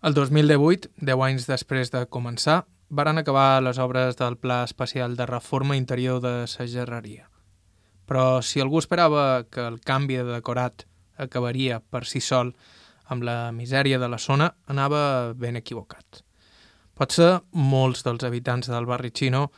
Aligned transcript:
El 0.00 0.14
2018, 0.14 0.88
10 0.96 1.22
anys 1.26 1.44
després 1.44 1.90
de 1.92 2.00
començar, 2.08 2.62
varen 2.88 3.20
acabar 3.20 3.60
les 3.60 3.76
obres 3.76 4.16
del 4.16 4.38
Pla 4.40 4.62
Especial 4.64 5.12
de 5.12 5.26
Reforma 5.28 5.76
Interior 5.76 6.22
de 6.24 6.30
la 6.48 6.66
Gerreria. 6.66 7.26
Però 8.08 8.40
si 8.40 8.62
algú 8.62 8.78
esperava 8.80 9.44
que 9.52 9.60
el 9.60 9.76
canvi 9.84 10.16
de 10.16 10.24
decorat 10.24 10.86
acabaria 11.18 11.82
per 11.84 12.06
si 12.08 12.22
sol 12.24 12.54
amb 13.12 13.26
la 13.28 13.52
misèria 13.52 13.98
de 13.98 14.08
la 14.08 14.16
zona, 14.16 14.54
anava 14.64 15.34
ben 15.36 15.60
equivocat. 15.60 16.22
Potser 16.96 17.42
molts 17.52 18.00
dels 18.02 18.24
habitants 18.24 18.72
del 18.72 18.88
barri 18.88 19.12
xino 19.12 19.50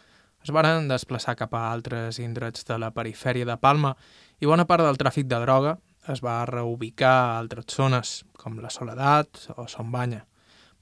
es 0.43 0.51
varen 0.51 0.91
desplaçar 0.91 1.37
cap 1.39 1.55
a 1.55 1.69
altres 1.71 2.19
indrets 2.19 2.67
de 2.67 2.81
la 2.83 2.91
perifèria 2.91 3.47
de 3.47 3.57
Palma 3.63 3.95
i 4.41 4.51
bona 4.51 4.67
part 4.67 4.83
del 4.83 4.99
tràfic 4.99 5.31
de 5.31 5.39
droga 5.47 5.79
es 6.11 6.19
va 6.19 6.43
reubicar 6.51 7.15
a 7.15 7.39
altres 7.39 7.71
zones, 7.71 8.25
com 8.35 8.59
la 8.59 8.75
Soledat 8.75 9.47
o 9.55 9.69
Son 9.69 9.95
Banya. 9.95 10.25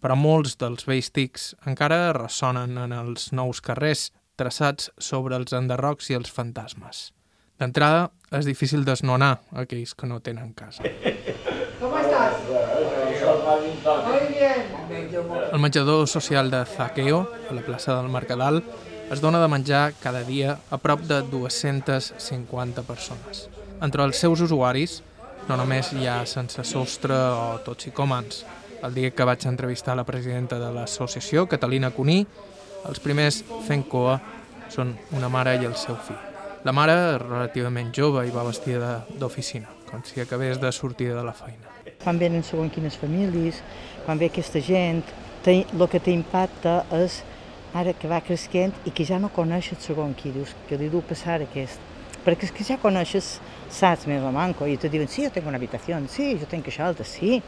Però 0.00 0.16
molts 0.16 0.56
dels 0.60 0.86
vells 0.88 1.10
tics 1.12 1.54
encara 1.68 2.12
ressonen 2.16 2.78
en 2.80 2.92
els 2.96 3.32
nous 3.36 3.60
carrers 3.60 4.10
traçats 4.40 4.90
sobre 4.98 5.36
els 5.36 5.52
enderrocs 5.52 6.10
i 6.10 6.16
els 6.16 6.32
fantasmes. 6.32 7.10
D'entrada, 7.60 8.08
és 8.32 8.46
difícil 8.48 8.86
desnonar 8.88 9.40
aquells 9.52 9.92
que 9.92 10.08
no 10.08 10.20
tenen 10.24 10.54
casa. 10.56 10.82
Muy 14.06 14.24
bien. 14.32 14.60
El 15.52 15.58
menjador 15.58 16.08
social 16.08 16.50
de 16.50 16.64
Zaqueo, 16.64 17.28
a 17.50 17.52
la 17.54 17.62
plaça 17.62 17.94
del 17.96 18.08
Mercadal, 18.08 18.62
es 19.10 19.20
dona 19.20 19.40
de 19.42 19.48
menjar 19.48 19.92
cada 20.00 20.22
dia 20.24 20.58
a 20.70 20.78
prop 20.78 21.00
de 21.10 21.20
250 21.22 22.82
persones. 22.86 23.48
Entre 23.82 24.04
els 24.04 24.16
seus 24.16 24.40
usuaris 24.40 25.00
no 25.48 25.56
només 25.58 25.92
hi 25.92 26.06
ha 26.06 26.20
sense 26.30 26.64
sostre 26.64 27.16
o 27.16 27.58
toxicòmans. 27.66 28.44
El 28.80 28.94
dia 28.94 29.10
que 29.12 29.24
vaig 29.28 29.44
entrevistar 29.44 29.92
la 29.96 30.06
presidenta 30.08 30.56
de 30.58 30.70
l'associació, 30.72 31.44
Catalina 31.46 31.90
Cuní, 31.92 32.22
els 32.88 33.00
primers 33.04 33.42
fent 33.66 33.82
coa 33.84 34.14
són 34.72 34.94
una 35.18 35.28
mare 35.28 35.58
i 35.60 35.66
el 35.68 35.76
seu 35.76 35.98
fill. 36.00 36.16
La 36.64 36.72
mare 36.72 36.94
relativament 37.20 37.90
jove 37.92 38.24
i 38.24 38.32
va 38.32 38.46
vestida 38.46 39.02
d'oficina, 39.20 39.68
com 39.90 40.00
si 40.04 40.22
acabés 40.24 40.60
de 40.60 40.72
sortir 40.72 41.10
de 41.12 41.24
la 41.26 41.36
feina. 41.36 41.68
Quan 42.00 42.16
venen 42.20 42.44
segons 42.46 42.72
quines 42.72 42.96
famílies, 42.96 43.60
quan 44.06 44.20
ve 44.20 44.30
aquesta 44.32 44.64
gent, 44.64 45.04
el 45.44 45.86
que 45.92 46.00
t'impacta 46.00 46.82
és 46.96 47.20
ara 47.76 47.92
que 47.92 48.08
va 48.08 48.24
cresquent 48.24 48.72
i 48.88 48.96
que 48.96 49.04
ja 49.04 49.20
no 49.20 49.28
coneixes 49.28 49.84
segon 49.84 50.16
qui 50.16 50.32
dius, 50.32 50.56
que 50.68 50.80
li 50.80 50.88
du 50.88 51.04
passar 51.04 51.42
aquest. 51.44 51.80
Perquè 52.24 52.48
és 52.48 52.52
que 52.52 52.64
ja 52.64 52.80
coneixes, 52.80 53.38
saps 53.72 54.08
més 54.08 54.24
o 54.24 54.32
manco, 54.32 54.66
i 54.68 54.76
te 54.80 54.88
diuen, 54.92 55.08
sí, 55.08 55.24
jo 55.24 55.30
tinc 55.32 55.46
una 55.48 55.60
habitació, 55.60 56.00
sí, 56.12 56.34
jo 56.40 56.48
tinc 56.48 56.68
això 56.68 56.88
altre, 56.88 57.06
sí, 57.08 57.42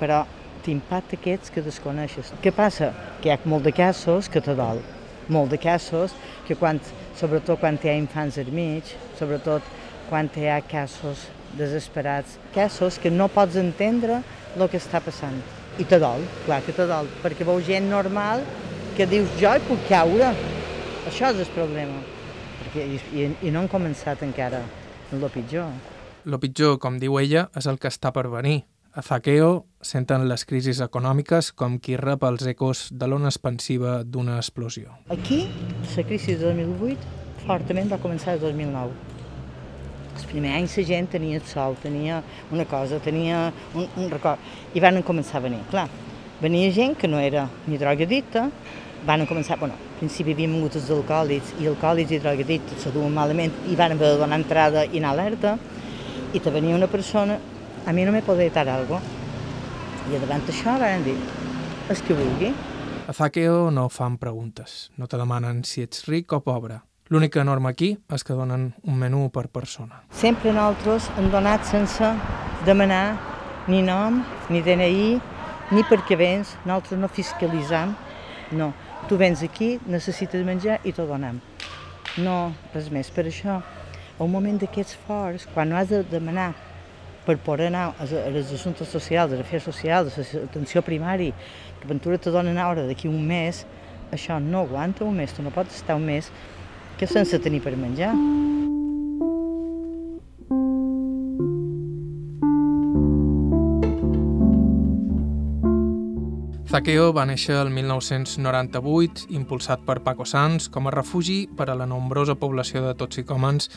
però 0.00 0.24
t'impacta 0.64 1.16
aquests 1.18 1.52
que 1.54 1.64
desconeixes. 1.64 2.32
Què 2.42 2.52
passa? 2.54 2.92
Que 3.22 3.30
hi 3.30 3.34
ha 3.34 3.38
molt 3.48 3.66
de 3.68 3.72
casos 3.74 4.28
que 4.32 4.42
te 4.44 4.54
dol, 4.58 4.80
molt 5.28 5.52
de 5.52 5.58
casos 5.60 6.14
que 6.46 6.56
quan, 6.58 6.80
sobretot 7.18 7.60
quan 7.60 7.78
hi 7.82 7.92
ha 7.92 7.98
infants 7.98 8.38
al 8.40 8.50
mig, 8.54 8.94
sobretot 9.18 9.66
quan 10.08 10.30
hi 10.34 10.48
ha 10.48 10.60
casos 10.64 11.28
desesperats, 11.58 12.38
casos 12.54 12.98
que 12.98 13.10
no 13.10 13.28
pots 13.32 13.56
entendre 13.56 14.22
el 14.56 14.68
que 14.68 14.80
està 14.80 15.00
passant. 15.04 15.38
I 15.78 15.86
te 15.86 16.00
dol, 16.02 16.24
clar 16.46 16.62
que 16.66 16.74
te 16.74 16.86
dol, 16.90 17.08
perquè 17.22 17.46
veu 17.46 17.60
gent 17.64 17.86
normal 17.90 18.42
que 18.96 19.06
dius 19.06 19.30
jo 19.38 19.52
hi 19.54 19.62
puc 19.68 19.84
caure. 19.88 20.32
Això 21.06 21.30
és 21.30 21.44
el 21.44 21.52
problema. 21.54 22.00
Perquè, 22.58 22.88
i, 23.14 23.28
I 23.46 23.52
no 23.54 23.62
han 23.62 23.70
començat 23.70 24.24
encara 24.26 24.64
el 25.14 25.28
pitjor. 25.32 25.70
Lo 26.28 26.40
pitjor, 26.42 26.76
com 26.82 26.98
diu 27.00 27.20
ella, 27.20 27.46
és 27.56 27.68
el 27.70 27.78
que 27.80 27.88
està 27.88 28.10
per 28.12 28.26
venir. 28.28 28.64
A 28.98 29.02
Zaqueo 29.06 29.50
senten 29.78 30.24
les 30.26 30.42
crisis 30.42 30.80
econòmiques 30.82 31.52
com 31.60 31.76
qui 31.78 31.94
rep 32.00 32.24
els 32.26 32.42
ecos 32.50 32.80
de 32.90 33.06
l'ona 33.06 33.28
expansiva 33.30 33.92
d'una 34.02 34.40
explosió. 34.40 34.96
Aquí, 35.14 35.36
la 35.92 36.02
crisi 36.08 36.32
de 36.34 36.48
2008, 36.48 37.12
fortament 37.44 37.92
va 37.92 38.00
començar 38.02 38.32
el 38.34 38.40
2009. 38.42 38.96
Els 40.16 40.24
primers 40.32 40.56
anys 40.58 40.74
la 40.80 40.84
gent 40.88 41.06
tenia 41.12 41.38
sol, 41.46 41.76
tenia 41.78 42.16
una 42.50 42.66
cosa, 42.66 42.98
tenia 43.04 43.52
un, 43.70 43.86
un 43.86 44.10
record, 44.10 44.42
i 44.74 44.82
van 44.82 44.98
començar 45.06 45.38
a 45.38 45.44
venir. 45.44 45.60
Clar, 45.70 45.84
venia 46.40 46.72
gent 46.74 46.96
que 46.98 47.06
no 47.06 47.20
era 47.22 47.44
ni 47.68 47.78
drogadicta, 47.78 48.48
van 49.06 49.22
començar, 49.30 49.60
bueno, 49.60 49.76
al 49.78 50.00
principi 50.00 50.34
havien 50.34 50.56
vingut 50.56 50.80
els 50.80 50.90
alcohòlics, 50.96 51.52
i 51.62 51.70
alcohòlics 51.70 52.16
i 52.16 52.18
drogadictes 52.24 52.82
se 52.82 52.90
duen 52.98 53.14
malament, 53.14 53.54
i 53.70 53.78
van 53.78 53.94
haver 53.94 54.10
de 54.10 54.18
donar 54.24 54.40
entrada 54.42 54.82
i 54.90 54.98
anar 54.98 55.14
alerta, 55.14 55.54
i 56.34 56.42
te 56.42 56.50
venia 56.50 56.74
una 56.74 56.90
persona, 56.90 57.38
a 57.88 57.92
mi 57.92 58.04
no 58.04 58.12
me 58.12 58.20
podria 58.20 58.50
dar 58.52 58.68
algo, 58.68 58.98
i 60.12 60.18
davant 60.20 60.42
d'això 60.44 60.74
van 60.76 61.06
dir, 61.06 61.14
el 61.88 62.02
que 62.04 62.16
vulgui. 62.18 62.50
A 63.08 63.14
Zaqueo 63.16 63.70
no 63.72 63.86
fan 63.88 64.18
preguntes, 64.20 64.90
no 65.00 65.08
te 65.08 65.16
demanen 65.16 65.62
si 65.64 65.80
ets 65.86 66.04
ric 66.04 66.34
o 66.36 66.42
pobre. 66.44 66.82
L'única 67.08 67.40
norma 67.48 67.72
aquí 67.72 67.94
és 68.12 68.26
que 68.28 68.36
donen 68.36 68.74
un 68.84 69.00
menú 69.00 69.30
per 69.32 69.46
persona. 69.48 70.02
Sempre 70.12 70.52
nosaltres 70.52 71.08
hem 71.16 71.30
donat 71.32 71.64
sense 71.64 72.12
demanar 72.68 73.16
ni 73.72 73.80
nom, 73.80 74.20
ni 74.52 74.60
DNI, 74.60 75.08
ni 75.72 75.88
perquè 75.88 76.20
vens, 76.20 76.58
nosaltres 76.68 77.00
no 77.00 77.08
fiscalitzam, 77.08 77.96
no. 78.52 78.74
Tu 79.08 79.16
vens 79.16 79.40
aquí, 79.40 79.78
necessites 79.88 80.44
menjar 80.44 80.82
i 80.84 80.92
t'ho 80.92 81.08
donem. 81.08 81.40
No, 82.20 82.52
res 82.76 82.92
més. 82.92 83.08
Per 83.08 83.24
això, 83.32 83.62
a 83.64 84.20
un 84.20 84.28
moment 84.28 84.60
d'aquests 84.60 85.00
forts, 85.08 85.48
quan 85.54 85.72
no 85.72 85.80
has 85.80 85.88
de 85.88 86.04
demanar 86.04 86.52
per 87.28 87.36
poder 87.44 87.66
anar 87.68 87.90
als, 88.00 88.14
als 88.16 88.52
assumptes 88.56 88.88
socials, 88.88 89.34
als 89.34 89.44
afers 89.44 89.66
socials, 89.68 90.16
a 90.16 90.24
l'atenció 90.40 90.80
primària, 90.80 91.36
que 91.76 91.88
Ventura 91.90 92.16
te 92.16 92.32
donen 92.32 92.56
hora 92.56 92.86
d'aquí 92.88 93.08
un 93.08 93.20
mes, 93.28 93.66
això 94.08 94.38
no 94.40 94.64
aguanta 94.64 95.04
un 95.04 95.20
mes, 95.20 95.34
tu 95.36 95.44
no 95.44 95.52
pots 95.52 95.76
estar 95.76 95.98
un 96.00 96.06
mes 96.08 96.30
que 96.96 97.06
sense 97.06 97.36
tenir 97.44 97.60
per 97.60 97.76
menjar. 97.76 98.14
Zaqueo 106.68 107.12
va 107.16 107.28
néixer 107.28 107.60
el 107.60 107.68
1998, 107.72 109.28
impulsat 109.36 109.84
per 109.84 110.00
Paco 110.04 110.24
Sanz, 110.28 110.68
com 110.72 110.88
a 110.88 110.96
refugi 110.96 111.42
per 111.60 111.68
a 111.68 111.76
la 111.76 111.88
nombrosa 111.88 112.40
població 112.40 112.84
de 112.88 112.96
toxicòmens 112.96 113.68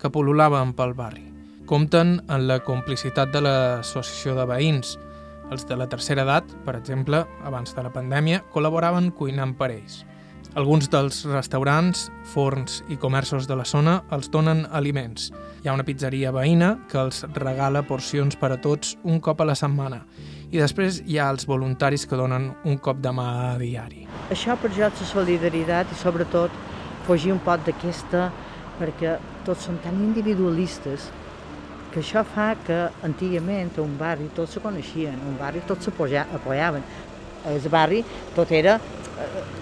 que 0.00 0.12
pol·lulaven 0.12 0.76
pel 0.76 0.96
barri. 0.96 1.37
Compten 1.68 2.14
en 2.32 2.46
la 2.48 2.62
complicitat 2.64 3.28
de 3.28 3.42
l'associació 3.44 4.32
de 4.38 4.46
veïns. 4.48 4.94
Els 5.52 5.66
de 5.68 5.76
la 5.76 5.84
tercera 5.92 6.22
edat, 6.24 6.48
per 6.64 6.72
exemple, 6.78 7.18
abans 7.44 7.74
de 7.76 7.82
la 7.84 7.90
pandèmia, 7.92 8.38
col·laboraven 8.54 9.10
cuinant 9.12 9.52
per 9.58 9.68
ells. 9.74 9.98
Alguns 10.56 10.88
dels 10.88 11.18
restaurants, 11.28 12.06
forns 12.32 12.78
i 12.88 12.96
comerços 12.96 13.44
de 13.50 13.58
la 13.60 13.68
zona 13.68 13.98
els 14.16 14.30
donen 14.32 14.64
aliments. 14.72 15.28
Hi 15.60 15.68
ha 15.68 15.76
una 15.76 15.84
pizzeria 15.84 16.32
veïna 16.32 16.72
que 16.88 17.02
els 17.02 17.20
regala 17.36 17.84
porcions 17.84 18.40
per 18.40 18.54
a 18.54 18.60
tots 18.64 18.96
un 19.04 19.20
cop 19.20 19.44
a 19.44 19.50
la 19.50 19.58
setmana. 19.58 20.00
I 20.48 20.64
després 20.64 21.02
hi 21.04 21.20
ha 21.20 21.28
els 21.28 21.44
voluntaris 21.44 22.08
que 22.08 22.16
donen 22.16 22.48
un 22.64 22.80
cop 22.80 23.04
de 23.04 23.12
mà 23.12 23.28
a 23.52 23.54
diari. 23.60 24.06
Això 24.32 24.56
per 24.56 24.72
jo 24.72 24.88
és 24.88 25.04
la 25.04 25.12
solidaritat 25.12 25.92
i 25.92 26.00
sobretot 26.00 26.60
fugir 27.04 27.36
un 27.36 27.44
poc 27.44 27.68
d'aquesta 27.68 28.30
perquè 28.80 29.18
tots 29.44 29.68
són 29.68 29.76
tan 29.84 30.00
individualistes 30.00 31.10
que 31.92 32.02
això 32.02 32.24
fa 32.26 32.52
que 32.66 32.78
antigament 33.06 33.70
un 33.82 33.96
barri 34.00 34.28
tots 34.36 34.56
se 34.56 34.62
coneixien, 34.64 35.16
un 35.28 35.36
barri 35.40 35.62
tots 35.66 35.88
s'apoyaven. 35.88 36.84
Al 37.48 37.60
barri 37.72 38.02
tot 38.36 38.52
era 38.52 38.78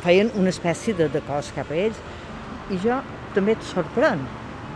feien 0.04 0.30
una 0.36 0.50
espècie 0.50 0.94
de, 0.96 1.08
de 1.12 1.22
cos 1.26 1.52
cap 1.56 1.70
a 1.70 1.78
ells 1.86 2.00
i 2.72 2.78
jo 2.82 2.98
també 3.36 3.54
et 3.56 3.64
sorprèn, 3.68 4.22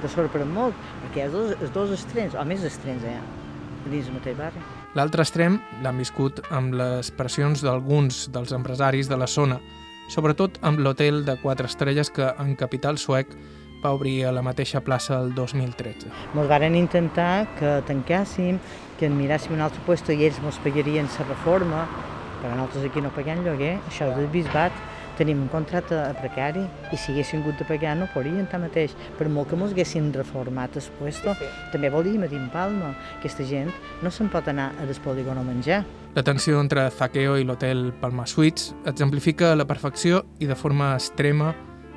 te 0.02 0.08
sorprèn 0.12 0.50
molt, 0.52 0.76
perquè 1.04 1.26
ha 1.26 1.32
dos, 1.32 1.54
els 1.58 1.72
dos 1.74 1.92
extrems, 1.96 2.36
o 2.36 2.44
més 2.46 2.64
extrems 2.66 3.04
hi 3.04 3.14
ha, 3.16 3.22
dins 3.86 4.08
el 4.08 4.16
mateix 4.18 4.36
barri. 4.38 4.62
L'altre 4.98 5.24
extrem 5.24 5.58
l'han 5.84 6.00
viscut 6.00 6.42
amb 6.50 6.74
les 6.76 7.12
pressions 7.16 7.62
d'alguns 7.64 8.26
dels 8.34 8.52
empresaris 8.56 9.08
de 9.10 9.18
la 9.20 9.28
zona, 9.30 9.60
sobretot 10.10 10.58
amb 10.66 10.82
l'hotel 10.82 11.24
de 11.24 11.36
quatre 11.42 11.70
estrelles 11.70 12.10
que 12.12 12.32
en 12.42 12.56
capital 12.58 12.98
suec 12.98 13.32
va 13.82 13.92
obrir 13.96 14.24
a 14.26 14.32
la 14.32 14.42
mateixa 14.42 14.82
plaça 14.84 15.18
el 15.20 15.34
2013. 15.34 16.10
Ens 16.34 16.48
varen 16.48 16.76
intentar 16.76 17.48
que 17.58 17.80
tancàssim, 17.88 18.60
que 18.98 19.08
en 19.08 19.16
miràssim 19.16 19.56
un 19.56 19.64
altre 19.64 19.80
lloc 19.86 20.08
i 20.12 20.24
ells 20.28 20.40
ens 20.44 20.62
pagarien 20.64 21.08
la 21.18 21.28
reforma, 21.28 21.84
però 22.40 22.54
nosaltres 22.54 22.90
aquí 22.90 23.00
no 23.00 23.12
paguem 23.16 23.44
lloguer, 23.44 23.78
això 23.88 24.08
és 24.10 24.16
del 24.16 24.28
bisbat, 24.32 24.72
tenim 25.20 25.42
un 25.42 25.48
contracte 25.52 25.98
precari 26.16 26.62
i 26.92 26.96
si 26.96 27.12
haguéssim 27.12 27.42
hagut 27.42 27.58
de 27.60 27.66
pagar 27.68 27.92
no 27.98 28.08
podríem 28.14 28.46
mateix. 28.62 28.94
Per 29.18 29.28
molt 29.28 29.50
que 29.50 29.56
ens 29.56 29.72
haguessin 29.72 30.12
reformat 30.14 30.76
el 30.76 30.88
puesto, 30.98 31.34
sí. 31.34 31.48
també 31.72 31.90
volíem 31.90 32.24
a 32.24 32.28
dir 32.28 32.40
Palma, 32.52 32.94
aquesta 33.18 33.44
gent 33.44 33.70
no 34.02 34.10
se'n 34.10 34.30
pot 34.32 34.48
anar 34.48 34.72
a 34.80 34.86
despolígon 34.86 35.38
a 35.38 35.42
menjar. 35.44 35.84
La 36.14 36.22
tensió 36.22 36.60
entre 36.60 36.88
Zaqueo 36.90 37.36
i 37.38 37.44
l'hotel 37.44 37.92
Palma 38.00 38.26
Suites 38.26 38.74
exemplifica 38.86 39.52
a 39.52 39.56
la 39.56 39.66
perfecció 39.66 40.24
i 40.40 40.46
de 40.46 40.56
forma 40.56 40.94
extrema 40.94 41.52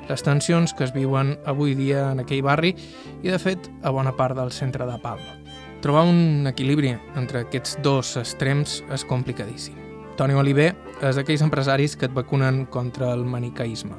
les 0.08 0.22
tensions 0.22 0.74
que 0.74 0.84
es 0.84 0.92
viuen 0.94 1.34
avui 1.46 1.74
dia 1.74 2.10
en 2.12 2.20
aquell 2.22 2.42
barri 2.44 2.74
i, 3.22 3.30
de 3.30 3.38
fet, 3.38 3.70
a 3.82 3.90
bona 3.94 4.14
part 4.16 4.36
del 4.36 4.52
centre 4.52 4.86
de 4.86 4.98
Palma. 5.02 5.38
Trobar 5.84 6.06
un 6.08 6.48
equilibri 6.48 6.94
entre 7.16 7.44
aquests 7.44 7.78
dos 7.84 8.14
extrems 8.16 8.78
és 8.92 9.04
complicadíssim. 9.04 9.76
Toni 10.16 10.36
Oliver 10.38 10.70
és 11.02 11.18
d'aquells 11.18 11.42
empresaris 11.44 11.96
que 11.98 12.06
et 12.08 12.14
vacunen 12.14 12.64
contra 12.72 13.10
el 13.12 13.24
manicaïsme. 13.28 13.96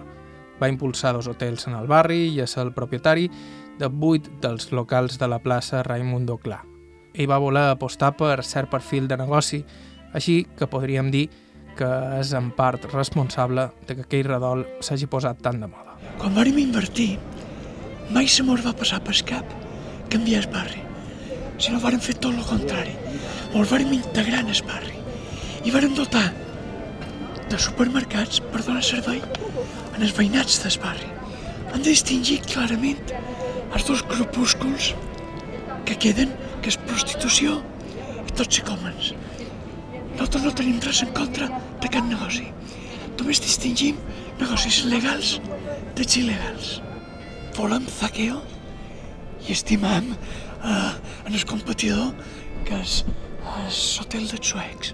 Va 0.61 0.71
impulsar 0.71 1.13
dos 1.13 1.27
hotels 1.27 1.67
en 1.67 1.75
el 1.75 1.89
barri 1.91 2.29
i 2.31 2.39
és 2.41 2.55
el 2.57 2.71
propietari 2.73 3.27
de 3.77 3.89
vuit 3.91 4.29
dels 4.41 4.71
locals 4.71 5.19
de 5.19 5.27
la 5.27 5.41
plaça 5.43 5.83
Raimundo 5.83 6.37
Clar. 6.39 6.63
Ell 7.13 7.29
va 7.29 7.39
voler 7.39 7.67
apostar 7.69 8.15
per 8.17 8.43
cert 8.43 8.71
perfil 8.71 9.07
de 9.07 9.19
negoci, 9.19 9.61
així 10.15 10.45
que 10.57 10.67
podríem 10.71 11.11
dir 11.11 11.27
que 11.75 11.89
és 12.19 12.31
en 12.33 12.53
part 12.55 12.87
responsable 12.93 13.69
de 13.87 13.97
que 13.97 14.07
aquell 14.07 14.29
redol 14.31 14.65
s'hagi 14.79 15.11
posat 15.11 15.43
tan 15.43 15.59
de 15.59 15.67
moda. 15.67 15.84
Quan 16.19 16.35
vam 16.35 16.57
invertir, 16.57 17.17
mai 18.09 18.27
se 18.27 18.43
mos 18.43 18.63
va 18.65 18.75
passar 18.77 19.01
per 19.03 19.15
cap 19.27 19.51
canviar 20.09 20.43
el 20.43 20.51
barri, 20.53 20.81
sinó 21.57 21.79
vàrem 21.83 21.99
fer 21.99 22.15
tot 22.17 22.33
el 22.33 22.45
contrari. 22.47 22.95
Mos 23.53 23.69
vàrem 23.71 23.93
integrar 23.95 24.43
en 24.43 24.51
el 24.53 24.61
barri 24.67 24.95
i 25.65 25.73
vàrem 25.73 25.95
dotar 25.97 26.27
de 27.49 27.59
supermercats 27.61 28.41
per 28.51 28.63
donar 28.63 28.83
servei 28.83 29.21
en 29.21 30.01
els 30.01 30.15
veïnats 30.17 30.59
del 30.63 30.79
barri. 30.83 31.11
Han 31.73 31.83
de 31.83 31.91
distingir 31.91 32.39
clarament 32.47 33.13
els 33.73 33.85
dos 33.87 34.03
grupúsculs 34.07 34.93
que 35.85 35.97
queden, 35.99 36.31
que 36.61 36.71
és 36.71 36.79
prostitució 36.87 37.59
i 38.25 38.31
tots 38.31 38.49
psicòmens. 38.53 39.11
Nosaltres 40.15 40.45
no 40.47 40.53
tenim 40.55 40.79
res 40.83 41.03
en 41.03 41.11
contra 41.17 41.49
de 41.83 41.91
cap 41.91 42.07
negoci. 42.07 42.47
Només 43.19 43.41
distingim 43.43 43.99
negocis 44.39 44.83
legals 44.89 45.35
dels 45.95 46.17
il·legals. 46.19 46.71
Volem 47.55 47.85
zaqueo 47.87 48.41
i 49.47 49.53
estimam 49.53 50.11
eh, 50.11 50.91
en 51.25 51.33
el 51.33 51.45
competidor 51.47 52.11
que 52.67 52.79
és 52.81 53.03
l'hotel 53.97 54.27
de 54.31 54.39
Suecs. 54.41 54.93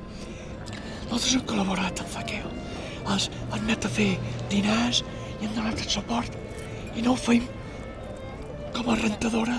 Nosaltres 1.07 1.33
hem 1.35 1.45
col·laborat 1.47 2.03
amb 2.03 2.11
Zaqueo. 2.13 2.51
Els 3.11 3.29
han 3.49 3.63
anat 3.65 3.87
a 3.87 3.91
fer 3.91 4.11
dinars 4.51 5.01
i 5.39 5.47
hem 5.47 5.55
donat 5.57 5.81
el 5.81 5.89
suport 5.91 6.37
i 6.95 7.03
no 7.03 7.15
ho 7.15 7.19
feim 7.19 7.47
com 8.75 8.91
a 8.91 8.99
rentadora 8.99 9.57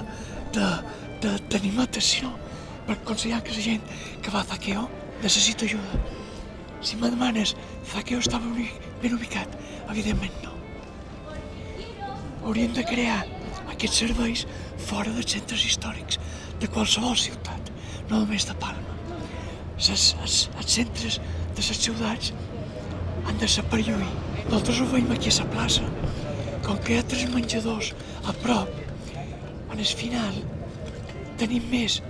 d'animates, 0.54 2.14
sinó 2.14 2.32
per 2.86 2.96
aconsellar 2.96 3.42
que 3.44 3.56
la 3.56 3.66
gent 3.66 3.92
que 4.22 4.32
va 4.32 4.44
a 4.44 4.48
Zaqueo 4.52 4.86
necessita 5.24 5.66
ajuda. 5.66 6.00
Si 6.82 6.96
me 6.96 7.10
demanes, 7.10 7.56
Zaqueo 7.92 8.22
estava 8.22 8.48
ben 9.02 9.18
ubicat? 9.18 9.60
Evidentment 9.90 10.40
no. 10.42 10.51
Hauríem 12.42 12.72
de 12.74 12.84
crear 12.86 13.20
aquests 13.70 14.00
serveis 14.02 14.46
fora 14.88 15.12
dels 15.14 15.34
centres 15.36 15.64
històrics 15.68 16.18
de 16.62 16.70
qualsevol 16.70 17.14
ciutat, 17.18 17.70
no 18.10 18.22
només 18.22 18.46
de 18.48 18.56
Palma. 18.62 18.96
Els, 19.78 20.08
els, 20.22 20.36
els 20.58 20.74
centres 20.78 21.18
de 21.56 21.62
les 21.62 21.82
ciutats 21.86 22.32
han 23.26 23.38
de 23.38 23.48
ser 23.50 23.64
per 23.70 23.80
lluir. 23.82 24.10
Nosaltres 24.44 24.80
ho 24.82 24.88
veiem 24.90 25.10
aquí 25.14 25.30
a 25.30 25.36
la 25.40 25.48
plaça. 25.54 25.86
Com 26.66 26.78
que 26.82 26.94
hi 26.94 26.98
ha 27.00 27.06
tres 27.10 27.28
menjadors 27.30 27.92
a 28.26 28.34
prop, 28.42 28.70
en 29.72 29.78
el 29.78 29.94
final 30.02 30.42
tenim 31.40 31.64
més 31.70 32.00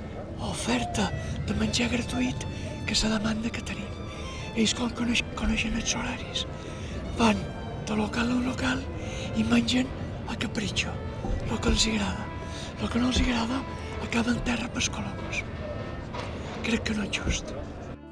oferta 0.48 1.08
de 1.46 1.56
menjar 1.60 1.88
gratuït 1.92 2.46
que 2.88 2.96
la 3.04 3.16
demanda 3.16 3.50
que 3.52 3.64
tenim. 3.64 3.88
Ells 4.56 4.74
com 4.76 4.90
coneix, 4.96 5.22
coneixen 5.38 5.76
els 5.80 5.94
horaris, 5.96 6.44
van 7.16 7.38
de 7.88 7.96
local 7.96 8.32
a 8.34 8.40
local 8.48 8.82
i 9.40 9.44
mengen 9.48 9.88
a 10.32 10.36
capritxo, 10.38 10.88
el 11.50 11.60
que 11.60 11.68
els 11.68 11.86
agrada. 11.86 12.24
El 12.80 12.88
que 12.90 12.98
no 12.98 13.10
els 13.12 13.20
agrada 13.20 13.60
acaba 14.02 14.32
en 14.32 14.40
terra 14.46 14.68
pels 14.72 14.88
colomos. 14.90 15.42
Crec 16.64 16.88
que 16.88 16.96
no 16.96 17.04
és 17.04 17.12
just. 17.12 17.52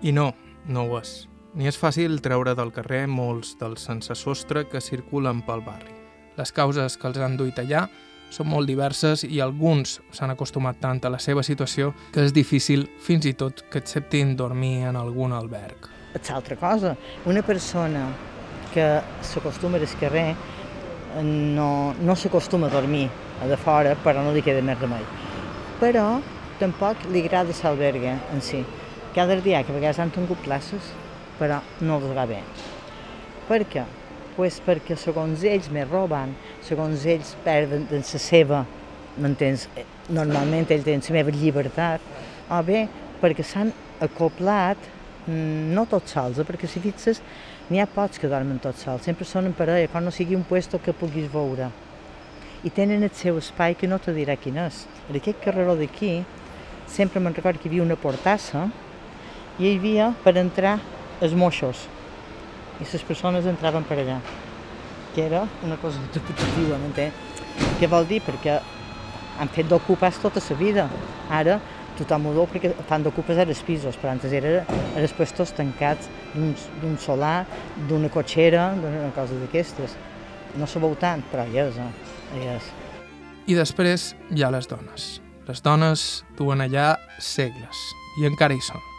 I 0.02 0.12
no, 0.12 0.30
no 0.68 0.84
ho 0.84 1.00
és. 1.00 1.24
Ni 1.56 1.66
és 1.66 1.78
fàcil 1.80 2.20
treure 2.22 2.54
del 2.54 2.70
carrer 2.74 3.06
molts 3.10 3.56
dels 3.58 3.82
sense 3.88 4.14
sostre 4.14 4.66
que 4.70 4.82
circulen 4.84 5.40
pel 5.46 5.64
barri. 5.66 5.96
Les 6.36 6.52
causes 6.54 6.96
que 6.96 7.08
els 7.08 7.18
han 7.18 7.36
duit 7.40 7.58
allà 7.58 7.88
són 8.30 8.46
molt 8.52 8.70
diverses 8.70 9.24
i 9.26 9.40
alguns 9.42 9.98
s'han 10.14 10.30
acostumat 10.36 10.78
tant 10.78 11.00
a 11.02 11.10
la 11.10 11.18
seva 11.18 11.42
situació 11.42 11.90
que 12.14 12.22
és 12.22 12.34
difícil 12.36 12.86
fins 13.02 13.26
i 13.26 13.34
tot 13.34 13.64
que 13.72 13.82
acceptin 13.82 14.36
dormir 14.38 14.86
en 14.92 15.00
algun 15.00 15.34
alberg. 15.34 15.88
És 16.14 16.30
altra 16.30 16.56
cosa. 16.58 16.94
Una 17.26 17.42
persona 17.42 18.06
que 18.74 18.86
s'acostuma 19.26 19.78
al 19.78 19.86
carrer 19.98 20.36
no, 21.22 21.94
no 22.00 22.14
s'acostuma 22.16 22.68
a 22.68 22.70
dormir 22.70 23.08
a 23.42 23.46
de 23.46 23.56
fora, 23.56 23.96
però 24.04 24.22
no 24.22 24.32
li 24.32 24.42
queda 24.42 24.62
més 24.62 24.78
remei. 24.78 25.04
Però 25.80 26.20
tampoc 26.60 27.06
li 27.10 27.24
agrada 27.24 27.54
l'albergue 27.62 28.16
en 28.32 28.42
si. 28.44 28.64
Cada 29.14 29.36
dia 29.40 29.62
que 29.64 29.72
a 29.72 29.74
vegades 29.74 29.98
han 29.98 30.12
tingut 30.14 30.38
places, 30.44 30.92
però 31.38 31.60
no 31.80 31.98
els 31.98 32.12
va 32.16 32.26
bé. 32.30 32.42
Per 33.48 33.64
què? 33.66 33.86
Pues 34.36 34.60
perquè 34.64 34.96
segons 34.96 35.42
ells 35.44 35.70
me 35.74 35.84
roben, 35.84 36.36
segons 36.62 37.04
ells 37.06 37.34
perden 37.44 37.88
la 37.90 38.02
seva, 38.04 38.64
m'entens? 39.18 39.66
Normalment 40.10 40.70
ells 40.70 40.86
tenen 40.86 41.02
la 41.08 41.16
meva 41.18 41.34
llibertat, 41.34 42.04
o 42.50 42.62
bé 42.62 42.86
perquè 43.20 43.44
s'han 43.44 43.72
acoplat, 44.00 44.78
mm, 45.26 45.72
no 45.74 45.86
tots 45.90 46.14
sols, 46.14 46.38
eh? 46.38 46.46
perquè 46.46 46.68
si 46.68 46.80
fixes 46.80 47.20
n'hi 47.70 47.80
ha 47.80 47.86
pocs 47.86 48.18
que 48.18 48.28
dormen 48.28 48.58
tots 48.58 48.82
sols, 48.84 49.04
sempre 49.06 49.24
són 49.28 49.46
en 49.46 49.54
parella, 49.54 49.88
quan 49.88 50.04
no 50.04 50.10
sigui 50.10 50.34
un 50.34 50.42
puesto 50.44 50.80
que 50.82 50.92
puguis 50.92 51.30
veure. 51.32 51.70
I 52.66 52.70
tenen 52.74 53.06
el 53.06 53.14
seu 53.16 53.38
espai 53.38 53.76
que 53.78 53.88
no 53.88 54.00
te 54.02 54.12
dirà 54.12 54.36
quin 54.36 54.58
és. 54.60 54.84
En 55.08 55.16
aquest 55.16 55.40
carreró 55.44 55.76
d'aquí, 55.78 56.24
sempre 56.90 57.22
me'n 57.22 57.34
recordo 57.36 57.62
que 57.62 57.70
hi 57.70 57.72
havia 57.72 57.86
una 57.86 57.96
portassa 57.96 58.66
i 59.58 59.68
hi 59.68 59.76
havia 59.78 60.10
per 60.24 60.36
entrar 60.36 60.76
els 61.22 61.32
moixos 61.32 61.86
i 62.80 62.86
les 62.90 63.02
persones 63.06 63.46
entraven 63.46 63.84
per 63.86 64.00
allà 64.00 64.18
que 65.14 65.26
era 65.26 65.46
una 65.62 65.76
cosa 65.76 65.98
interpretativa, 65.98 66.78
m'entén? 66.78 67.12
Què 67.80 67.88
vol 67.90 68.06
dir? 68.06 68.20
Perquè 68.24 68.58
han 69.40 69.50
fet 69.52 69.68
d'ocupes 69.68 70.20
tota 70.22 70.42
la 70.48 70.56
vida. 70.56 70.86
Ara 71.30 71.58
tothom 72.00 72.30
ho 72.30 72.34
deu 72.36 72.48
perquè 72.50 72.72
fan 72.88 73.04
d'ocupes 73.06 73.38
a 73.38 73.46
els 73.46 73.62
pisos, 73.66 73.98
però 74.00 74.14
antes 74.14 74.34
era 74.36 74.64
els 74.98 75.14
puestos 75.16 75.54
tancats 75.56 76.10
d'un 76.34 76.98
solar, 76.98 77.46
d'una 77.88 78.10
cotxera, 78.12 78.70
d'una 78.80 79.12
cosa 79.16 79.38
d'aquestes. 79.40 79.96
No 80.58 80.66
sabeu 80.66 80.96
tant, 80.98 81.22
però 81.30 81.46
hi 81.46 81.60
és, 81.62 81.78
eh? 81.78 81.90
hi 82.36 82.46
és. 82.56 82.70
I 83.50 83.58
després 83.58 84.12
hi 84.34 84.44
ha 84.44 84.52
les 84.52 84.68
dones. 84.70 85.18
Les 85.48 85.62
dones 85.62 86.06
duen 86.38 86.62
allà 86.62 86.94
segles, 87.18 87.88
i 88.20 88.26
encara 88.28 88.54
hi 88.54 88.62
són 88.62 88.90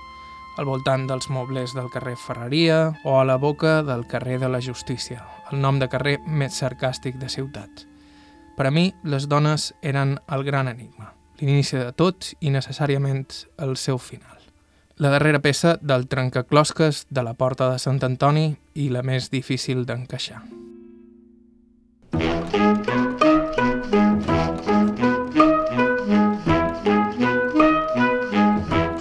al 0.57 0.67
voltant 0.67 1.07
dels 1.07 1.29
mobles 1.31 1.71
del 1.73 1.89
carrer 1.89 2.17
Ferreria 2.19 2.91
o 3.03 3.19
a 3.19 3.25
la 3.25 3.37
boca 3.37 3.81
del 3.83 4.05
carrer 4.07 4.39
de 4.39 4.49
la 4.49 4.61
Justícia, 4.61 5.23
el 5.51 5.61
nom 5.61 5.79
de 5.79 5.87
carrer 5.89 6.17
més 6.27 6.59
sarcàstic 6.59 7.17
de 7.21 7.29
ciutat. 7.31 7.85
Per 8.57 8.67
a 8.67 8.71
mi, 8.71 8.91
les 9.03 9.29
dones 9.31 9.71
eren 9.81 10.17
el 10.27 10.43
gran 10.43 10.67
enigma, 10.67 11.13
l'inici 11.41 11.77
de 11.77 11.91
tot 11.91 12.31
i 12.39 12.53
necessàriament 12.53 13.25
el 13.57 13.75
seu 13.77 13.97
final. 13.97 14.37
La 15.01 15.09
darrera 15.09 15.41
peça 15.41 15.77
del 15.81 16.07
trencaclosques 16.07 17.07
de 17.09 17.23
la 17.25 17.33
porta 17.33 17.71
de 17.71 17.79
Sant 17.81 18.03
Antoni 18.05 18.51
i 18.77 18.89
la 18.93 19.01
més 19.01 19.31
difícil 19.33 19.85
d'encaixar. 19.89 20.43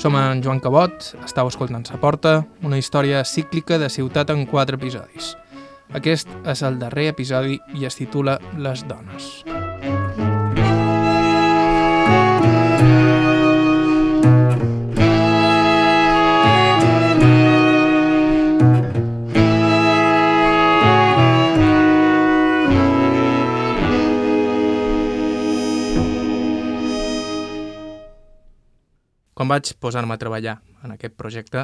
Som 0.01 0.17
en 0.17 0.41
Joan 0.41 0.63
Cabot, 0.65 1.11
estàu 1.27 1.51
escoltant 1.53 1.85
Sa 1.85 2.01
Porta, 2.01 2.47
una 2.65 2.81
història 2.81 3.21
cíclica 3.29 3.77
de 3.77 3.93
ciutat 3.93 4.33
en 4.33 4.47
quatre 4.49 4.81
episodis. 4.81 5.35
Aquest 5.93 6.33
és 6.49 6.65
el 6.65 6.81
darrer 6.81 7.11
episodi 7.13 7.61
i 7.77 7.85
es 7.85 8.01
titula 8.01 8.41
Les 8.57 8.87
dones. 8.89 9.35
Quan 29.41 29.49
vaig 29.49 29.71
posar-me 29.81 30.13
a 30.13 30.21
treballar 30.21 30.59
en 30.85 30.93
aquest 30.93 31.15
projecte, 31.17 31.63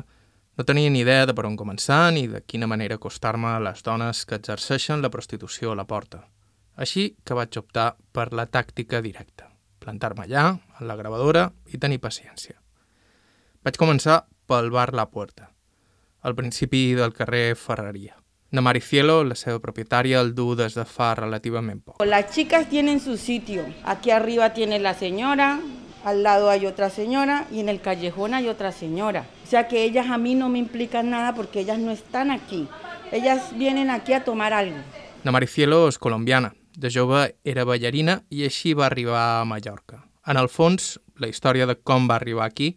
no 0.56 0.64
tenia 0.64 0.88
ni 0.88 1.02
idea 1.02 1.26
de 1.28 1.34
per 1.36 1.42
on 1.44 1.58
començar 1.60 2.06
ni 2.16 2.22
de 2.24 2.40
quina 2.40 2.64
manera 2.64 2.96
acostar-me 2.96 3.50
a 3.50 3.58
les 3.60 3.84
dones 3.84 4.22
que 4.24 4.38
exerceixen 4.40 5.04
la 5.04 5.10
prostitució 5.12 5.74
a 5.74 5.76
la 5.76 5.84
porta. 5.84 6.22
Així 6.80 7.04
que 7.20 7.36
vaig 7.36 7.60
optar 7.60 7.90
per 8.16 8.30
la 8.32 8.46
tàctica 8.48 9.02
directa, 9.04 9.50
plantar-me 9.84 10.24
allà, 10.24 10.46
en 10.56 10.88
la 10.88 10.96
gravadora 10.96 11.50
i 11.68 11.76
tenir 11.76 12.00
paciència. 12.00 12.56
Vaig 13.60 13.76
començar 13.76 14.22
pel 14.48 14.72
bar 14.72 14.94
La 14.96 15.10
Puerta, 15.12 15.50
al 16.22 16.34
principi 16.34 16.94
del 16.96 17.12
carrer 17.12 17.58
Ferreria. 17.60 18.16
De 18.48 18.64
Maricielo, 18.64 19.20
la 19.22 19.36
seva 19.36 19.60
propietària, 19.60 20.24
el 20.24 20.32
du 20.32 20.54
des 20.56 20.80
de 20.80 20.88
fa 20.88 21.12
relativament 21.12 21.84
poc. 21.84 22.00
Las 22.08 22.32
chicas 22.32 22.70
tienen 22.70 23.00
su 23.00 23.18
sitio. 23.18 23.68
Aquí 23.84 24.12
arriba 24.12 24.54
tiene 24.54 24.78
la 24.78 24.94
señora, 24.94 25.58
al 26.06 26.22
lado 26.22 26.50
hay 26.50 26.66
otra 26.66 26.88
señora 26.88 27.48
y 27.50 27.58
en 27.58 27.68
el 27.68 27.80
callejón 27.80 28.32
hay 28.32 28.46
otra 28.46 28.70
señora. 28.70 29.26
O 29.44 29.46
sea 29.48 29.66
que 29.66 29.82
ellas 29.82 30.06
a 30.08 30.18
mí 30.18 30.36
no 30.36 30.48
me 30.48 30.60
implican 30.60 31.10
nada 31.10 31.34
porque 31.34 31.58
ellas 31.58 31.80
no 31.80 31.90
están 31.90 32.30
aquí. 32.30 32.68
Ellas 33.10 33.50
vienen 33.58 33.90
aquí 33.90 34.12
a 34.12 34.22
tomar 34.22 34.52
algo. 34.52 34.76
La 35.24 35.32
Maricielo 35.32 35.88
és 35.88 35.98
colombiana. 35.98 36.54
De 36.78 36.92
jove 36.94 37.34
era 37.42 37.64
ballarina 37.66 38.20
i 38.30 38.44
així 38.46 38.76
va 38.78 38.86
arribar 38.86 39.40
a 39.40 39.44
Mallorca. 39.44 40.04
En 40.30 40.38
el 40.38 40.46
fons, 40.46 41.00
la 41.18 41.26
història 41.26 41.66
de 41.66 41.74
com 41.74 42.06
va 42.06 42.20
arribar 42.20 42.46
aquí 42.46 42.76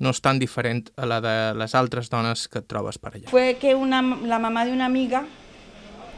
no 0.00 0.14
és 0.16 0.22
tan 0.24 0.40
diferent 0.40 0.88
a 0.96 1.04
la 1.04 1.20
de 1.20 1.36
les 1.60 1.76
altres 1.76 2.08
dones 2.08 2.46
que 2.48 2.64
et 2.64 2.70
trobes 2.72 2.96
per 2.96 3.12
allà. 3.12 3.28
Fue 3.28 3.58
que 3.60 3.74
una, 3.76 4.00
la 4.00 4.40
mamá 4.40 4.64
de 4.64 4.72
una 4.72 4.88
amiga 4.88 5.26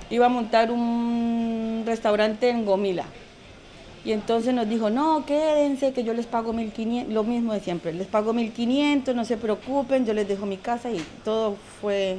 iba 0.08 0.26
a 0.26 0.30
montar 0.30 0.70
un 0.70 1.82
restaurante 1.84 2.48
en 2.48 2.64
Gomila. 2.64 3.10
Y 4.04 4.12
entonces 4.12 4.52
nos 4.52 4.68
dijo, 4.68 4.90
no, 4.90 5.24
quédense, 5.24 5.92
que 5.92 6.04
yo 6.04 6.12
les 6.12 6.26
pago 6.26 6.52
1.500, 6.52 7.08
lo 7.08 7.24
mismo 7.24 7.54
de 7.54 7.60
siempre, 7.60 7.92
les 7.92 8.06
pago 8.06 8.34
1.500, 8.34 9.14
no 9.14 9.24
se 9.24 9.38
preocupen, 9.38 10.04
yo 10.04 10.12
les 10.12 10.28
dejo 10.28 10.44
mi 10.44 10.58
casa 10.58 10.90
y 10.90 11.02
todo 11.24 11.56
fue 11.80 12.18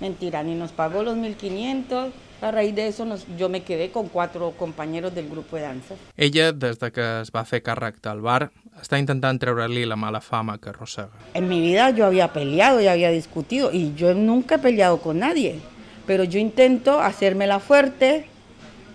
mentira, 0.00 0.42
ni 0.44 0.54
nos 0.54 0.70
pagó 0.72 1.02
los 1.02 1.16
1.500. 1.16 2.10
A 2.42 2.50
raíz 2.50 2.74
de 2.74 2.86
eso 2.86 3.06
nos, 3.06 3.26
yo 3.38 3.48
me 3.48 3.62
quedé 3.62 3.90
con 3.90 4.08
cuatro 4.08 4.50
compañeros 4.58 5.14
del 5.14 5.28
grupo 5.28 5.56
de 5.56 5.62
danza. 5.62 5.94
Ella, 6.18 6.52
des 6.52 6.78
de 6.78 6.92
que 6.92 7.04
es 7.22 7.30
va 7.32 7.46
fer 7.48 7.62
càrrec 7.64 8.02
del 8.04 8.20
bar, 8.20 8.50
està 8.76 9.00
intentant 9.00 9.40
treure-li 9.40 9.86
la 9.88 9.96
mala 9.96 10.20
fama 10.20 10.58
que 10.60 10.68
arrossega. 10.68 11.08
En 11.32 11.48
mi 11.48 11.62
vida 11.62 11.88
yo 11.90 12.04
había 12.04 12.34
peleado, 12.34 12.82
y 12.82 12.88
había 12.88 13.10
discutido 13.10 13.72
y 13.72 13.94
yo 13.94 14.12
nunca 14.12 14.56
he 14.56 14.58
peleado 14.58 14.98
con 14.98 15.18
nadie, 15.18 15.60
pero 16.06 16.24
yo 16.24 16.38
intento 16.38 17.00
hacérmela 17.00 17.58
fuerte. 17.58 18.28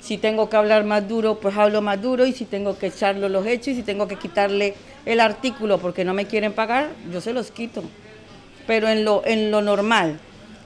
Si 0.02 0.18
tengo 0.18 0.50
que 0.50 0.58
hablar 0.58 0.84
más 0.84 1.08
duro, 1.08 1.40
pues 1.40 1.56
hablo 1.56 1.82
más 1.82 2.02
duro 2.02 2.26
y 2.26 2.34
si 2.34 2.46
tengo 2.46 2.78
que 2.78 2.88
echarlo 2.88 3.30
los 3.30 3.46
hechos 3.46 3.70
y 3.70 3.76
si 3.76 3.84
tengo 3.84 4.08
que 4.08 4.16
quitarle 4.16 4.74
el 5.06 5.20
artículo 5.20 5.78
porque 5.78 6.04
no 6.04 6.16
me 6.16 6.26
quieren 6.26 6.54
pagar, 6.54 6.90
yo 7.12 7.22
se 7.22 7.34
los 7.34 7.52
quito. 7.52 7.84
Pero 8.66 8.90
en 8.90 9.06
lo, 9.06 9.22
en 9.26 9.52
lo 9.52 9.62
normal. 9.62 10.20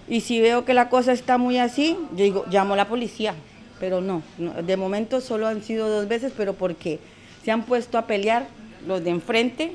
Y 0.07 0.21
si 0.21 0.39
veo 0.39 0.63
que 0.63 0.73
la 0.73 0.87
cosa 0.87 1.11
está 1.11 1.37
muy 1.37 1.57
así, 1.57 1.97
yo 2.11 2.23
digo, 2.23 2.45
llamo 2.49 2.75
a 2.75 2.77
la 2.77 2.87
policía. 2.87 3.35
Pero 3.77 3.99
no, 3.99 4.23
no, 4.37 4.53
de 4.53 4.77
momento 4.77 5.19
solo 5.19 5.47
han 5.47 5.61
sido 5.61 5.89
dos 5.89 6.07
veces, 6.07 6.31
pero 6.35 6.53
porque 6.53 6.99
se 7.43 7.51
han 7.51 7.63
puesto 7.63 7.97
a 7.97 8.07
pelear 8.07 8.47
los 8.87 9.03
de 9.03 9.09
enfrente 9.09 9.73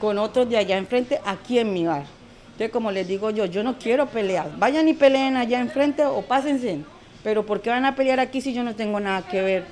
con 0.00 0.18
otros 0.18 0.48
de 0.48 0.58
allá 0.58 0.76
enfrente 0.76 1.20
aquí 1.24 1.58
en 1.58 1.72
mi 1.72 1.86
bar. 1.86 2.04
Entonces, 2.52 2.70
como 2.70 2.92
les 2.92 3.08
digo 3.08 3.30
yo, 3.30 3.46
yo 3.46 3.64
no 3.64 3.78
quiero 3.78 4.06
pelear. 4.06 4.56
Vayan 4.58 4.86
y 4.86 4.94
peleen 4.94 5.36
allá 5.36 5.60
enfrente 5.60 6.04
o 6.04 6.22
pásense. 6.22 6.78
Pero 7.22 7.46
¿por 7.46 7.60
qué 7.60 7.70
van 7.70 7.84
a 7.84 7.94
pelear 7.94 8.20
aquí 8.20 8.40
si 8.40 8.52
yo 8.52 8.64
no 8.64 8.74
tengo 8.74 9.00
nada 9.00 9.22
que 9.22 9.42
ver? 9.42 9.64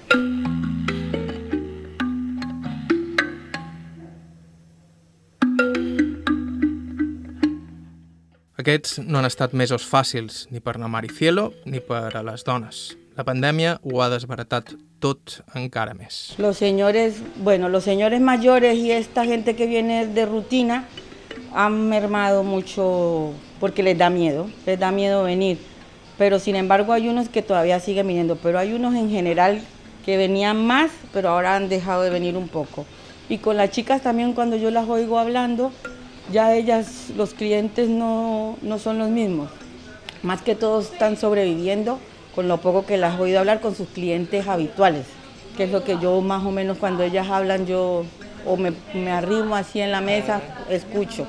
Aquests 8.61 8.99
no 9.01 9.19
han 9.19 9.25
estat 9.25 9.55
mesos 9.57 9.87
fàcils 9.89 10.45
ni 10.53 10.61
per 10.61 10.77
la 10.79 10.89
Maricielo 10.89 11.51
ni 11.65 11.81
per 11.81 12.13
a 12.19 12.23
les 12.23 12.45
dones. 12.45 12.91
La 13.17 13.25
pandèmia 13.25 13.79
ho 13.83 14.03
ha 14.05 14.11
desbaratat 14.13 14.75
tot 15.01 15.41
encara 15.57 15.95
més. 15.97 16.37
Los 16.39 16.59
señores, 16.59 17.23
bueno, 17.37 17.69
los 17.69 17.85
señores 17.85 18.21
mayores 18.21 18.77
y 18.77 18.93
esta 18.93 19.25
gente 19.25 19.57
que 19.57 19.67
viene 19.67 20.07
de 20.07 20.27
rutina 20.27 20.85
han 21.55 21.89
mermado 21.89 22.45
mucho 22.45 23.33
porque 23.59 23.83
les 23.83 23.97
da 23.97 24.11
miedo, 24.11 24.51
les 24.67 24.79
da 24.79 24.93
miedo 24.93 25.25
venir. 25.25 25.70
Pero 26.21 26.39
sin 26.39 26.55
embargo 26.55 26.93
hay 26.93 27.09
unos 27.09 27.31
que 27.31 27.41
todavía 27.41 27.81
siguen 27.81 28.07
viniendo, 28.07 28.37
pero 28.37 28.59
hay 28.59 28.75
unos 28.75 28.95
en 28.95 29.09
general 29.09 29.63
que 30.05 30.19
venían 30.19 30.67
más, 30.67 30.91
pero 31.15 31.31
ahora 31.31 31.57
han 31.57 31.71
dejado 31.71 32.03
de 32.03 32.11
venir 32.11 32.37
un 32.37 32.47
poco. 32.47 32.85
Y 33.31 33.39
con 33.39 33.57
las 33.57 33.71
chicas 33.71 34.03
también 34.03 34.35
cuando 34.35 34.57
yo 34.57 34.71
las 34.71 34.87
oigo 34.87 35.19
hablando, 35.19 35.73
ya 36.31 36.55
ellas, 36.55 37.07
los 37.17 37.33
clientes 37.33 37.89
no, 37.89 38.59
no 38.61 38.79
son 38.79 38.99
los 38.99 39.09
mismos. 39.09 39.49
Más 40.23 40.43
que 40.43 40.55
todos 40.55 40.93
están 40.93 41.17
sobreviviendo 41.17 41.99
con 42.35 42.49
lo 42.49 42.59
poco 42.59 42.85
que 42.85 42.99
las 42.99 43.19
he 43.19 43.23
oído 43.23 43.39
hablar 43.39 43.63
con 43.63 43.75
sus 43.75 43.89
clientes 43.89 44.47
habituales, 44.47 45.07
que 45.57 45.65
es 45.65 45.71
lo 45.71 45.85
que 45.85 45.97
yo 46.03 46.21
más 46.21 46.45
o 46.45 46.51
menos 46.51 46.77
cuando 46.77 47.03
ellas 47.03 47.31
hablan, 47.31 47.65
yo 47.65 48.05
o 48.45 48.59
me, 48.59 48.75
me 48.93 49.11
arrimo 49.11 49.57
así 49.57 49.81
en 49.81 49.91
la 49.91 50.03
mesa, 50.03 50.43
escucho 50.69 51.27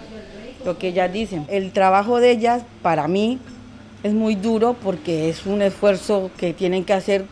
lo 0.66 0.78
que 0.78 0.90
ellas 0.90 1.14
dicen. 1.14 1.46
El 1.48 1.72
trabajo 1.72 2.20
de 2.20 2.32
ellas, 2.32 2.64
para 2.82 3.08
mí, 3.08 3.40
es 4.04 4.14
muy 4.14 4.36
duro 4.36 4.76
porque 4.82 5.30
es 5.30 5.46
un 5.46 5.62
esfuerzo 5.62 6.32
que 6.38 6.54
tienen 6.54 6.86
que 6.86 6.94
hacer 6.94 7.26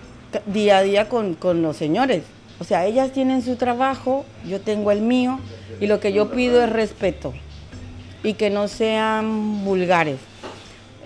día 0.45 0.77
a 0.77 0.83
día 0.83 1.09
con, 1.09 1.33
con 1.33 1.61
los 1.61 1.77
señores. 1.77 2.23
O 2.59 2.63
sea, 2.63 2.85
ellas 2.85 3.11
tienen 3.11 3.41
su 3.41 3.55
trabajo, 3.55 4.25
yo 4.45 4.59
tengo 4.59 4.91
el 4.91 5.01
mío, 5.01 5.39
y 5.79 5.87
lo 5.87 5.99
que 5.99 6.11
yo 6.11 6.29
pido 6.31 6.61
es 6.63 6.69
respeto 6.69 7.33
y 8.23 8.33
que 8.33 8.49
no 8.49 8.67
sean 8.67 9.63
vulgares. 9.63 10.19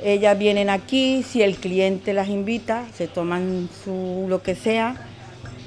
Ellas 0.03 0.37
vienen 0.37 0.69
aquí, 0.69 1.23
si 1.23 1.41
el 1.43 1.55
cliente 1.55 2.13
las 2.13 2.27
invita, 2.27 2.85
se 2.93 3.07
toman 3.07 3.69
su 3.83 4.25
lo 4.27 4.41
que 4.41 4.55
sea 4.55 4.95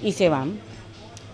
y 0.03 0.13
se 0.13 0.29
van. 0.29 0.59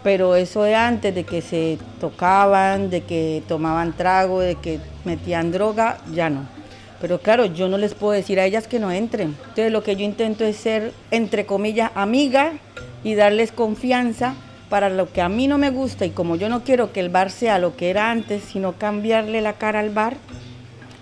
Pero 0.04 0.36
eso 0.36 0.62
de 0.64 0.74
antes, 0.74 1.14
de 1.14 1.24
que 1.24 1.42
se 1.42 1.78
tocaban, 2.00 2.90
de 2.90 3.02
que 3.02 3.42
tomaban 3.48 3.96
trago, 3.96 4.40
de 4.40 4.56
que 4.56 4.80
metían 5.04 5.50
droga, 5.50 5.98
ya 6.12 6.28
no. 6.28 6.46
Pero 7.02 7.18
claro, 7.18 7.46
yo 7.46 7.68
no 7.68 7.78
les 7.78 7.94
puedo 7.94 8.12
decir 8.12 8.38
a 8.38 8.46
ellas 8.46 8.68
que 8.68 8.78
no 8.78 8.92
entren. 8.92 9.36
Entonces 9.40 9.72
lo 9.72 9.82
que 9.82 9.96
yo 9.96 10.04
intento 10.04 10.44
es 10.44 10.56
ser, 10.56 10.92
entre 11.10 11.46
comillas, 11.46 11.90
amiga 11.96 12.52
y 13.02 13.16
darles 13.16 13.50
confianza 13.50 14.36
para 14.68 14.88
lo 14.88 15.12
que 15.12 15.20
a 15.20 15.28
mí 15.28 15.48
no 15.48 15.58
me 15.58 15.70
gusta 15.70 16.06
y 16.06 16.10
como 16.10 16.36
yo 16.36 16.48
no 16.48 16.62
quiero 16.62 16.92
que 16.92 17.00
el 17.00 17.08
bar 17.08 17.32
sea 17.32 17.58
lo 17.58 17.76
que 17.76 17.90
era 17.90 18.12
antes, 18.12 18.44
sino 18.44 18.74
cambiarle 18.78 19.40
la 19.40 19.54
cara 19.54 19.80
al 19.80 19.90
bar. 19.90 20.16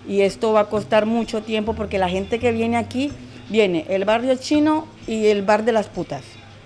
Y 0.07 0.21
esto 0.21 0.51
va 0.53 0.61
a 0.61 0.69
costar 0.69 1.05
mucho 1.05 1.43
tiempo 1.43 1.75
porque 1.75 1.99
la 1.99 2.09
gente 2.09 2.39
que 2.39 2.51
viene 2.51 2.77
aquí 2.77 3.11
viene 3.49 3.85
el 3.87 4.03
barrio 4.03 4.33
chino 4.37 4.87
y 5.05 5.27
el 5.27 5.43
bar 5.43 5.63
de 5.65 5.71
las 5.71 5.87
putas. 5.87 6.23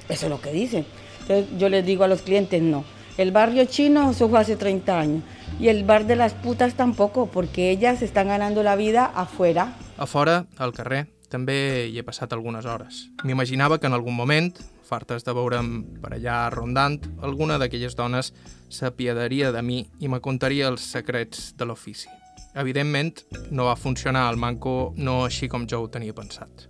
Eso 0.07 0.27
es 0.27 0.29
lo 0.29 0.39
que 0.39 0.53
dicen. 0.53 0.85
Entonces 1.23 1.47
yo 1.57 1.67
les 1.67 1.85
digo 1.85 2.05
a 2.05 2.07
los 2.07 2.21
clientes, 2.21 2.61
no. 2.61 2.85
El 3.17 3.31
barrio 3.31 3.63
chino, 3.65 4.11
eso 4.11 4.27
fue 4.27 4.39
hace 4.39 4.57
30 4.57 4.99
años. 4.99 5.23
Y 5.59 5.69
el 5.69 5.85
bar 5.85 6.05
de 6.05 6.17
las 6.17 6.33
putas 6.33 6.73
tampoco, 6.73 7.27
porque 7.27 7.71
ellas 7.71 8.01
están 8.01 8.27
ganando 8.27 8.61
la 8.61 8.75
vida 8.75 9.05
afuera. 9.05 9.77
A 9.97 10.05
fora, 10.05 10.47
al 10.57 10.73
carrer, 10.73 11.07
també 11.31 11.87
hi 11.87 11.95
he 11.99 12.03
passat 12.03 12.33
algunes 12.35 12.67
hores. 12.67 13.05
M'imaginava 13.23 13.79
que 13.79 13.87
en 13.87 13.95
algun 13.95 14.15
moment, 14.15 14.51
fartes 14.83 15.23
de 15.23 15.31
veure'm 15.31 16.01
per 16.03 16.11
allà 16.17 16.49
rondant, 16.51 16.99
alguna 17.23 17.57
d'aquelles 17.61 17.95
dones 17.95 18.33
s'apiadaria 18.67 19.53
de 19.55 19.63
mi 19.63 19.85
i 20.03 20.11
me 20.11 20.19
contaria 20.19 20.67
els 20.67 20.83
secrets 20.83 21.53
de 21.55 21.71
l'ofici. 21.71 22.11
Evidentment, 22.55 23.23
no 23.51 23.71
va 23.71 23.79
funcionar 23.79 24.27
el 24.31 24.39
manco 24.39 24.93
no 24.97 25.23
així 25.23 25.47
com 25.47 25.67
jo 25.67 25.81
ho 25.83 25.91
tenia 25.91 26.15
pensat. 26.15 26.67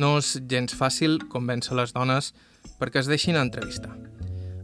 No 0.00 0.16
és 0.16 0.38
gens 0.48 0.72
fàcil 0.72 1.20
convèncer 1.28 1.76
les 1.76 1.92
dones 1.92 2.32
perquè 2.80 3.04
es 3.04 3.08
deixin 3.10 3.36
entrevistar. 3.36 4.07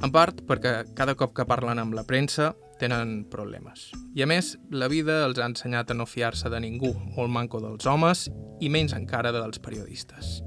En 0.04 0.10
part 0.12 0.42
perquè 0.44 0.82
cada 0.92 1.14
cop 1.16 1.32
que 1.32 1.46
parlen 1.48 1.78
amb 1.80 1.94
la 1.96 2.02
premsa 2.04 2.50
tenen 2.76 3.22
problemes. 3.32 3.86
I 4.12 4.24
a 4.24 4.28
més, 4.28 4.50
la 4.68 4.90
vida 4.92 5.22
els 5.24 5.40
ha 5.40 5.46
ensenyat 5.48 5.94
a 5.94 5.96
no 5.96 6.04
fiar-se 6.04 6.50
de 6.52 6.60
ningú, 6.60 6.90
molt 7.16 7.32
manco 7.32 7.62
dels 7.62 7.88
homes 7.88 8.26
i 8.60 8.68
menys 8.68 8.92
encara 8.92 9.32
dels 9.32 9.62
periodistes. 9.64 10.42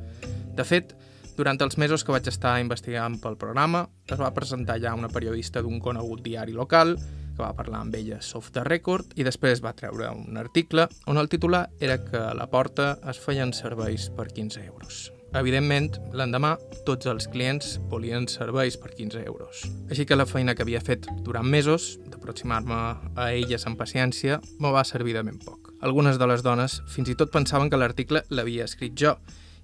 De 0.54 0.66
fet, 0.68 0.94
durant 1.40 1.58
els 1.66 1.80
mesos 1.82 2.06
que 2.06 2.14
vaig 2.14 2.30
estar 2.30 2.60
investigant 2.62 3.18
pel 3.24 3.40
programa, 3.42 3.88
es 4.06 4.22
va 4.22 4.34
presentar 4.36 4.78
ja 4.84 4.94
una 4.94 5.10
periodista 5.10 5.66
d'un 5.66 5.82
conegut 5.82 6.22
diari 6.26 6.54
local 6.54 6.94
que 6.98 7.42
va 7.42 7.54
parlar 7.58 7.82
amb 7.82 7.98
ella 7.98 8.22
soft 8.22 8.54
the 8.54 8.66
record 8.66 9.18
i 9.18 9.26
després 9.26 9.62
va 9.66 9.74
treure 9.78 10.14
un 10.14 10.38
article 10.38 10.86
on 11.10 11.18
el 11.18 11.30
titular 11.34 11.68
era 11.80 11.98
que 12.06 12.22
a 12.30 12.34
la 12.38 12.50
porta 12.50 12.98
es 13.10 13.22
feien 13.22 13.54
serveis 13.54 14.12
per 14.14 14.30
15 14.34 14.66
euros. 14.70 15.08
Evidentment, 15.38 16.00
l'endemà, 16.18 16.56
tots 16.88 17.06
els 17.12 17.28
clients 17.30 17.76
volien 17.92 18.26
serveis 18.32 18.78
per 18.82 18.90
15 18.96 19.22
euros. 19.30 19.60
Així 19.92 20.08
que 20.10 20.18
la 20.18 20.26
feina 20.26 20.56
que 20.58 20.64
havia 20.66 20.82
fet 20.82 21.06
durant 21.22 21.46
mesos, 21.46 22.00
d'aproximar-me 22.10 22.78
a 23.14 23.28
elles 23.36 23.68
amb 23.70 23.78
paciència, 23.78 24.40
me 24.58 24.72
va 24.74 24.86
servir 24.88 25.14
de 25.14 25.22
ben 25.28 25.38
poc. 25.38 25.70
Algunes 25.86 26.18
de 26.18 26.26
les 26.32 26.42
dones 26.42 26.80
fins 26.90 27.12
i 27.14 27.16
tot 27.20 27.30
pensaven 27.30 27.70
que 27.70 27.78
l'article 27.78 28.24
l'havia 28.34 28.66
escrit 28.66 28.98
jo, 28.98 29.14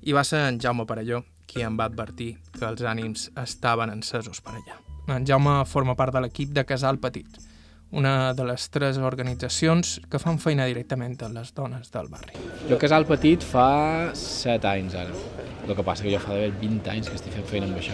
i 0.06 0.14
va 0.14 0.22
ser 0.28 0.44
en 0.46 0.60
Jaume 0.62 0.86
Parelló 0.86 1.24
qui 1.50 1.66
em 1.66 1.80
va 1.80 1.88
advertir 1.90 2.36
que 2.54 2.68
els 2.70 2.86
ànims 2.86 3.32
estaven 3.42 3.90
encesos 3.94 4.44
per 4.46 4.54
allà. 4.60 4.78
En 5.10 5.26
Jaume 5.26 5.64
forma 5.66 5.98
part 5.98 6.14
de 6.14 6.22
l'equip 6.22 6.54
de 6.54 6.68
Casal 6.70 7.02
Petit, 7.02 7.42
una 7.94 8.34
de 8.34 8.44
les 8.44 8.66
tres 8.74 8.98
organitzacions 8.98 10.00
que 10.10 10.20
fan 10.20 10.40
feina 10.42 10.66
directament 10.66 11.14
amb 11.22 11.38
les 11.38 11.54
dones 11.54 11.92
del 11.94 12.10
barri. 12.10 12.34
Jo 12.66 12.80
Casal 12.82 13.06
Petit 13.06 13.46
fa 13.46 14.10
7 14.18 14.70
anys 14.72 14.98
ara. 14.98 15.14
El 15.68 15.76
que 15.78 15.86
passa 15.86 16.04
que 16.04 16.12
jo 16.12 16.20
fa 16.20 16.34
d'haver 16.34 16.56
20 16.60 16.90
anys 16.90 17.12
que 17.12 17.20
estic 17.20 17.38
fent 17.38 17.46
feina 17.52 17.70
amb 17.70 17.78
això. 17.78 17.94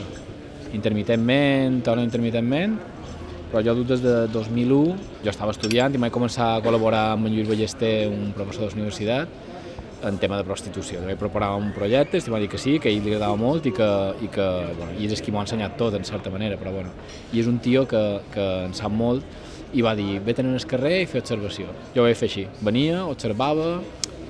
Intermitentment 0.72 1.82
o 1.84 1.98
no 2.00 2.06
intermitentment, 2.08 2.77
però 3.51 3.62
jo 3.65 3.75
des 3.84 4.00
de 4.06 4.15
2001, 4.32 4.96
jo 5.25 5.34
estava 5.34 5.51
estudiant 5.51 5.94
i 5.94 6.01
vaig 6.01 6.15
començar 6.15 6.53
a 6.56 6.63
col·laborar 6.63 7.10
amb 7.18 7.27
en 7.27 7.36
Lluís 7.36 7.50
Ballester, 7.50 8.08
un 8.08 8.32
professor 8.38 8.70
de 8.70 8.72
la 8.72 8.79
universitat, 8.79 9.38
en 10.08 10.18
tema 10.18 10.38
de 10.39 10.48
prostitució. 10.48 11.01
Vaig 11.03 11.20
preparar 11.20 11.51
un 11.60 11.74
projecte, 11.75 12.22
va 12.32 12.39
dir 12.39 12.48
que 12.48 12.58
sí, 12.58 12.77
que 12.79 12.88
ell 12.88 13.03
li 13.03 13.12
agradava 13.12 13.36
molt 13.36 13.68
i 13.68 13.75
que, 13.75 13.89
i 14.24 14.32
que 14.32 14.48
bueno, 14.77 14.94
i 14.96 15.12
és 15.12 15.20
qui 15.20 15.34
m'ho 15.34 15.41
ha 15.41 15.48
ensenyat 15.48 15.75
tot, 15.82 15.98
en 15.98 16.08
certa 16.08 16.32
manera, 16.32 16.56
però 16.56 16.72
bueno. 16.72 16.96
I 17.34 17.44
és 17.44 17.51
un 17.51 17.60
tio 17.60 17.84
que, 17.89 18.03
que 18.32 18.48
en 18.70 18.77
sap 18.77 18.96
molt 18.96 19.49
i 19.73 19.83
va 19.85 19.95
dir, 19.95 20.19
ve 20.25 20.33
tenir 20.33 20.55
el 20.57 20.65
carrer 20.69 21.03
i 21.03 21.07
fer 21.09 21.21
observació. 21.21 21.69
Jo 21.95 22.03
ho 22.03 22.07
vaig 22.07 22.17
fer 22.17 22.29
així, 22.29 22.45
venia, 22.65 23.03
observava, 23.05 23.79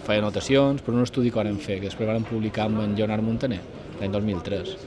feia 0.07 0.23
anotacions 0.23 0.83
per 0.83 0.95
un 0.95 1.03
estudi 1.05 1.31
que 1.31 1.41
vam 1.41 1.59
fer, 1.61 1.79
que 1.79 1.87
després 1.87 2.09
vam 2.09 2.25
publicar 2.27 2.67
amb 2.67 2.83
en 2.83 2.95
Leonard 2.97 3.23
Montaner, 3.23 3.61
l'any 3.99 4.15
2003. 4.15 4.77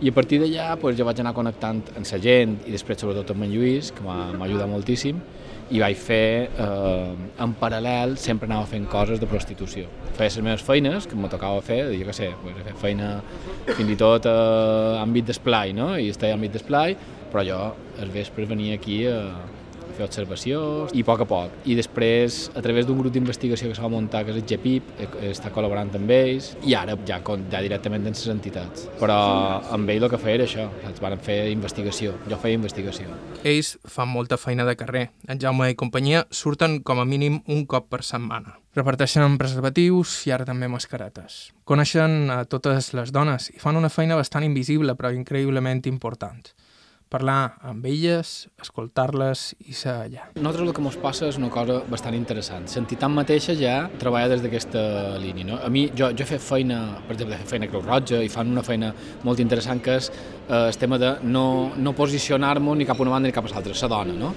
I 0.00 0.08
a 0.08 0.16
partir 0.16 0.38
d'allà 0.40 0.74
pues, 0.80 0.96
jo 0.96 1.04
vaig 1.04 1.18
anar 1.20 1.34
connectant 1.36 1.82
amb 1.92 2.08
la 2.08 2.18
gent 2.24 2.56
i 2.64 2.72
després 2.72 3.02
sobretot 3.02 3.34
amb 3.34 3.44
en 3.44 3.52
Lluís, 3.52 3.92
que 3.92 4.04
m'ha 4.04 4.32
ajudat 4.46 4.68
moltíssim, 4.68 5.20
i 5.70 5.78
vaig 5.78 5.98
fer, 6.00 6.48
eh, 6.50 7.42
en 7.44 7.52
paral·lel, 7.60 8.16
sempre 8.18 8.48
anava 8.48 8.66
fent 8.66 8.88
coses 8.90 9.20
de 9.20 9.28
prostitució. 9.30 9.86
Feia 10.16 10.32
les 10.32 10.40
meves 10.42 10.64
feines, 10.66 11.06
que 11.06 11.14
me 11.14 11.28
tocava 11.30 11.60
fer, 11.62 11.84
jo 11.92 12.08
què 12.08 12.16
sé, 12.16 12.32
pues, 12.42 12.56
fer 12.64 12.74
feina 12.80 13.12
fins 13.76 13.92
i 13.92 13.96
tot 14.00 14.26
a 14.26 14.34
eh, 14.34 15.04
àmbit 15.04 15.30
d'esplai, 15.30 15.76
no? 15.76 15.92
i 15.96 16.08
estava 16.10 16.34
a 16.34 16.40
àmbit 16.40 16.56
d'esplai, 16.56 16.96
però 17.30 17.44
jo 17.46 17.60
els 18.00 18.12
vespres 18.16 18.48
venia 18.50 18.80
aquí 18.80 19.04
a 19.06 19.20
fer 20.00 20.08
observacions 20.08 20.94
i 20.96 21.04
a 21.04 21.06
poc 21.06 21.24
a 21.24 21.28
poc. 21.28 21.56
I 21.68 21.76
després, 21.78 22.42
a 22.56 22.62
través 22.64 22.86
d'un 22.88 22.98
grup 22.98 23.12
d'investigació 23.14 23.70
que 23.70 23.76
s'ha 23.76 23.90
muntat, 23.90 24.26
que 24.26 24.34
és 24.34 24.40
el 24.40 24.46
GPIP, 24.48 24.92
està 25.30 25.52
col·laborant 25.54 25.92
amb 25.96 26.14
ells, 26.14 26.54
i 26.66 26.74
ara 26.78 26.96
ja, 27.08 27.20
ja 27.20 27.62
directament 27.62 28.06
amb 28.06 28.16
les 28.16 28.32
entitats. 28.32 28.88
Però 29.00 29.18
amb 29.74 29.92
ell 29.92 30.06
el 30.06 30.12
que 30.12 30.20
feia 30.20 30.40
era 30.40 30.48
això, 30.48 30.68
saps? 30.84 31.02
Van 31.04 31.18
fer 31.20 31.38
investigació, 31.52 32.14
jo 32.30 32.38
feia 32.40 32.58
investigació. 32.58 33.10
Ells 33.44 33.76
fan 33.88 34.10
molta 34.10 34.40
feina 34.40 34.66
de 34.68 34.76
carrer. 34.78 35.08
En 35.28 35.40
Jaume 35.40 35.70
i 35.70 35.78
companyia 35.78 36.26
surten 36.30 36.80
com 36.86 37.00
a 37.00 37.08
mínim 37.08 37.40
un 37.48 37.66
cop 37.66 37.90
per 37.92 38.02
setmana. 38.06 38.56
Reparteixen 38.76 39.34
preservatius 39.38 40.20
i 40.28 40.34
ara 40.34 40.46
també 40.46 40.68
mascaretes. 40.70 41.50
Coneixen 41.66 42.30
a 42.30 42.44
totes 42.46 42.92
les 42.94 43.10
dones 43.10 43.50
i 43.50 43.58
fan 43.58 43.78
una 43.78 43.90
feina 43.90 44.18
bastant 44.18 44.46
invisible 44.46 44.94
però 44.98 45.10
increïblement 45.14 45.82
important 45.90 46.52
parlar 47.10 47.56
amb 47.66 47.86
elles, 47.90 48.46
escoltar-les 48.62 49.42
i 49.66 49.74
ser 49.74 49.92
allà. 50.06 50.28
Nosaltres 50.36 50.68
el 50.68 50.74
que 50.76 50.84
ens 50.84 50.98
passa 51.02 51.26
és 51.26 51.38
una 51.40 51.50
cosa 51.50 51.80
bastant 51.90 52.14
interessant. 52.14 52.68
L'entitat 52.70 53.10
mateixa 53.10 53.56
ja 53.58 53.74
treballa 53.98 54.30
des 54.30 54.44
d'aquesta 54.44 54.82
línia. 55.18 55.48
No? 55.50 55.58
A 55.58 55.70
mi, 55.72 55.88
jo, 55.90 56.12
jo 56.14 56.24
he 56.24 56.28
fet 56.28 56.44
feina, 56.44 56.78
per 57.08 57.16
exemple, 57.16 57.34
he 57.34 57.42
fet 57.42 57.56
feina 57.56 57.68
Creu 57.70 57.82
Roja 57.82 58.22
i 58.22 58.30
fan 58.30 58.54
una 58.54 58.62
feina 58.66 58.92
molt 59.26 59.42
interessant 59.42 59.82
que 59.82 59.98
és 59.98 60.10
eh, 60.12 60.68
el 60.68 60.78
tema 60.78 61.00
de 61.02 61.16
no, 61.26 61.44
no 61.76 61.94
posicionar-me 61.98 62.78
ni 62.78 62.86
cap 62.86 63.00
a 63.00 63.06
una 63.06 63.16
banda 63.16 63.28
ni 63.28 63.34
cap 63.34 63.48
a 63.48 63.52
l'altra, 63.52 63.74
la 63.74 63.90
dona, 63.96 64.16
no? 64.20 64.32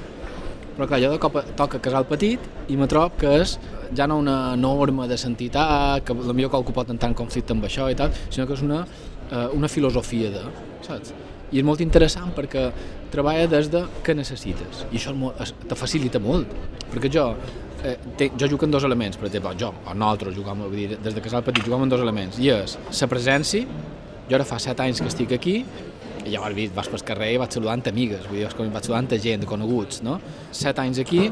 Però 0.74 0.88
clar, 0.90 0.98
jo 1.04 1.12
de 1.14 1.20
cop 1.22 1.38
toca 1.54 1.78
casal 1.78 2.08
petit 2.10 2.42
i 2.74 2.78
me 2.80 2.88
trobo 2.90 3.14
que 3.22 3.36
és 3.44 3.60
ja 3.94 4.08
no 4.10 4.18
una 4.18 4.56
norma 4.58 5.06
de 5.06 5.20
sentitat, 5.22 6.02
que 6.02 6.16
potser 6.18 6.50
qualcú 6.50 6.74
pot 6.74 6.90
entrar 6.90 7.12
en 7.12 7.18
conflicte 7.20 7.54
amb 7.54 7.70
això 7.70 7.92
i 7.94 8.00
tal, 8.00 8.10
sinó 8.34 8.48
que 8.50 8.58
és 8.58 8.66
una, 8.66 8.82
eh, 9.30 9.46
una 9.54 9.70
filosofia 9.70 10.34
de, 10.34 10.44
saps? 10.82 11.14
I 11.54 11.62
és 11.62 11.66
molt 11.66 11.84
interessant 11.86 12.34
perquè 12.36 12.68
treballa 13.14 13.48
des 13.50 13.70
de 13.72 13.84
què 14.04 14.16
necessites 14.18 14.86
i 14.92 15.00
això 15.00 15.14
te 15.70 15.78
facilita 15.78 16.22
molt 16.24 16.50
perquè 16.92 17.12
jo 17.14 17.30
eh, 17.84 17.96
te, 18.18 18.32
jo 18.34 18.50
jugo 18.50 18.68
en 18.68 18.76
dos 18.76 18.86
elements 18.90 19.20
per 19.22 19.30
exemple, 19.30 19.56
jo 19.60 19.72
o 19.74 19.94
nosaltres 19.94 20.36
jugam 20.36 20.66
vull 20.66 20.76
dir, 20.76 20.98
des 20.98 21.16
de 21.16 21.24
casal 21.24 21.46
petit 21.46 21.66
jugam 21.66 21.86
en 21.86 21.94
dos 21.94 22.02
elements 22.02 22.40
i 22.42 22.50
és 22.54 22.78
la 23.00 23.12
presència 23.12 23.66
jo 24.30 24.38
ara 24.38 24.48
fa 24.48 24.60
set 24.60 24.80
anys 24.82 25.04
que 25.04 25.12
estic 25.12 25.36
aquí 25.38 25.58
i 26.24 26.32
ja 26.32 26.44
has 26.44 26.56
vist, 26.56 26.74
vas 26.76 26.88
pel 26.88 27.04
carrer 27.04 27.34
i 27.34 27.40
vaig 27.42 27.52
saludant 27.52 27.84
amigues, 27.92 28.24
vull 28.30 28.40
dir, 28.40 28.48
vaig 28.72 28.88
saludant 28.88 29.10
gent, 29.20 29.46
coneguts, 29.48 30.02
no? 30.08 30.20
Set 30.56 30.80
anys 30.80 31.02
aquí, 31.04 31.26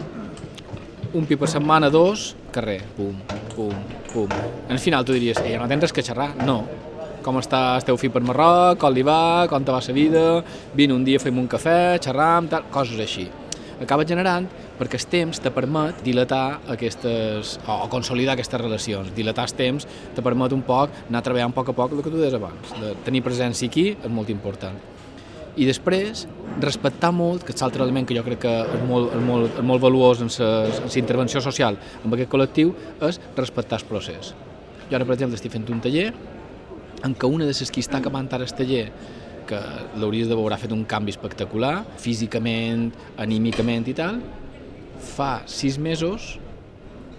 un 1.15 1.27
pi 1.27 1.37
per 1.39 1.47
setmana, 1.51 1.89
dos, 1.93 2.33
carrer, 2.51 2.81
pum, 2.97 3.15
pum, 3.55 3.75
pum. 4.11 4.35
Al 4.69 4.79
final 4.83 5.07
tu 5.07 5.15
diries, 5.15 5.39
ja 5.39 5.61
no 5.61 5.69
tens 5.71 5.87
res 5.87 5.95
que 5.95 6.03
xerrar? 6.03 6.33
No, 6.43 6.65
com 7.23 7.37
està 7.41 7.61
el 7.77 7.85
teu 7.87 7.99
fill 8.01 8.13
per 8.13 8.23
Marroc, 8.25 8.79
com 8.81 8.93
li 8.93 9.05
va, 9.05 9.47
com 9.51 9.63
te 9.63 9.73
va 9.73 9.81
la 9.85 9.95
vida, 9.95 10.25
vine 10.75 10.93
un 10.93 11.05
dia, 11.05 11.19
fem 11.19 11.37
un 11.37 11.47
cafè, 11.47 11.97
xerram, 12.03 12.49
tal, 12.51 12.67
coses 12.73 12.99
així. 12.99 13.29
Acaba 13.81 14.05
generant 14.05 14.45
perquè 14.77 14.99
el 14.99 15.05
temps 15.09 15.39
te 15.41 15.49
permet 15.53 16.03
dilatar 16.05 16.61
aquestes, 16.73 17.55
o, 17.65 17.79
consolidar 17.89 18.35
aquestes 18.35 18.61
relacions. 18.61 19.09
Dilatar 19.17 19.47
el 19.49 19.55
temps 19.57 19.87
te 20.15 20.21
permet 20.21 20.53
un 20.53 20.61
poc 20.65 20.93
anar 21.09 21.23
treballant 21.25 21.53
a 21.53 21.57
poc 21.57 21.71
a 21.73 21.77
poc 21.77 21.95
el 21.95 22.03
que 22.05 22.13
tu 22.13 22.21
deies 22.21 22.37
abans. 22.37 22.73
De 22.81 22.93
tenir 23.05 23.23
presència 23.25 23.69
aquí 23.69 23.91
és 23.95 24.13
molt 24.13 24.29
important. 24.33 24.77
I 25.59 25.65
després, 25.67 26.27
respectar 26.63 27.09
molt, 27.11 27.43
que 27.43 27.51
és 27.51 27.61
l'altre 27.61 27.83
element 27.83 28.05
que 28.07 28.15
jo 28.15 28.23
crec 28.23 28.39
que 28.45 28.53
és 28.63 28.83
molt, 28.87 29.11
és 29.17 29.25
molt, 29.25 29.57
és 29.59 29.67
molt 29.67 29.83
valuós 29.83 30.21
en 30.23 30.31
la 30.37 30.93
intervenció 31.01 31.41
social 31.43 31.77
amb 32.05 32.13
aquest 32.15 32.31
col·lectiu, 32.31 32.71
és 33.03 33.19
respectar 33.35 33.81
el 33.81 33.89
procés. 33.89 34.31
Jo 34.91 34.99
ara, 34.99 35.07
per 35.07 35.17
exemple, 35.17 35.35
estic 35.39 35.51
fent 35.51 35.67
un 35.73 35.81
taller 35.83 36.11
en 37.03 37.15
què 37.15 37.29
una 37.29 37.47
de 37.47 37.55
les 37.55 37.71
qui 37.73 37.81
està 37.83 37.99
acabant 37.99 38.29
ara 38.31 38.45
el 38.45 38.53
taller 38.55 38.85
que 39.49 39.59
l'hauries 39.99 40.29
de 40.29 40.37
veure 40.37 40.55
ha 40.55 40.61
fet 40.61 40.71
un 40.71 40.85
canvi 40.85 41.11
espectacular, 41.11 41.81
físicament, 41.99 42.91
anímicament 43.19 43.89
i 43.91 43.95
tal, 43.97 44.21
fa 45.01 45.41
sis 45.49 45.79
mesos 45.81 46.37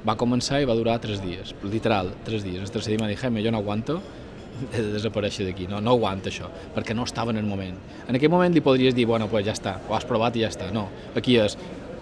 va 0.07 0.17
començar 0.19 0.63
i 0.63 0.67
va 0.69 0.77
durar 0.79 0.99
tres 1.03 1.21
dies, 1.23 1.55
literal, 1.67 2.13
tres 2.27 2.47
dies. 2.47 2.63
El 2.63 2.75
tercer 2.75 2.95
dia 2.95 3.03
m'ha 3.03 3.11
dit, 3.11 3.45
jo 3.45 3.53
no 3.55 3.61
aguanto, 3.63 4.01
he 4.73 4.81
de 4.81 4.93
desaparèixer 4.95 5.47
d'aquí, 5.47 5.67
no, 5.71 5.81
no 5.81 5.97
aguanta 5.97 6.31
això, 6.31 6.49
perquè 6.75 6.95
no 6.95 7.07
estava 7.09 7.33
en 7.33 7.41
el 7.41 7.47
moment. 7.47 7.79
En 8.09 8.19
aquell 8.19 8.31
moment 8.31 8.55
li 8.55 8.63
podries 8.65 8.95
dir, 8.95 9.07
bueno, 9.07 9.29
pues 9.31 9.47
ja 9.47 9.55
està, 9.57 9.79
ho 9.89 9.95
has 9.97 10.07
provat 10.09 10.37
i 10.37 10.45
ja 10.45 10.51
està. 10.53 10.71
No, 10.75 10.89
aquí 11.19 11.39
és, 11.41 11.57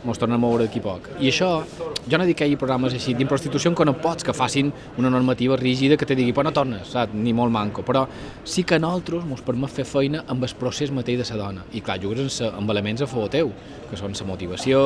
ens 0.05 0.21
tornem 0.21 0.39
a 0.39 0.41
moure 0.41 0.67
d'aquí 0.67 0.81
poc. 0.83 1.09
I 1.21 1.29
això, 1.31 1.51
jo 2.09 2.19
no 2.19 2.27
dic 2.29 2.39
que 2.41 2.47
hi 2.47 2.53
hagi 2.53 2.59
programes 2.61 2.95
així 2.97 3.15
d'improstitució 3.15 3.73
que 3.77 3.87
no 3.87 3.97
pots 4.01 4.25
que 4.27 4.35
facin 4.37 4.73
una 4.99 5.11
normativa 5.13 5.57
rígida 5.61 5.97
que 6.01 6.09
te 6.09 6.17
digui, 6.19 6.33
però 6.33 6.49
no 6.49 6.55
tornes, 6.57 6.89
saps? 6.95 7.15
ni 7.15 7.35
molt 7.37 7.53
manco, 7.53 7.85
però 7.87 8.07
sí 8.45 8.65
que 8.65 8.79
nosaltres 8.81 9.25
ens 9.25 9.45
permet 9.47 9.71
fer 9.71 9.87
feina 9.89 10.25
amb 10.27 10.45
el 10.45 10.57
procés 10.59 10.91
mateix 10.91 11.21
de 11.21 11.29
la 11.31 11.45
dona. 11.45 11.65
I 11.73 11.85
clar, 11.85 12.01
jugues 12.03 12.41
amb 12.49 12.71
elements 12.71 13.03
a 13.03 13.11
favor 13.11 13.31
teu, 13.31 13.53
que 13.91 13.99
són 13.99 14.17
la 14.17 14.29
motivació, 14.29 14.83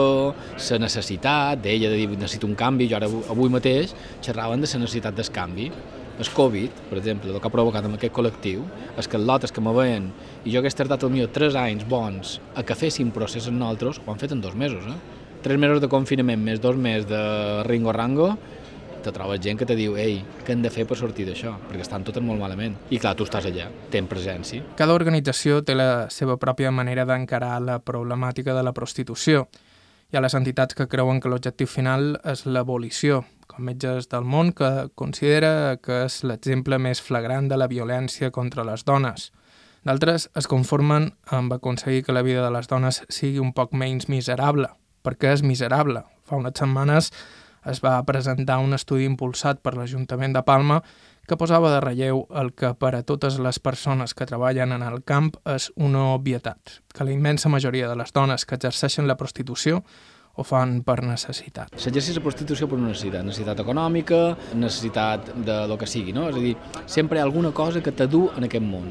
la 0.71 0.79
necessitat 0.83 1.63
d'ella 1.63 1.91
de 1.93 2.01
dir 2.01 2.09
necessito 2.15 2.47
un 2.47 2.57
canvi, 2.59 2.89
jo 2.91 2.97
ara 2.97 3.11
avui 3.31 3.51
mateix 3.53 3.95
xerraven 4.23 4.61
de 4.61 4.71
la 4.73 4.83
necessitat 4.85 5.15
del 5.15 5.31
canvi, 5.31 5.71
el 6.19 6.29
Covid, 6.31 6.71
per 6.91 6.99
exemple, 6.99 7.31
el 7.33 7.41
que 7.41 7.49
ha 7.49 7.51
provocat 7.51 7.87
amb 7.87 7.97
aquest 7.97 8.15
col·lectiu, 8.15 8.63
és 8.99 9.09
que 9.11 9.19
els 9.19 9.27
lotes 9.27 9.51
que 9.51 9.63
me 9.65 9.73
veien 9.75 10.13
i 10.45 10.53
jo 10.53 10.61
hagués 10.61 10.77
tardat 10.77 11.05
millor 11.09 11.33
3 11.33 11.57
anys 11.57 11.87
bons 11.89 12.39
a 12.55 12.63
que 12.63 12.77
procés 13.13 13.49
en 13.49 13.59
nosaltres, 13.59 14.01
ho 14.05 14.11
han 14.13 14.19
fet 14.19 14.33
en 14.33 14.41
dos 14.41 14.55
mesos, 14.55 14.85
eh? 14.87 14.99
Tres 15.43 15.59
mesos 15.59 15.81
de 15.81 15.89
confinament 15.89 16.41
més 16.41 16.61
dos 16.61 16.77
mesos 16.77 17.09
de 17.09 17.63
ringo-rango, 17.65 18.37
te 19.05 19.13
trobes 19.13 19.41
gent 19.45 19.59
que 19.61 19.67
te 19.69 19.77
diu 19.77 19.99
ei, 20.01 20.23
què 20.47 20.55
hem 20.55 20.63
de 20.65 20.71
fer 20.73 20.87
per 20.89 20.97
sortir 20.97 21.27
d'això? 21.29 21.53
Perquè 21.69 21.85
estan 21.85 22.05
totes 22.07 22.25
molt 22.25 22.41
malament. 22.41 22.79
I 22.89 22.99
clar, 22.99 23.13
tu 23.17 23.27
estàs 23.29 23.45
allà, 23.51 23.69
tens 23.93 24.09
presència. 24.09 24.65
Cada 24.79 24.97
organització 24.97 25.61
té 25.63 25.77
la 25.77 26.09
seva 26.09 26.39
pròpia 26.41 26.73
manera 26.73 27.05
d'encarar 27.05 27.59
la 27.61 27.79
problemàtica 27.85 28.57
de 28.57 28.65
la 28.65 28.73
prostitució. 28.73 29.45
Hi 30.11 30.17
ha 30.17 30.25
les 30.25 30.37
entitats 30.39 30.77
que 30.79 30.89
creuen 30.89 31.21
que 31.21 31.29
l'objectiu 31.29 31.69
final 31.69 32.15
és 32.25 32.47
l'abolició, 32.47 33.25
com 33.51 33.69
Metges 33.69 34.09
del 34.09 34.25
Món, 34.25 34.55
que 34.57 34.89
considera 34.97 35.77
que 35.83 36.05
és 36.07 36.23
l'exemple 36.25 36.81
més 36.81 37.05
flagrant 37.05 37.51
de 37.51 37.61
la 37.61 37.69
violència 37.69 38.33
contra 38.33 38.65
les 38.65 38.85
dones. 38.89 39.33
D'altres 39.85 40.31
es 40.33 40.47
conformen 40.49 41.11
amb 41.29 41.53
aconseguir 41.53 42.07
que 42.07 42.15
la 42.17 42.23
vida 42.25 42.41
de 42.41 42.51
les 42.55 42.71
dones 42.71 43.03
sigui 43.13 43.43
un 43.43 43.51
poc 43.53 43.75
menys 43.77 44.09
miserable, 44.09 44.71
perquè 45.05 45.35
és 45.37 45.43
miserable. 45.45 46.01
Fa 46.25 46.39
unes 46.41 46.57
setmanes 46.57 47.11
es 47.69 47.83
va 47.85 47.99
presentar 48.09 48.63
un 48.65 48.73
estudi 48.73 49.05
impulsat 49.05 49.61
per 49.61 49.75
l'Ajuntament 49.77 50.33
de 50.33 50.43
Palma 50.45 50.81
que 51.29 51.37
posava 51.37 51.69
de 51.73 51.83
relleu 51.85 52.23
el 52.33 52.55
que 52.57 52.73
per 52.81 52.95
a 52.97 53.03
totes 53.05 53.37
les 53.41 53.61
persones 53.61 54.17
que 54.17 54.25
treballen 54.29 54.73
en 54.73 54.85
el 54.85 55.03
camp 55.05 55.35
és 55.53 55.71
una 55.77 56.15
obvietat, 56.15 56.81
que 56.89 57.05
la 57.05 57.13
immensa 57.13 57.53
majoria 57.53 57.89
de 57.89 57.97
les 58.01 58.13
dones 58.13 58.45
que 58.49 58.57
exerceixen 58.57 59.09
la 59.09 59.19
prostitució 59.21 59.83
ho 60.35 60.49
fan 60.49 60.81
per 60.83 61.03
necessitat. 61.05 61.77
S'exerceix 61.77 62.17
la 62.17 62.25
prostitució 62.25 62.67
per 62.73 62.81
una 62.81 62.89
necessitat, 62.89 63.23
necessitat 63.23 63.61
econòmica, 63.61 64.23
necessitat 64.57 65.31
de 65.45 65.61
lo 65.69 65.77
que 65.77 65.87
sigui, 65.87 66.17
no? 66.17 66.27
És 66.33 66.41
a 66.41 66.43
dir, 66.43 66.57
sempre 66.89 67.21
hi 67.21 67.23
ha 67.23 67.29
alguna 67.29 67.53
cosa 67.53 67.85
que 67.85 67.93
t'adu 67.93 68.31
en 68.35 68.49
aquest 68.49 68.65
món. 68.65 68.91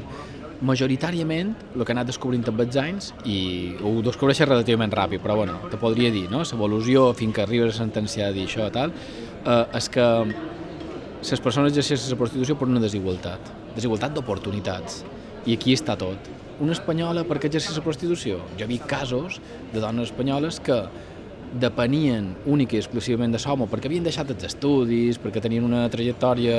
Majoritàriament, 0.63 1.49
el 1.75 1.83
que 1.83 1.91
he 1.91 1.95
anat 1.97 2.07
descobrint 2.07 2.45
amb 2.47 2.61
els 2.63 2.77
anys, 2.79 3.09
i 3.27 3.75
ho 3.83 3.97
descobreixes 4.05 4.47
relativament 4.47 4.93
ràpid, 4.95 5.19
però 5.23 5.35
bueno, 5.41 5.57
te 5.71 5.79
podria 5.81 6.11
dir, 6.13 6.29
no? 6.31 6.43
L'evolució, 6.47 7.09
fins 7.19 7.35
que 7.35 7.43
arribes 7.43 7.73
a 7.73 7.81
sentenciar 7.81 8.29
dir 8.35 8.45
això 8.47 8.69
i 8.69 8.73
tal, 8.77 8.93
eh, 9.43 9.65
és 9.75 9.89
que 9.91 10.07
les 11.23 11.43
persones 11.43 11.73
exerceixen 11.73 12.15
la 12.15 12.19
prostitució 12.21 12.55
per 12.59 12.69
una 12.69 12.79
desigualtat, 12.83 13.51
desigualtat 13.75 14.15
d'oportunitats. 14.15 15.03
I 15.45 15.57
aquí 15.57 15.75
està 15.75 15.97
tot. 15.99 16.31
Una 16.63 16.71
espanyola 16.77 17.25
per 17.27 17.41
què 17.41 17.49
exerceix 17.49 17.75
la 17.75 17.83
prostitució? 17.83 18.39
Jo 18.59 18.67
vist 18.69 18.87
casos 18.87 19.41
de 19.73 19.81
dones 19.83 20.11
espanyoles 20.11 20.61
que 20.63 20.79
depenien 21.59 22.29
únic 22.49 22.73
i 22.73 22.79
exclusivament 22.81 23.33
de 23.33 23.39
Somo 23.41 23.67
perquè 23.69 23.89
havien 23.89 24.05
deixat 24.05 24.31
els 24.33 24.45
estudis, 24.47 25.19
perquè 25.21 25.41
tenien 25.43 25.65
una 25.67 25.83
trajectòria, 25.93 26.55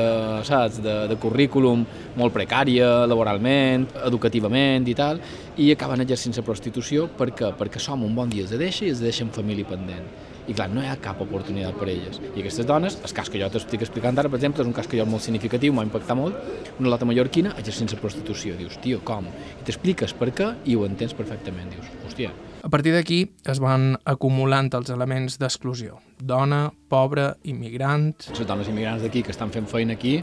saps, 0.47 0.81
de, 0.85 0.95
de 1.11 1.17
currículum 1.21 1.85
molt 2.19 2.35
precària, 2.35 3.07
laboralment, 3.11 3.89
educativament 4.07 4.87
i 4.91 4.95
tal, 4.99 5.21
i 5.59 5.71
acaben 5.75 6.05
exercint 6.05 6.37
la 6.39 6.47
prostitució 6.47 7.09
perquè, 7.19 7.55
perquè 7.59 7.83
Som 7.83 8.05
un 8.07 8.15
bon 8.15 8.31
dia 8.31 8.47
els 8.47 8.55
deixa 8.59 8.87
i 8.87 8.93
els 8.95 9.03
deixa 9.03 9.27
en 9.27 9.35
família 9.35 9.67
pendent. 9.69 10.07
i 10.45 10.53
clar, 10.53 10.67
no 10.69 10.83
hi 10.83 10.89
ha 10.93 10.99
cap 11.01 11.21
oportunitat 11.25 11.79
per 11.81 11.87
elles. 11.89 12.19
I 12.35 12.43
aquestes 12.43 12.67
dones, 12.69 12.99
el 13.01 13.15
cas 13.17 13.31
que 13.33 13.41
jo 13.41 13.49
t'estic 13.49 13.81
explicant 13.81 14.19
ara, 14.21 14.29
per 14.29 14.37
exemple, 14.37 14.61
és 14.61 14.69
un 14.69 14.77
cas 14.77 14.87
que 14.87 14.99
jo 15.01 15.07
molt 15.09 15.25
significatiu, 15.25 15.73
m'ha 15.73 15.87
impactat 15.87 16.19
molt, 16.21 16.37
una 16.79 16.93
lota 16.93 17.09
mallorquina 17.09 17.55
exercint 17.57 17.89
la 17.95 18.01
prostitució. 18.03 18.53
Dius, 18.61 18.77
tio, 18.85 19.01
com? 19.09 19.25
I 19.25 19.65
t'expliques 19.65 20.13
per 20.21 20.35
què 20.37 20.51
i 20.69 20.77
ho 20.77 20.85
entens 20.85 21.17
perfectament. 21.17 21.73
Dius, 21.73 21.89
hòstia, 22.05 22.35
A 22.65 22.71
partir 22.73 22.95
d'aquí 22.95 23.19
es 23.53 23.59
van 23.61 23.99
acumulant 24.09 24.71
els 24.73 24.89
elements 24.89 25.35
d'exclusió. 25.37 25.99
Dona, 26.17 26.71
pobre, 26.89 27.27
immigrant... 27.45 28.15
les 28.31 28.49
dones 28.49 28.71
immigrants 28.73 29.05
d'aquí 29.05 29.21
que 29.21 29.35
estan 29.35 29.53
fent 29.53 29.69
feina 29.69 29.93
aquí 29.99 30.15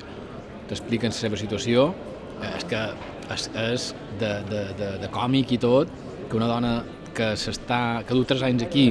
t'expliquen 0.72 1.14
la 1.14 1.20
seva 1.20 1.38
situació 1.38 1.92
eh, 2.42 2.50
és 2.58 2.66
que 2.66 2.82
és, 3.36 3.46
és 3.62 3.86
de, 4.18 4.34
de, 4.50 4.64
de, 4.80 4.90
de 5.04 5.12
còmic 5.14 5.54
i 5.54 5.62
tot 5.62 5.94
que 6.32 6.40
una 6.40 6.50
dona 6.50 6.74
que 7.14 7.30
que 7.38 8.18
du 8.18 8.26
3 8.26 8.50
anys 8.50 8.66
aquí 8.66 8.90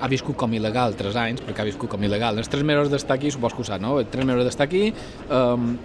ha 0.00 0.10
viscut 0.10 0.34
com 0.34 0.50
il·legal 0.50 0.98
3 0.98 1.22
anys, 1.22 1.46
perquè 1.46 1.62
ha 1.62 1.70
viscut 1.70 1.94
com 1.94 2.02
il·legal. 2.02 2.42
Els 2.42 2.50
3 2.50 2.66
mesos 2.66 2.90
d'estar 2.90 3.20
aquí, 3.20 3.30
supos 3.30 3.54
que 3.54 3.62
ho 3.62 3.68
sap, 3.70 3.78
no? 3.80 4.00
3 4.02 4.26
mesos 4.26 4.48
d'estar 4.48 4.66
aquí, 4.66 4.88
um, 5.30 5.76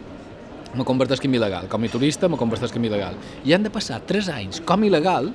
me 0.74 0.84
convertesc 0.90 1.30
en 1.30 1.38
il·legal. 1.38 1.70
Com 1.70 1.86
a 1.86 1.92
turista, 1.94 2.26
me 2.28 2.40
convertesc 2.42 2.82
en 2.82 2.90
il·legal. 2.90 3.14
I 3.46 3.54
han 3.54 3.68
de 3.68 3.70
passar 3.70 4.02
3 4.10 4.32
anys 4.34 4.66
com 4.66 4.82
il·legal 4.82 5.30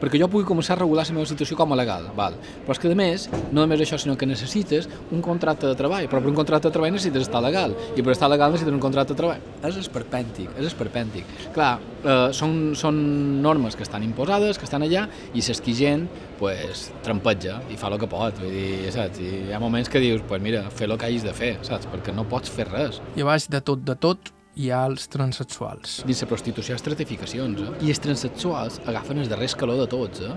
perquè 0.00 0.20
jo 0.20 0.28
pugui 0.32 0.46
començar 0.48 0.76
a 0.76 0.80
regular 0.80 1.06
la 1.06 1.16
meva 1.16 1.28
situació 1.28 1.56
com 1.58 1.72
a 1.72 1.78
legal. 1.78 2.08
Val. 2.16 2.36
Però 2.64 2.74
és 2.74 2.80
que, 2.80 2.90
a 2.90 2.98
més, 2.98 3.28
no 3.50 3.60
només 3.60 3.82
això, 3.84 3.98
sinó 4.00 4.16
que 4.18 4.28
necessites 4.28 4.88
un 5.10 5.22
contracte 5.24 5.68
de 5.68 5.76
treball. 5.78 6.08
Però 6.10 6.22
per 6.22 6.32
un 6.32 6.38
contracte 6.38 6.68
de 6.68 6.74
treball 6.74 6.94
necessites 6.94 7.28
estar 7.28 7.42
legal. 7.44 7.76
I 7.96 8.02
per 8.02 8.14
estar 8.16 8.30
legal 8.32 8.52
necessites 8.52 8.74
un 8.74 8.82
contracte 8.82 9.14
de 9.14 9.20
treball. 9.20 9.44
És 9.66 9.78
esperpèntic, 9.80 10.50
és 10.58 10.70
esperpèntic. 10.70 11.28
Clar, 11.54 11.72
eh, 12.02 12.30
són, 12.36 12.74
són 12.78 12.98
normes 13.44 13.76
que 13.76 13.86
estan 13.86 14.04
imposades, 14.06 14.58
que 14.58 14.68
estan 14.68 14.86
allà, 14.86 15.06
i 15.34 15.44
s'esqui 15.44 15.76
gent, 15.76 16.08
pues, 16.40 16.88
trampeja 17.04 17.60
i 17.70 17.78
fa 17.80 17.92
el 17.92 17.98
que 18.00 18.08
pot. 18.10 18.40
Vull 18.40 18.56
dir, 18.56 18.90
saps? 18.94 19.20
I 19.20 19.46
hi 19.50 19.54
ha 19.54 19.62
moments 19.62 19.92
que 19.92 20.02
dius, 20.02 20.24
pues 20.26 20.42
mira, 20.42 20.64
fer 20.70 20.88
el 20.90 20.98
que 20.98 21.10
hagis 21.10 21.26
de 21.26 21.36
fer, 21.36 21.54
saps? 21.66 21.88
Perquè 21.92 22.14
no 22.16 22.26
pots 22.28 22.52
fer 22.52 22.68
res. 22.70 23.00
I 23.16 23.26
a 23.26 23.32
baix 23.32 23.48
de 23.50 23.60
tot 23.64 23.84
de 23.84 23.96
tot 24.00 24.32
hi 24.58 24.70
ha 24.70 24.84
els 24.88 25.06
transexuals. 25.10 26.00
Dins 26.06 26.22
la 26.24 26.30
prostitució 26.30 26.72
hi 26.72 26.76
ha 26.76 26.80
estratificacions, 26.80 27.60
eh? 27.62 27.74
I 27.86 27.92
els 27.92 28.00
transsexuals 28.02 28.80
agafen 28.90 29.22
el 29.22 29.28
darrer 29.30 29.50
escaló 29.50 29.76
de 29.78 29.86
tots, 29.90 30.24
eh? 30.26 30.34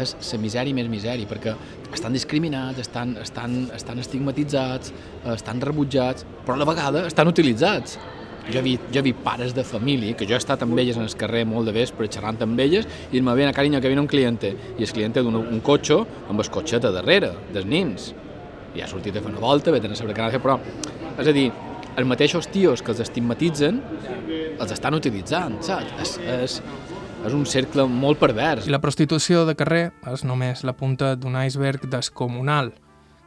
És 0.00 0.14
la 0.22 0.38
misèria 0.38 0.74
més 0.74 0.86
misèria, 0.86 1.26
perquè 1.26 1.56
estan 1.92 2.14
discriminats, 2.14 2.78
estan, 2.78 3.16
estan, 3.18 3.64
estan 3.74 3.98
estigmatitzats, 3.98 4.92
eh, 5.24 5.34
estan 5.34 5.60
rebutjats, 5.60 6.24
però 6.46 6.54
a 6.54 6.62
la 6.62 6.68
vegada 6.68 7.04
estan 7.08 7.28
utilitzats. 7.28 7.98
Jo 8.50 8.58
he, 8.58 8.62
vist, 8.64 8.86
jo 8.90 9.02
he 9.02 9.04
vist 9.10 9.18
pares 9.22 9.52
de 9.54 9.64
família, 9.66 10.14
que 10.16 10.26
jo 10.26 10.34
he 10.34 10.40
estat 10.40 10.62
amb 10.64 10.78
elles 10.78 10.96
en 10.96 11.04
el 11.04 11.16
carrer 11.18 11.42
molt 11.46 11.68
de 11.68 11.74
vespre 11.76 12.08
xerrant 12.10 12.40
amb 12.46 12.62
elles, 12.62 12.86
i 13.10 13.18
dir-me, 13.18 13.34
viene, 13.36 13.52
carinyo, 13.54 13.82
que 13.82 13.90
viene 13.90 14.02
un 14.02 14.08
cliente. 14.10 14.54
I 14.78 14.86
el 14.86 14.94
cliente 14.94 15.22
d'un 15.26 15.36
un 15.36 15.60
cotxe 15.60 15.98
amb 16.30 16.40
el 16.40 16.50
cotxet 16.50 16.86
a 16.86 16.94
darrere, 16.94 17.34
dels 17.52 17.66
nins. 17.66 18.12
I 18.74 18.82
ha 18.82 18.88
sortit 18.88 19.18
a 19.18 19.22
fer 19.22 19.30
una 19.30 19.42
volta, 19.42 19.74
veten 19.74 19.92
a 19.92 19.98
saber 19.98 20.16
què 20.16 20.30
de 20.32 20.40
però... 20.42 20.56
És 21.20 21.28
a 21.28 21.34
dir, 21.36 21.50
els 21.96 22.06
mateixos 22.08 22.48
tios 22.52 22.82
que 22.82 22.92
els 22.94 23.02
estigmatitzen 23.02 23.80
els 24.60 24.72
estan 24.74 24.96
utilitzant, 24.96 25.58
saps? 25.64 25.92
És, 26.02 26.14
és, 26.20 26.56
és 27.26 27.34
un 27.36 27.46
cercle 27.48 27.86
molt 27.88 28.20
pervers. 28.20 28.68
I 28.68 28.74
la 28.74 28.82
prostitució 28.82 29.44
de 29.48 29.56
carrer 29.58 29.90
és 30.12 30.24
només 30.24 30.64
la 30.66 30.76
punta 30.76 31.14
d'un 31.16 31.36
iceberg 31.40 31.88
descomunal. 31.90 32.74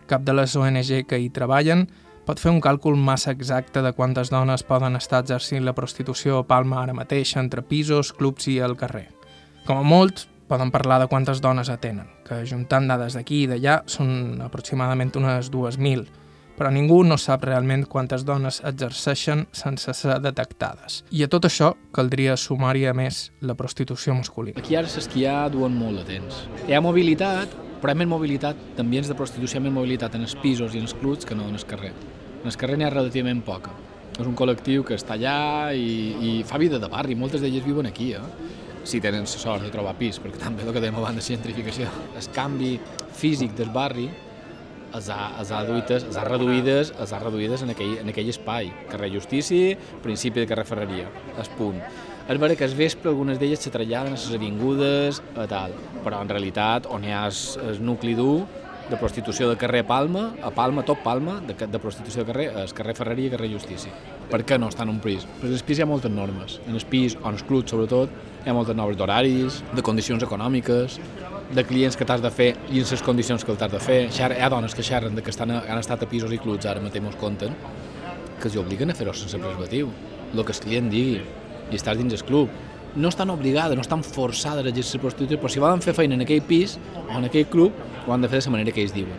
Cap 0.08 0.26
de 0.28 0.36
les 0.36 0.56
ONG 0.60 1.06
que 1.10 1.20
hi 1.20 1.30
treballen 1.34 1.88
pot 2.28 2.40
fer 2.40 2.54
un 2.54 2.62
càlcul 2.64 2.96
massa 2.96 3.34
exacte 3.36 3.82
de 3.84 3.92
quantes 3.96 4.32
dones 4.32 4.64
poden 4.64 4.96
estar 4.96 5.24
exercint 5.24 5.66
la 5.66 5.76
prostitució 5.76 6.40
a 6.40 6.48
Palma 6.48 6.82
ara 6.84 6.96
mateix 6.96 7.36
entre 7.40 7.64
pisos, 7.68 8.14
clubs 8.16 8.48
i 8.48 8.60
al 8.64 8.78
carrer. 8.80 9.10
Com 9.68 9.80
a 9.80 9.84
molt, 9.88 10.28
poden 10.48 10.72
parlar 10.72 11.02
de 11.02 11.08
quantes 11.12 11.42
dones 11.42 11.70
atenen, 11.72 12.08
que 12.28 12.44
juntant 12.48 12.88
dades 12.88 13.16
d'aquí 13.18 13.44
i 13.44 13.48
d'allà 13.52 13.82
són 13.90 14.42
aproximadament 14.44 15.12
unes 15.20 15.50
2.000, 15.52 16.23
però 16.58 16.72
ningú 16.74 17.02
no 17.08 17.18
sap 17.18 17.46
realment 17.48 17.86
quantes 17.90 18.26
dones 18.26 18.62
exerceixen 18.66 19.46
sense 19.52 19.94
ser 19.98 20.20
detectades. 20.24 21.02
I 21.12 21.26
a 21.26 21.30
tot 21.32 21.48
això 21.50 21.74
caldria 21.96 22.38
sumar-hi 22.38 22.86
a 22.90 22.94
més 22.98 23.26
la 23.42 23.56
prostitució 23.60 24.16
masculina. 24.18 24.60
Aquí 24.62 24.78
ara 24.78 24.90
l'esquiar 24.90 25.50
duen 25.54 25.76
molt 25.78 26.02
de 26.02 26.08
temps. 26.16 26.44
Hi 26.68 26.78
ha 26.78 26.82
mobilitat, 26.84 27.54
però 27.82 27.92
hi 27.92 27.98
ha 27.98 28.02
més 28.04 28.12
mobilitat, 28.12 28.60
d'ambients 28.78 29.10
de 29.12 29.18
prostitució, 29.18 29.58
hi 29.58 29.62
ha 29.62 29.68
més 29.68 29.78
mobilitat 29.78 30.18
en 30.18 30.28
els 30.28 30.36
pisos 30.42 30.76
i 30.76 30.82
en 30.82 30.90
els 30.90 30.98
clubs 31.00 31.26
que 31.26 31.36
no 31.36 31.50
en 31.50 31.58
el 31.58 31.66
carrer. 31.70 31.94
En 32.44 32.52
el 32.52 32.60
carrer 32.60 32.78
n'hi 32.78 32.88
ha 32.88 32.94
relativament 32.94 33.42
poca. 33.46 33.74
És 34.14 34.28
un 34.28 34.36
col·lectiu 34.38 34.84
que 34.86 34.94
està 34.94 35.16
allà 35.16 35.74
i, 35.74 35.88
i 36.14 36.34
fa 36.46 36.60
vida 36.62 36.78
de 36.78 36.90
barri, 36.92 37.16
moltes 37.18 37.42
d'elles 37.42 37.66
viuen 37.66 37.90
aquí, 37.90 38.12
eh? 38.14 38.22
si 38.84 39.00
tenen 39.02 39.26
sort 39.28 39.64
de 39.64 39.72
trobar 39.72 39.96
pis, 39.98 40.20
perquè 40.20 40.42
també 40.42 40.66
el 40.66 40.74
que 40.76 40.82
dèiem 40.84 41.00
abans 41.00 41.18
de 41.18 41.24
gentrificació. 41.24 41.88
El 42.20 42.28
canvi 42.36 42.76
físic 43.16 43.56
del 43.58 43.72
barri 43.74 44.10
els 44.94 45.10
ha, 45.10 45.20
els 45.42 45.52
ha, 45.52 45.62
duites, 45.68 46.06
els 46.08 46.18
ha 46.18 46.24
reduïdes, 46.28 46.94
els 47.02 47.14
ha 47.14 47.22
reduïdes 47.22 47.64
en 47.66 47.74
aquell, 47.74 47.98
en 48.02 48.12
aquell 48.14 48.32
espai. 48.34 48.72
Carrer 48.92 49.12
Justici, 49.16 49.62
principi 50.04 50.44
de 50.44 50.50
carrer 50.50 50.66
Ferreria, 50.70 51.08
es 51.42 51.52
punt. 51.58 51.80
És 52.24 52.40
vera 52.40 52.56
que 52.56 52.64
es 52.64 52.76
vespre 52.78 53.12
algunes 53.12 53.40
d'elles 53.40 53.60
se 53.60 53.72
tralladen 53.74 54.14
a 54.14 54.20
les 54.20 54.30
avingudes, 54.38 55.20
a 55.36 55.48
tal, 55.52 55.74
però 56.06 56.22
en 56.24 56.32
realitat 56.32 56.88
on 56.88 57.04
hi 57.04 57.12
ha 57.12 57.26
el 57.28 57.82
nucli 57.84 58.16
dur 58.16 58.46
de 58.90 58.98
prostitució 59.00 59.50
de 59.50 59.58
carrer 59.58 59.84
Palma, 59.88 60.34
a 60.44 60.52
Palma, 60.52 60.84
tot 60.88 61.00
Palma, 61.04 61.40
de, 61.48 61.56
de 61.56 61.80
prostitució 61.80 62.24
de 62.24 62.32
carrer, 62.32 62.48
és 62.64 62.74
carrer 62.76 62.96
Ferreria 62.96 63.32
i 63.32 63.34
carrer 63.34 63.52
Justici. 63.54 63.92
Per 64.32 64.42
què 64.48 64.60
no 64.60 64.70
estan 64.72 64.90
en 64.90 64.98
un 64.98 65.04
pis? 65.04 65.28
Perquè 65.40 65.56
el 65.56 65.68
pis 65.68 65.80
hi 65.80 65.86
ha 65.86 65.90
moltes 65.90 66.12
normes. 66.12 66.60
En 66.68 66.76
el 66.76 66.84
pis, 66.90 67.16
o 67.20 67.28
en 67.28 67.38
els 67.38 67.46
clubs 67.48 67.72
sobretot, 67.72 68.12
hi 68.44 68.52
ha 68.52 68.56
moltes 68.56 68.76
normes 68.76 69.00
d'horaris, 69.00 69.62
de 69.76 69.84
condicions 69.86 70.24
econòmiques, 70.24 71.00
de 71.52 71.64
clients 71.68 71.98
que 71.98 72.06
t'has 72.08 72.22
de 72.24 72.32
fer 72.32 72.50
i 72.72 72.82
en 72.82 72.90
les 72.90 73.04
condicions 73.06 73.44
que 73.44 73.56
t'has 73.60 73.72
de 73.72 73.80
fer. 73.84 74.00
Xerra, 74.14 74.38
hi 74.38 74.44
ha 74.46 74.50
dones 74.50 74.76
que 74.76 74.86
xerren 74.86 75.16
de 75.16 75.24
que 75.24 75.34
estan, 75.34 75.52
han 75.52 75.80
estat 75.80 76.04
a 76.04 76.10
pisos 76.10 76.32
i 76.34 76.40
clubs, 76.42 76.66
ara 76.70 76.82
mateix 76.82 77.04
mos 77.04 77.18
compten, 77.20 77.56
que 78.40 78.50
els 78.50 78.58
obliguen 78.60 78.92
a 78.92 78.98
fer-ho 78.98 79.14
sense 79.18 79.38
preservatiu. 79.38 79.92
El 80.34 80.46
que 80.46 80.54
el 80.56 80.62
client 80.66 80.90
digui. 80.90 81.20
I 81.70 81.78
estàs 81.78 81.98
dins 82.00 82.14
el 82.14 82.24
club. 82.26 82.50
No 82.96 83.10
estan 83.10 83.30
obligades, 83.34 83.76
no 83.78 83.82
estan 83.82 84.04
forçades 84.06 84.66
a 84.66 84.70
exercir 84.70 85.02
prostitució, 85.02 85.40
però 85.42 85.50
si 85.50 85.62
volen 85.62 85.82
fer 85.82 85.96
feina 85.98 86.18
en 86.18 86.26
aquell 86.26 86.42
pis 86.46 86.78
o 87.04 87.18
en 87.18 87.30
aquell 87.30 87.48
club, 87.50 87.78
ho 88.06 88.14
han 88.14 88.22
de 88.22 88.30
fer 88.30 88.42
de 88.42 88.50
la 88.50 88.58
manera 88.58 88.74
que 88.74 88.84
ells 88.84 88.94
diuen. 88.94 89.18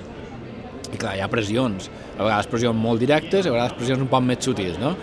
I 0.93 0.99
clar, 0.99 1.17
hi 1.17 1.23
ha 1.25 1.31
pressions. 1.31 1.89
A 2.19 2.23
vegades 2.23 2.51
pressions 2.51 2.79
molt 2.79 3.03
directes, 3.03 3.47
a 3.47 3.55
vegades 3.55 3.75
pressions 3.79 4.03
un 4.05 4.11
poc 4.11 4.23
més 4.27 4.43
sutils, 4.47 4.79
no? 4.79 4.95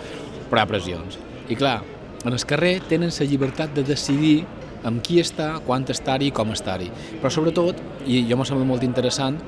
Però 0.48 0.60
hi 0.60 0.64
ha 0.64 0.70
pressions. 0.70 1.18
I 1.52 1.58
clar, 1.58 1.82
en 2.24 2.32
el 2.32 2.44
carrer 2.48 2.76
tenen 2.88 3.12
la 3.12 3.26
llibertat 3.28 3.74
de 3.74 3.84
decidir 3.84 4.44
amb 4.88 5.02
qui 5.04 5.20
està, 5.22 5.54
quan 5.66 5.84
estar-hi 5.88 6.30
i 6.30 6.34
com 6.34 6.52
estar-hi. 6.54 6.90
Però 7.20 7.30
sobretot, 7.30 7.78
i 8.06 8.22
jo 8.28 8.38
m'ho 8.38 8.46
sembla 8.48 8.66
molt 8.68 8.86
interessant, 8.86 9.38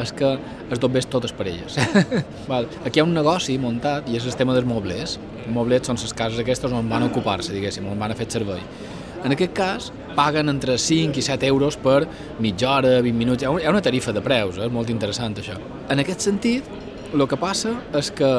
és 0.00 0.12
que 0.16 0.30
es 0.72 0.80
dobbés 0.80 1.06
totes 1.12 1.34
per 1.36 1.46
elles. 1.50 1.76
Val. 2.50 2.68
Aquí 2.84 2.98
hi 2.98 3.02
ha 3.02 3.06
un 3.06 3.14
negoci 3.16 3.58
muntat 3.60 4.08
i 4.08 4.16
és 4.16 4.26
el 4.26 4.36
tema 4.38 4.54
dels 4.56 4.68
moblers. 4.68 5.18
Els 5.42 5.52
moblers 5.52 5.88
són 5.88 6.00
les 6.00 6.14
cases 6.16 6.40
aquestes 6.40 6.72
on 6.72 6.88
van 6.88 7.04
ocupar-se, 7.08 7.52
diguéssim, 7.52 7.88
on 7.90 8.00
van 8.00 8.14
a 8.14 8.18
fer 8.18 8.28
servei. 8.32 8.62
En 9.22 9.34
aquest 9.36 9.52
cas, 9.54 9.90
paguen 10.16 10.50
entre 10.50 10.74
5 10.80 11.20
i 11.20 11.22
7 11.22 11.46
euros 11.46 11.76
per 11.78 12.00
mitja 12.42 12.72
hora, 12.72 12.96
20 13.04 13.18
minuts. 13.18 13.44
Hi 13.44 13.66
ha 13.66 13.70
una 13.70 13.84
tarifa 13.84 14.14
de 14.14 14.22
preus, 14.24 14.58
eh? 14.58 14.66
és 14.66 14.72
molt 14.72 14.90
interessant 14.90 15.36
això. 15.38 15.58
En 15.92 16.02
aquest 16.02 16.26
sentit, 16.26 16.66
el 17.12 17.26
que 17.28 17.38
passa 17.38 17.76
és 17.98 18.10
que 18.16 18.32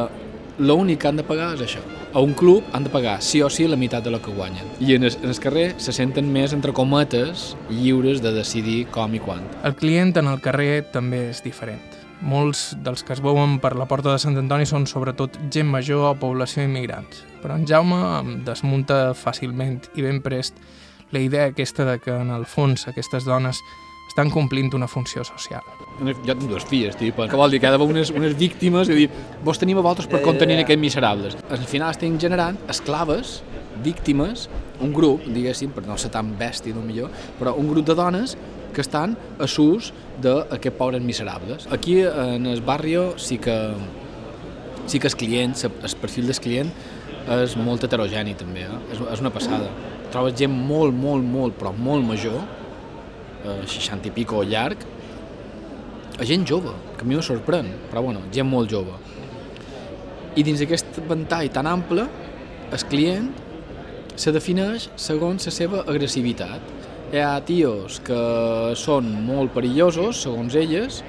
l'únic 0.58 1.00
que 1.02 1.08
han 1.08 1.18
de 1.18 1.26
pagar 1.26 1.54
és 1.56 1.64
això. 1.66 1.82
A 2.14 2.22
un 2.22 2.34
club 2.38 2.64
han 2.74 2.84
de 2.86 2.92
pagar 2.94 3.22
sí 3.26 3.42
o 3.42 3.50
sí 3.50 3.68
la 3.68 3.78
meitat 3.78 4.04
de 4.04 4.12
lo 4.12 4.22
que 4.22 4.32
guanyen. 4.32 4.68
I 4.80 4.96
en 4.96 5.04
el, 5.04 5.16
en 5.24 5.30
el 5.30 5.40
carrer 5.40 5.74
se 5.78 5.94
senten 5.94 6.30
més, 6.34 6.54
entre 6.54 6.74
cometes, 6.74 7.56
lliures 7.70 8.22
de 8.22 8.34
decidir 8.36 8.86
com 8.94 9.14
i 9.16 9.20
quan. 9.20 9.42
El 9.64 9.76
client 9.76 10.14
en 10.22 10.30
el 10.30 10.42
carrer 10.42 10.86
també 10.94 11.30
és 11.32 11.44
diferent. 11.44 11.82
Molts 12.24 12.72
dels 12.80 13.04
que 13.04 13.16
es 13.18 13.22
veuen 13.24 13.58
per 13.60 13.74
la 13.76 13.88
porta 13.90 14.14
de 14.14 14.22
Sant 14.22 14.38
Antoni 14.40 14.68
són 14.70 14.86
sobretot 14.88 15.36
gent 15.52 15.68
major 15.68 16.14
o 16.14 16.16
població 16.20 16.64
immigrants. 16.64 17.26
Però 17.42 17.58
en 17.58 17.66
Jaume 17.68 18.00
em 18.22 18.36
desmunta 18.46 19.10
fàcilment 19.18 19.82
i 19.98 20.06
ben 20.06 20.22
prest 20.24 20.62
la 21.12 21.20
idea 21.20 21.50
aquesta 21.52 21.86
de 21.86 22.00
que 22.00 22.14
en 22.16 22.32
el 22.32 22.46
fons 22.46 22.88
aquestes 22.88 23.26
dones 23.28 23.60
estan 24.08 24.32
complint 24.32 24.74
una 24.74 24.88
funció 24.88 25.26
social. 25.26 25.66
Jo 26.00 26.34
tinc 26.34 26.48
dues 26.50 26.66
filles, 26.66 26.96
tio, 26.98 27.14
que 27.14 27.38
vol 27.38 27.54
dir 27.54 27.60
que 27.62 27.68
hi 27.68 27.70
ha 27.70 27.74
d'haver 27.76 27.86
unes, 27.86 28.10
unes 28.16 28.34
víctimes 28.38 28.90
i 28.90 28.96
dir, 28.98 29.10
vos 29.46 29.60
tenim 29.62 29.78
a 29.78 29.84
vosaltres 29.86 30.10
per 30.10 30.24
contenir 30.26 30.58
aquests 30.64 30.82
miserables. 30.82 31.38
Al 31.54 31.68
final 31.70 31.94
estem 31.94 32.18
generant 32.20 32.58
esclaves, 32.72 33.42
víctimes, 33.86 34.48
un 34.82 34.94
grup, 34.94 35.28
diguéssim, 35.30 35.72
per 35.76 35.86
no 35.86 35.98
ser 36.02 36.10
tan 36.14 36.34
bèstia, 36.40 36.74
no 36.74 36.82
millor, 36.86 37.14
però 37.40 37.54
un 37.60 37.70
grup 37.70 37.86
de 37.90 37.96
dones 37.98 38.34
que 38.74 38.82
estan 38.82 39.14
a 39.38 39.48
sus 39.48 39.92
d'aquests 40.22 40.78
pobres 40.80 41.04
miserables. 41.06 41.68
Aquí, 41.72 42.02
en 42.02 42.50
el 42.50 42.64
barri, 42.66 42.98
sí 43.22 43.38
que, 43.38 43.58
sí 44.88 45.00
que 45.00 45.08
el 45.08 45.16
client, 45.16 45.54
el 45.64 45.96
perfil 46.02 46.28
del 46.28 46.42
client, 46.42 46.74
és 47.38 47.56
molt 47.56 47.86
heterogeni 47.86 48.34
també, 48.36 48.66
eh? 48.68 48.80
és, 48.92 49.00
és 49.14 49.22
una 49.24 49.32
passada. 49.32 49.70
Trobes 50.12 50.36
gent 50.40 50.52
molt, 50.52 50.94
molt, 50.94 51.24
molt, 51.24 51.56
però 51.60 51.72
molt 51.78 52.04
major, 52.06 52.42
eh, 53.46 53.62
60 53.70 54.10
i 54.10 54.16
pico 54.18 54.44
llarg, 54.44 54.84
a 56.24 56.28
gent 56.28 56.46
jove, 56.48 56.72
que 56.96 57.04
a 57.04 57.08
mi 57.08 57.18
me 57.20 57.24
sorprèn, 57.26 57.68
però 57.92 58.02
bueno, 58.06 58.22
gent 58.32 58.48
molt 58.48 58.72
jove. 58.72 58.96
I 60.40 60.44
dins 60.48 60.62
d'aquest 60.64 61.02
ventall 61.10 61.50
tan 61.52 61.68
ample, 61.68 62.08
el 62.72 62.86
client 62.90 63.28
se 64.16 64.32
defineix 64.32 64.88
segons 64.96 65.50
la 65.50 65.54
seva 65.54 65.84
agressivitat. 65.84 66.72
Hi 67.14 67.20
ha 67.22 67.34
tios 67.46 68.00
que 68.08 68.22
són 68.80 69.12
molt 69.28 69.52
perillosos, 69.54 70.24
segons 70.24 70.56
elles, 70.58 71.04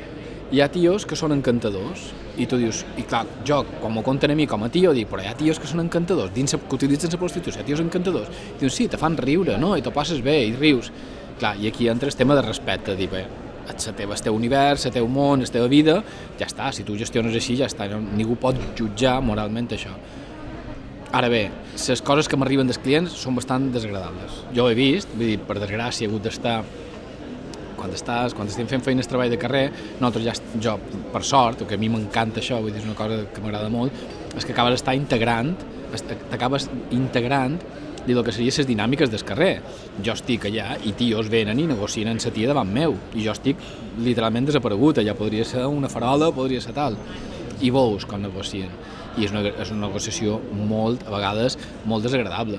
hi 0.50 0.60
ha 0.60 0.68
tios 0.68 1.06
que 1.08 1.16
són 1.16 1.32
encantadors 1.36 2.10
i 2.36 2.48
tu 2.50 2.58
dius, 2.58 2.82
i 2.98 3.06
clar, 3.06 3.22
jo 3.46 3.60
quan 3.78 3.94
m'ho 3.94 4.02
conten 4.04 4.34
a 4.34 4.36
mi 4.36 4.48
com 4.50 4.66
a 4.66 4.68
tio 4.74 4.92
dic, 4.92 5.06
però 5.08 5.22
hi 5.22 5.30
ha 5.30 5.38
tios 5.38 5.62
que 5.62 5.70
són 5.70 5.84
encantadors 5.84 6.34
dins, 6.34 6.56
que 6.58 6.76
utilitzen 6.76 7.14
la 7.14 7.22
prostitució, 7.22 7.60
hi 7.60 7.62
ha 7.62 7.70
tios 7.70 7.84
encantadors 7.84 8.28
i 8.56 8.58
dius, 8.64 8.74
sí, 8.74 8.90
te 8.90 8.98
fan 9.00 9.16
riure, 9.16 9.56
no? 9.62 9.76
i 9.78 9.86
t'ho 9.86 9.94
passes 9.94 10.20
bé 10.26 10.40
i 10.48 10.52
rius 10.58 10.90
clar, 11.38 11.54
i 11.62 11.70
aquí 11.70 11.88
entra 11.88 12.10
el 12.10 12.18
tema 12.18 12.34
de 12.34 12.42
respecte 12.42 12.98
dir, 12.98 13.08
bé, 13.10 13.24
el 13.68 13.96
teu, 13.96 14.12
el 14.12 14.22
teu 14.26 14.36
univers, 14.36 14.86
el 14.86 14.94
teu 14.94 15.08
món, 15.08 15.40
la 15.40 15.50
teva 15.52 15.68
vida, 15.68 16.00
ja 16.38 16.48
està, 16.48 16.70
si 16.72 16.84
tu 16.84 16.96
gestiones 17.00 17.34
així, 17.34 17.56
ja 17.60 17.68
està, 17.70 17.88
ningú 17.88 18.36
pot 18.40 18.58
jutjar 18.78 19.20
moralment 19.24 19.70
això. 19.72 19.94
Ara 21.14 21.28
bé, 21.30 21.44
les 21.74 22.02
coses 22.02 22.26
que 22.26 22.36
m'arriben 22.36 22.66
dels 22.66 22.80
clients 22.82 23.14
són 23.14 23.36
bastant 23.38 23.68
desagradables. 23.74 24.40
Jo 24.56 24.66
he 24.70 24.74
vist, 24.74 25.12
vull 25.14 25.30
dir, 25.30 25.38
per 25.46 25.60
desgràcia 25.62 26.06
he 26.06 26.10
hagut 26.10 26.26
d'estar 26.26 26.56
quan 27.78 27.92
estàs, 27.94 28.34
quan 28.34 28.48
estem 28.48 28.66
fent 28.70 28.82
feines 28.82 29.06
de 29.06 29.12
treball 29.12 29.30
de 29.30 29.38
carrer, 29.38 29.64
nosaltres 30.00 30.24
ja, 30.26 30.34
jo, 30.66 30.74
per 31.12 31.22
sort, 31.26 31.66
que 31.68 31.76
a 31.76 31.80
mi 31.80 31.90
m'encanta 31.92 32.42
això, 32.42 32.58
vull 32.62 32.72
dir, 32.72 32.80
és 32.82 32.88
una 32.88 32.96
cosa 32.98 33.20
que 33.30 33.44
m'agrada 33.44 33.70
molt, 33.70 33.94
és 34.34 34.42
que 34.42 34.54
acabes 34.56 34.78
d'estar 34.78 34.96
integrant, 34.98 35.52
t'acabes 36.32 36.66
integrant 36.96 37.60
dir 38.06 38.16
el 38.16 38.24
que 38.24 38.32
serien 38.32 38.54
les 38.58 38.68
dinàmiques 38.68 39.10
del 39.12 39.24
carrer. 39.26 39.54
Jo 40.04 40.14
estic 40.14 40.46
allà 40.50 40.74
i 40.84 40.92
tios 40.98 41.30
venen 41.32 41.60
i 41.60 41.66
negocien 41.70 42.10
en 42.12 42.20
sa 42.20 42.32
tia 42.34 42.50
davant 42.50 42.70
meu 42.70 42.96
i 43.14 43.24
jo 43.24 43.32
estic 43.32 43.60
literalment 44.04 44.48
desaparegut, 44.50 45.00
allà 45.00 45.16
podria 45.18 45.44
ser 45.48 45.66
una 45.66 45.90
farola, 45.92 46.32
podria 46.34 46.60
ser 46.60 46.74
tal. 46.76 46.98
I 47.60 47.70
veus 47.74 48.06
com 48.08 48.22
negocien. 48.22 48.70
I 49.16 49.26
és 49.26 49.34
una, 49.34 49.44
és 49.48 49.70
una 49.70 49.86
negociació 49.86 50.40
molt, 50.54 51.06
a 51.06 51.14
vegades, 51.14 51.58
molt 51.86 52.04
desagradable, 52.06 52.58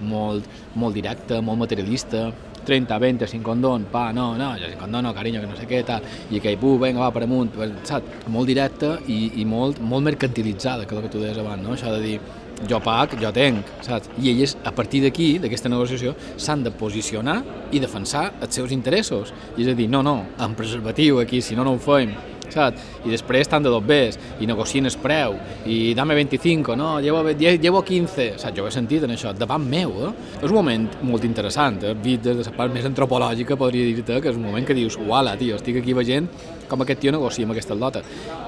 molt, 0.00 0.46
molt 0.78 0.94
directa, 0.94 1.40
molt 1.42 1.58
materialista, 1.64 2.28
30, 2.68 2.98
20, 3.00 3.26
5 3.26 3.42
condon, 3.42 3.86
pa, 3.90 4.12
no, 4.12 4.36
no, 4.36 4.50
ja 4.60 4.68
5 4.68 4.78
condon, 4.82 5.06
no, 5.08 5.14
carinyo, 5.16 5.40
que 5.40 5.48
no 5.48 5.56
sé 5.56 5.64
què, 5.66 5.80
tal, 5.88 6.04
i 6.30 6.38
aquell, 6.38 6.58
pu, 6.60 6.74
vinga, 6.82 7.00
va, 7.00 7.08
per 7.14 7.24
amunt, 7.24 7.54
saps? 7.88 8.28
Molt 8.30 8.50
directa 8.50 8.98
i, 9.08 9.40
i 9.40 9.46
molt, 9.48 9.80
molt 9.80 10.04
mercantilitzada, 10.04 10.84
que 10.84 10.94
és 10.94 11.00
el 11.00 11.06
que 11.06 11.14
tu 11.14 11.22
deies 11.22 11.40
abans, 11.40 11.64
no? 11.64 11.72
Això 11.74 11.94
de 11.94 12.02
dir, 12.04 12.18
jo 12.68 12.80
pac, 12.84 13.14
jo 13.20 13.30
tenc, 13.34 13.68
saps? 13.86 14.10
I 14.18 14.32
elles, 14.32 14.56
a 14.64 14.72
partir 14.74 15.02
d'aquí, 15.04 15.36
d'aquesta 15.42 15.70
negociació, 15.70 16.14
s'han 16.36 16.64
de 16.66 16.72
posicionar 16.74 17.42
i 17.72 17.82
defensar 17.82 18.32
els 18.40 18.54
seus 18.54 18.74
interessos. 18.74 19.34
I 19.56 19.66
és 19.66 19.70
a 19.72 19.78
dir, 19.78 19.88
no, 19.92 20.02
no, 20.02 20.18
amb 20.38 20.58
preservatiu 20.58 21.22
aquí, 21.22 21.42
si 21.42 21.58
no, 21.58 21.66
no 21.66 21.76
ho 21.76 21.82
fem 21.82 22.16
saps? 22.52 22.80
I 23.04 23.12
després 23.12 23.46
estan 23.46 23.64
de 23.64 23.72
dos 23.72 23.84
bes 23.84 24.18
i 24.40 24.48
negocien 24.48 24.88
el 24.88 24.96
preu 25.02 25.36
i 25.68 25.94
dame 25.96 26.16
25, 26.18 26.76
no, 26.78 26.98
llevo, 27.04 27.22
llevo 27.28 27.82
15, 27.84 28.30
saps? 28.38 28.56
Jo 28.56 28.64
ho 28.64 28.70
he 28.70 28.74
sentit 28.74 29.04
en 29.04 29.14
això, 29.14 29.34
davant 29.36 29.64
meu, 29.64 29.94
eh? 30.08 30.12
És 30.40 30.48
un 30.48 30.56
moment 30.56 30.88
molt 31.08 31.26
interessant, 31.28 31.80
eh? 31.84 31.94
Vist 32.02 32.24
des 32.24 32.38
de 32.40 32.46
la 32.46 32.56
part 32.56 32.74
més 32.74 32.86
antropològica 32.88 33.58
podria 33.60 33.88
dir-te 33.92 34.20
que 34.22 34.32
és 34.32 34.38
un 34.38 34.46
moment 34.48 34.66
que 34.66 34.76
dius, 34.76 34.98
uala, 34.98 35.36
tio, 35.38 35.58
estic 35.60 35.82
aquí 35.82 35.96
veient 35.96 36.28
com 36.68 36.84
aquest 36.84 37.00
tio 37.02 37.12
negocia 37.14 37.46
amb 37.48 37.56
aquesta 37.56 37.76
lota. 37.76 38.02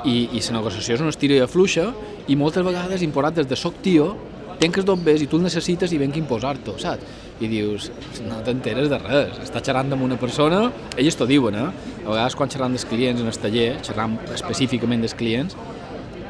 I, 0.05 0.29
i 0.37 0.43
la 0.47 0.59
negociació 0.59 0.97
és 0.97 1.05
una 1.05 1.15
estira 1.15 1.47
fluixa 1.51 1.91
i 2.29 2.37
moltes 2.37 2.67
vegades 2.67 3.03
imposat 3.07 3.41
des 3.41 3.49
de 3.51 3.59
soc 3.59 3.81
tio, 3.85 4.13
tenc 4.61 4.77
els 4.77 4.87
dobbers 4.87 5.23
i 5.25 5.29
tu 5.31 5.39
el 5.41 5.47
necessites 5.47 5.93
i 5.93 5.99
venc 6.01 6.19
imposar-t'ho, 6.21 6.77
saps? 6.81 7.19
I 7.41 7.49
dius, 7.49 7.87
no 8.27 8.43
t'enteres 8.45 8.91
de 8.93 8.99
res, 9.01 9.39
està 9.47 9.63
xerrant 9.65 9.95
amb 9.97 10.05
una 10.05 10.19
persona, 10.21 10.67
ells 11.01 11.17
t'ho 11.17 11.25
diuen, 11.29 11.57
eh? 11.57 11.69
A 12.05 12.09
vegades 12.11 12.37
quan 12.37 12.53
xerram 12.53 12.77
dels 12.77 12.85
clients 12.85 13.23
en 13.23 13.31
el 13.31 13.39
taller, 13.41 13.71
xerram 13.87 14.19
específicament 14.35 15.01
dels 15.01 15.17
clients, 15.17 15.57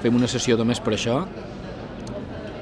fem 0.05 0.15
una 0.15 0.31
sessió 0.31 0.55
només 0.61 0.79
per 0.79 0.95
això, 0.95 1.25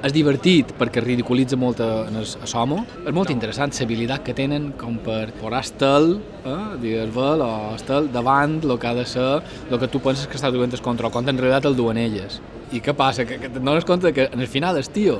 és 0.04 0.14
divertit 0.14 0.70
perquè 0.78 1.02
ridiculitza 1.02 1.58
molt 1.58 1.80
a, 1.82 2.06
a 2.08 2.48
Somo. 2.48 2.82
És 3.02 3.14
molt 3.14 3.32
interessant 3.34 3.74
l'habilitat 3.74 4.24
que 4.26 4.34
tenen 4.36 4.70
com 4.78 4.98
per 5.04 5.32
posar 5.40 5.62
estel, 5.64 6.10
eh, 6.44 6.56
digues 6.82 7.10
vel, 7.14 7.42
o 7.42 7.74
estel 7.74 8.10
davant 8.14 8.58
el 8.62 8.76
que 8.78 8.90
ha 8.90 8.94
de 8.94 9.06
ser, 9.08 9.28
el 9.70 9.80
que 9.80 9.90
tu 9.90 10.02
penses 10.04 10.28
que 10.30 10.38
està 10.38 10.52
duent 10.54 10.74
el 10.74 10.84
control, 10.84 11.12
quan 11.14 11.28
en 11.28 11.40
realitat 11.40 11.70
el 11.70 11.76
duen 11.78 11.98
elles. 11.98 12.40
I 12.72 12.82
què 12.84 12.94
passa? 12.94 13.26
Que, 13.26 13.40
que 13.42 13.50
dones 13.58 13.86
compte 13.88 14.12
que 14.14 14.28
en 14.32 14.44
el 14.44 14.50
final 14.50 14.76
el 14.76 14.88
tio 14.92 15.18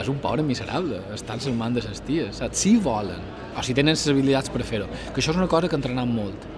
és 0.00 0.08
un 0.08 0.18
pobre 0.22 0.42
miserable, 0.42 1.02
estan 1.14 1.42
en 1.46 1.58
mans 1.58 1.76
de 1.76 1.84
les 1.84 2.00
ties, 2.06 2.40
saps? 2.40 2.64
Si 2.64 2.76
volen, 2.80 3.20
o 3.52 3.62
si 3.62 3.74
tenen 3.76 3.94
les 3.94 4.08
habilitats 4.08 4.50
per 4.50 4.64
fer-ho. 4.64 4.88
Que 5.12 5.20
això 5.20 5.34
és 5.34 5.38
una 5.38 5.50
cosa 5.50 5.68
que 5.68 5.78
entrenem 5.78 6.16
molt 6.16 6.48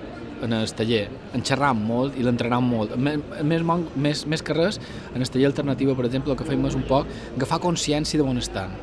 en 0.44 0.52
el 0.52 0.72
taller, 0.76 1.04
en 1.34 1.44
xerram 1.44 1.80
molt 1.88 2.18
i 2.20 2.24
l'entrenem 2.24 2.66
molt. 2.68 2.94
Més, 2.96 3.64
més, 3.96 4.24
més 4.30 4.42
que 4.44 4.56
res, 4.56 4.80
en 5.14 5.24
el 5.24 5.30
taller 5.30 5.48
alternativa, 5.50 5.96
per 5.96 6.06
exemple, 6.08 6.34
el 6.34 6.40
que 6.40 6.46
fem 6.48 6.66
és 6.68 6.76
un 6.78 6.84
poc 6.88 7.08
agafar 7.36 7.62
consciència 7.64 8.20
de 8.20 8.26
on 8.28 8.40
estan. 8.40 8.74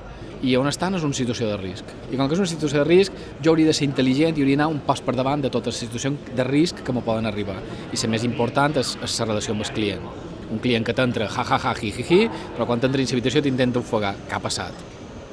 I 0.41 0.55
on 0.57 0.65
estan 0.65 0.97
és 0.97 1.03
una 1.05 1.13
situació 1.13 1.51
de 1.51 1.57
risc. 1.59 1.91
I 2.09 2.17
com 2.17 2.25
que 2.25 2.33
és 2.33 2.41
una 2.41 2.49
situació 2.49 2.81
de 2.81 2.87
risc, 2.87 3.17
jo 3.45 3.51
hauria 3.53 3.69
de 3.69 3.75
ser 3.77 3.85
intel·ligent 3.85 4.39
i 4.39 4.41
hauria 4.41 4.57
d'anar 4.57 4.71
un 4.73 4.81
pas 4.87 5.03
per 5.05 5.13
davant 5.13 5.43
de 5.43 5.51
totes 5.53 5.75
les 5.75 5.83
situacions 5.85 6.31
de 6.35 6.47
risc 6.47 6.81
que 6.81 6.95
me 6.97 7.05
poden 7.05 7.29
arribar. 7.29 7.59
I 7.93 7.99
la 8.01 8.09
més 8.09 8.25
important 8.25 8.81
és, 8.81 8.95
és 8.97 9.19
la 9.21 9.29
relació 9.29 9.53
amb 9.53 9.67
el 9.67 9.75
client. 9.75 10.09
Un 10.51 10.59
client 10.59 10.83
que 10.83 10.97
t'entra 10.97 11.29
ha 11.29 11.45
ha 11.45 11.61
ha 11.61 11.75
hi 11.77 11.93
hi 11.93 12.07
hi, 12.09 12.23
però 12.55 12.65
quan 12.65 12.81
t'entra 12.81 13.01
en 13.01 13.07
l'habitació 13.13 13.45
t'intenta 13.45 13.79
ofegar. 13.79 14.15
Què 14.27 14.35
ha 14.35 14.41
passat? 14.41 14.81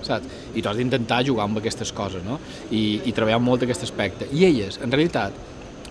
saps? 0.03 0.27
I 0.55 0.63
tu 0.63 0.71
has 0.71 0.79
d'intentar 0.79 1.23
jugar 1.27 1.47
amb 1.49 1.59
aquestes 1.61 1.93
coses, 1.93 2.25
no? 2.25 2.39
I, 2.71 3.01
i 3.09 3.15
treballar 3.17 3.41
molt 3.43 3.65
aquest 3.67 3.87
aspecte. 3.89 4.29
I 4.33 4.45
elles, 4.49 4.79
en 4.85 4.93
realitat, 4.93 5.37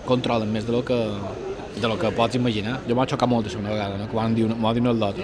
controlen 0.08 0.50
més 0.52 0.66
de 0.66 0.72
lo 0.74 0.82
que, 0.86 0.96
de 1.78 1.88
lo 1.90 1.98
que 2.00 2.10
pots 2.16 2.38
imaginar. 2.38 2.78
Jo 2.88 2.96
m'ha 2.96 3.06
xocat 3.10 3.30
molt 3.30 3.48
això 3.48 3.60
una 3.60 3.74
vegada, 3.74 4.00
no? 4.00 4.08
quan 4.12 4.34
m'ho 4.34 4.56
m'ho 4.56 4.74
dit 4.76 4.90
el 4.92 5.04
dot. 5.04 5.20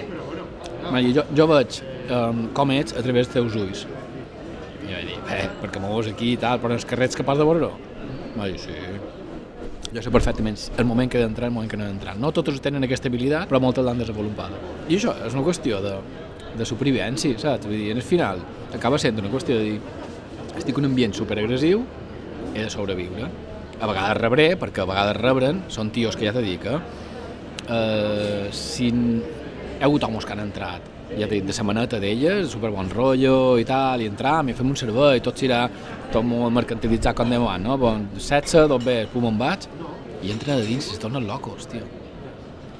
Jo, 1.15 1.25
jo 1.35 1.47
veig 1.49 1.81
um, 2.13 2.45
com 2.53 2.73
ets 2.75 2.93
a 2.93 3.03
través 3.05 3.29
dels 3.29 3.35
teus 3.35 3.57
ulls. 3.61 3.85
I 4.85 4.93
vaig 4.93 5.09
dir, 5.09 5.19
bé, 5.25 5.41
perquè 5.63 5.81
m'ho 5.81 5.95
veus 5.95 6.11
aquí 6.11 6.35
i 6.35 6.39
tal, 6.41 6.61
però 6.61 6.77
els 6.77 6.85
carrets 6.87 7.17
capaç 7.17 7.41
de 7.41 7.47
veure-ho? 7.49 7.71
Dir, 8.35 8.59
sí. 8.61 8.75
Jo 9.95 10.03
sé 10.03 10.11
perfectament 10.11 10.57
el 10.81 10.87
moment 10.87 11.09
que 11.09 11.17
he 11.17 11.23
d'entrar 11.23 11.47
i 11.47 11.51
el 11.51 11.55
moment 11.55 11.71
que 11.71 11.79
no 11.79 11.85
he 11.85 11.89
d'entrar. 11.89 12.17
No 12.19 12.33
totes 12.35 12.59
tenen 12.61 12.83
aquesta 12.85 13.09
habilitat, 13.09 13.49
però 13.49 13.61
moltes 13.63 13.85
l'han 13.85 14.01
desenvolupada. 14.01 14.59
I 14.89 14.99
això 14.99 15.15
és 15.25 15.33
una 15.33 15.45
qüestió 15.45 15.79
de, 15.83 15.95
de 16.59 16.67
supervivència, 16.67 17.39
saps? 17.41 17.69
Vull 17.69 17.79
dir, 17.79 17.93
en 17.95 18.01
el 18.03 18.05
final 18.05 18.43
acaba 18.75 18.99
sent 19.01 19.21
una 19.23 19.31
qüestió 19.31 19.57
de 19.57 19.71
dir 19.71 19.79
estic 20.55 20.77
en 20.77 20.85
un 20.85 20.91
ambient 20.91 21.15
superagressiu, 21.15 21.81
he 22.53 22.61
de 22.61 22.69
sobreviure 22.71 23.31
a 23.85 23.91
vegades 23.91 24.17
rebré, 24.21 24.47
perquè 24.59 24.83
a 24.83 24.89
vegades 24.89 25.19
rebren, 25.21 25.63
són 25.73 25.91
tios 25.93 26.17
que 26.17 26.27
ja 26.27 26.33
t'he 26.35 26.43
dit 26.45 26.61
que 26.61 26.75
eh, 27.69 28.49
si 28.53 28.89
hi 28.89 29.79
ha 29.79 29.87
hagut 29.87 30.05
homes 30.07 30.25
que 30.25 30.33
han 30.35 30.43
entrat, 30.45 30.93
ja 31.13 31.27
t'he 31.27 31.39
dit, 31.39 31.45
de 31.45 31.55
la 31.55 31.65
maneta 31.67 31.99
d'elles, 32.01 32.47
super 32.51 32.71
bon 32.73 32.89
rotllo 32.89 33.57
i 33.61 33.65
tal, 33.67 34.01
i 34.01 34.09
entram, 34.09 34.49
i 34.49 34.55
fem 34.57 34.71
un 34.71 34.79
servei, 34.79 35.21
tot 35.23 35.37
serà 35.37 35.65
tot 36.13 36.25
molt 36.25 36.53
mercantilitzat 36.55 37.17
com 37.17 37.29
demà, 37.29 37.57
no? 37.61 37.77
Bon, 37.81 38.07
setze, 38.17 38.65
dos 38.71 38.81
bé, 38.83 39.03
pum, 39.11 39.27
em 39.29 39.37
vaig, 39.39 39.69
i 40.23 40.33
entra 40.33 40.57
de 40.57 40.65
dins 40.65 40.89
i 40.89 40.95
es 40.95 41.01
tornen 41.01 41.27
locos, 41.29 41.69
tio. 41.69 41.85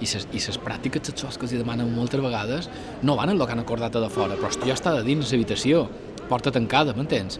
I 0.01 0.09
ses, 0.09 0.25
i 0.35 0.41
ses 0.43 0.57
pràctiques 0.59 1.05
sexuals 1.07 1.37
que 1.39 1.45
els 1.47 1.53
demanen 1.55 1.93
moltes 1.95 2.19
vegades 2.19 2.67
no 3.05 3.15
van 3.15 3.31
en 3.31 3.37
el 3.37 3.45
que 3.45 3.53
han 3.53 3.61
acordat 3.63 3.95
a 3.95 4.01
de 4.03 4.09
fora, 4.11 4.35
però 4.35 4.49
hòstia, 4.49 4.75
està 4.75 4.91
de 4.97 5.05
dins 5.07 5.31
l'habitació, 5.31 5.85
porta 6.27 6.51
tancada, 6.51 6.95
m'entens? 6.97 7.39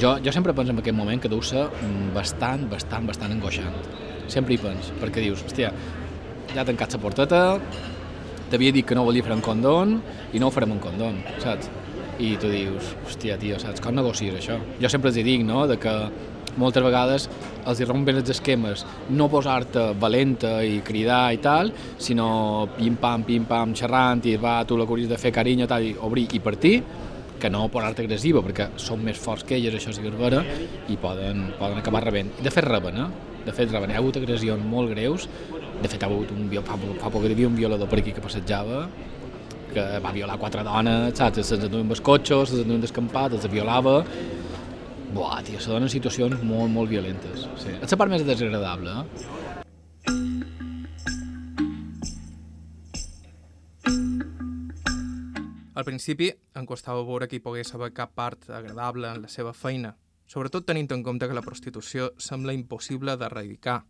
Jo, 0.00 0.16
jo 0.24 0.32
sempre 0.32 0.54
penso 0.56 0.72
en 0.72 0.78
aquest 0.80 0.96
moment 0.96 1.20
que 1.20 1.28
deu 1.28 1.42
ser 1.44 1.66
mm, 1.68 2.14
bastant, 2.16 2.64
bastant, 2.70 3.04
bastant 3.08 3.34
angoixant. 3.34 3.74
Sempre 4.32 4.56
hi 4.56 4.60
penso, 4.62 4.94
perquè 5.00 5.20
dius, 5.20 5.42
hòstia, 5.44 5.72
ja 6.52 6.62
ha 6.62 6.64
tancat 6.64 6.96
la 6.96 7.00
porteta, 7.02 7.42
t'havia 8.52 8.72
dit 8.72 8.86
que 8.88 8.96
no 8.96 9.04
volia 9.04 9.24
fer 9.24 9.36
un 9.36 9.44
condon 9.44 9.98
i 10.32 10.40
no 10.40 10.48
ho 10.48 10.54
farem 10.54 10.72
un 10.72 10.80
condon, 10.80 11.20
saps? 11.44 11.68
I 12.22 12.36
tu 12.40 12.48
dius, 12.52 12.94
hòstia, 13.04 13.36
tio, 13.40 13.60
saps, 13.60 13.84
com 13.84 13.96
negocies 13.96 14.36
això? 14.38 14.56
Jo 14.80 14.88
sempre 14.92 15.12
els 15.12 15.20
hi 15.20 15.26
dic, 15.28 15.44
no?, 15.44 15.66
de 15.68 15.76
que 15.80 15.92
moltes 16.60 16.84
vegades 16.84 17.28
els 17.68 17.80
hi 17.80 17.86
rompen 17.88 18.18
els 18.20 18.32
esquemes, 18.32 18.86
no 19.16 19.28
posar-te 19.32 19.90
valenta 20.00 20.58
i 20.64 20.80
cridar 20.84 21.32
i 21.36 21.40
tal, 21.44 21.72
sinó 22.00 22.66
pim-pam, 22.76 23.24
pim-pam, 23.28 23.72
xerrant 23.76 24.24
i 24.28 24.36
va, 24.40 24.62
tu 24.68 24.76
la 24.76 24.88
hauries 24.88 25.08
de 25.08 25.20
fer 25.20 25.32
carinyo 25.32 25.68
tal, 25.68 25.84
i 25.84 25.96
obrir 26.00 26.28
i 26.36 26.40
partir, 26.44 26.78
que 27.42 27.50
no 27.50 27.64
posar-te 27.72 28.04
agressiva, 28.04 28.42
perquè 28.46 28.68
són 28.80 29.02
més 29.02 29.18
forts 29.18 29.42
que 29.48 29.56
elles, 29.58 29.74
això 29.74 29.94
sí 29.94 30.04
que 30.04 30.12
és 30.12 30.18
vera, 30.18 30.42
i 30.92 30.98
poden, 31.02 31.48
poden 31.58 31.80
acabar 31.80 32.04
rebent. 32.06 32.30
De 32.38 32.52
fet, 32.54 32.68
reben, 32.68 33.00
eh? 33.02 33.08
De 33.42 33.54
fet, 33.54 33.72
reben. 33.72 33.90
Hi 33.90 33.98
ha 33.98 34.02
hagut 34.02 34.20
agressions 34.20 34.68
molt 34.74 34.92
greus. 34.94 35.26
De 35.82 35.90
fet, 35.90 35.98
ha 36.02 36.10
hagut 36.10 36.30
un, 36.30 36.46
fa, 36.62 36.78
fa 37.00 37.10
poc 37.10 37.26
hi 37.26 37.32
havia 37.34 37.50
un 37.50 37.58
violador 37.58 37.90
per 37.90 37.98
aquí 37.98 38.14
que 38.14 38.22
passejava, 38.22 38.84
que 39.72 39.88
va 40.04 40.14
violar 40.14 40.38
quatre 40.38 40.62
dones, 40.66 41.16
saps? 41.18 41.42
Se'ns 41.48 41.66
enduen 41.66 41.88
amb 41.88 41.96
els 41.96 42.04
cotxes, 42.04 42.52
se'ns 42.52 42.62
enduen 42.66 42.86
descampat, 42.86 43.34
els 43.38 43.50
violava... 43.50 44.02
Buah, 45.12 45.42
tio, 45.44 45.58
se 45.60 45.68
donen 45.68 45.90
situacions 45.92 46.40
molt, 46.40 46.70
molt 46.72 46.88
violentes. 46.88 47.42
Sí. 47.60 47.74
És 47.82 47.92
la 47.92 47.98
part 48.00 48.14
més 48.14 48.24
desagradable, 48.24 49.02
eh? 49.02 50.61
Al 55.82 55.86
principi 55.88 56.28
em 56.30 56.62
costava 56.62 57.00
veure 57.02 57.26
que 57.26 57.40
pogués 57.42 57.72
haver 57.74 57.88
cap 57.90 58.12
part 58.14 58.44
agradable 58.54 59.08
en 59.10 59.24
la 59.24 59.30
seva 59.32 59.50
feina, 59.50 59.96
sobretot 60.30 60.62
tenint 60.68 60.92
en 60.94 61.02
compte 61.02 61.26
que 61.26 61.34
la 61.34 61.42
prostitució 61.42 62.12
sembla 62.22 62.54
impossible 62.54 63.16
d'erradicar 63.18 63.80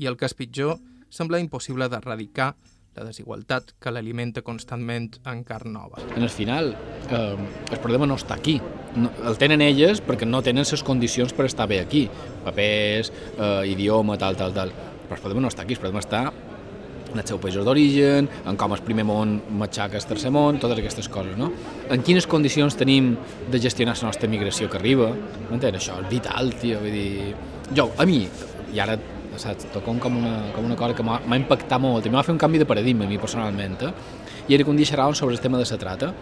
i 0.00 0.08
el 0.08 0.16
que 0.16 0.24
és 0.24 0.36
pitjor, 0.38 0.80
sembla 1.12 1.42
impossible 1.44 1.90
d'erradicar 1.92 2.48
la 2.96 3.04
desigualtat 3.04 3.74
que 3.76 3.92
l'alimenta 3.92 4.40
constantment 4.40 5.20
en 5.28 5.44
carn 5.44 5.76
nova. 5.76 6.00
En 6.16 6.24
el 6.24 6.32
final, 6.32 6.72
eh, 7.12 7.36
el 7.36 7.84
problema 7.84 8.08
no 8.08 8.16
està 8.16 8.40
aquí. 8.40 8.56
No, 8.96 9.12
el 9.28 9.36
tenen 9.36 9.60
elles 9.60 10.00
perquè 10.00 10.24
no 10.24 10.40
tenen 10.40 10.64
les 10.64 10.82
condicions 10.82 11.36
per 11.36 11.52
estar 11.52 11.68
bé 11.68 11.82
aquí. 11.84 12.06
Papers, 12.48 13.12
eh, 13.36 13.68
idioma, 13.76 14.16
tal, 14.16 14.40
tal, 14.40 14.56
tal. 14.56 14.72
però 15.08 15.16
el 15.20 15.24
problema 15.28 15.44
no 15.44 15.48
està 15.52 15.68
aquí, 15.68 15.76
el 15.76 15.80
problema 15.80 16.00
està 16.00 16.30
en 17.12 17.20
els 17.20 17.28
seus 17.28 17.40
països 17.40 17.64
d'origen, 17.66 18.28
en 18.48 18.58
com 18.60 18.74
el 18.76 18.82
primer 18.84 19.04
món 19.08 19.38
matxaca 19.60 19.98
el 19.98 20.06
tercer 20.08 20.32
món, 20.34 20.58
totes 20.60 20.80
aquestes 20.82 21.08
coses, 21.12 21.36
no? 21.40 21.50
En 21.90 22.04
quines 22.04 22.26
condicions 22.28 22.76
tenim 22.76 23.14
de 23.50 23.60
gestionar 23.60 23.96
la 23.96 24.10
nostra 24.10 24.28
migració 24.28 24.68
que 24.68 24.78
arriba, 24.80 25.10
m'entens? 25.48 25.80
Això 25.80 25.98
és 26.02 26.10
vital, 26.12 26.52
tio, 26.60 26.82
vull 26.84 26.92
dir... 26.92 27.34
Jo, 27.76 27.90
a 28.00 28.06
mi, 28.08 28.22
i 28.74 28.80
ara, 28.80 28.96
saps, 29.38 29.68
toco 29.72 29.94
com 30.00 30.20
una, 30.20 30.52
com 30.54 30.64
una 30.66 30.76
cosa 30.76 30.96
que 30.96 31.04
m'ha 31.04 31.40
impactat 31.40 31.80
molt, 31.80 32.06
i 32.06 32.12
m'ha 32.12 32.24
fet 32.26 32.34
un 32.34 32.40
canvi 32.40 32.60
de 32.62 32.68
paradigma 32.68 33.06
a 33.06 33.10
mi 33.10 33.20
personalment, 33.20 33.76
eh? 33.88 33.92
i 34.48 34.56
era 34.56 34.64
que 34.64 34.72
un 34.72 34.78
dia 34.80 34.88
xerràvem 34.88 35.16
sobre 35.16 35.36
el 35.36 35.42
tema 35.44 35.60
de 35.60 35.66
la 35.68 35.78
trata, 35.80 36.12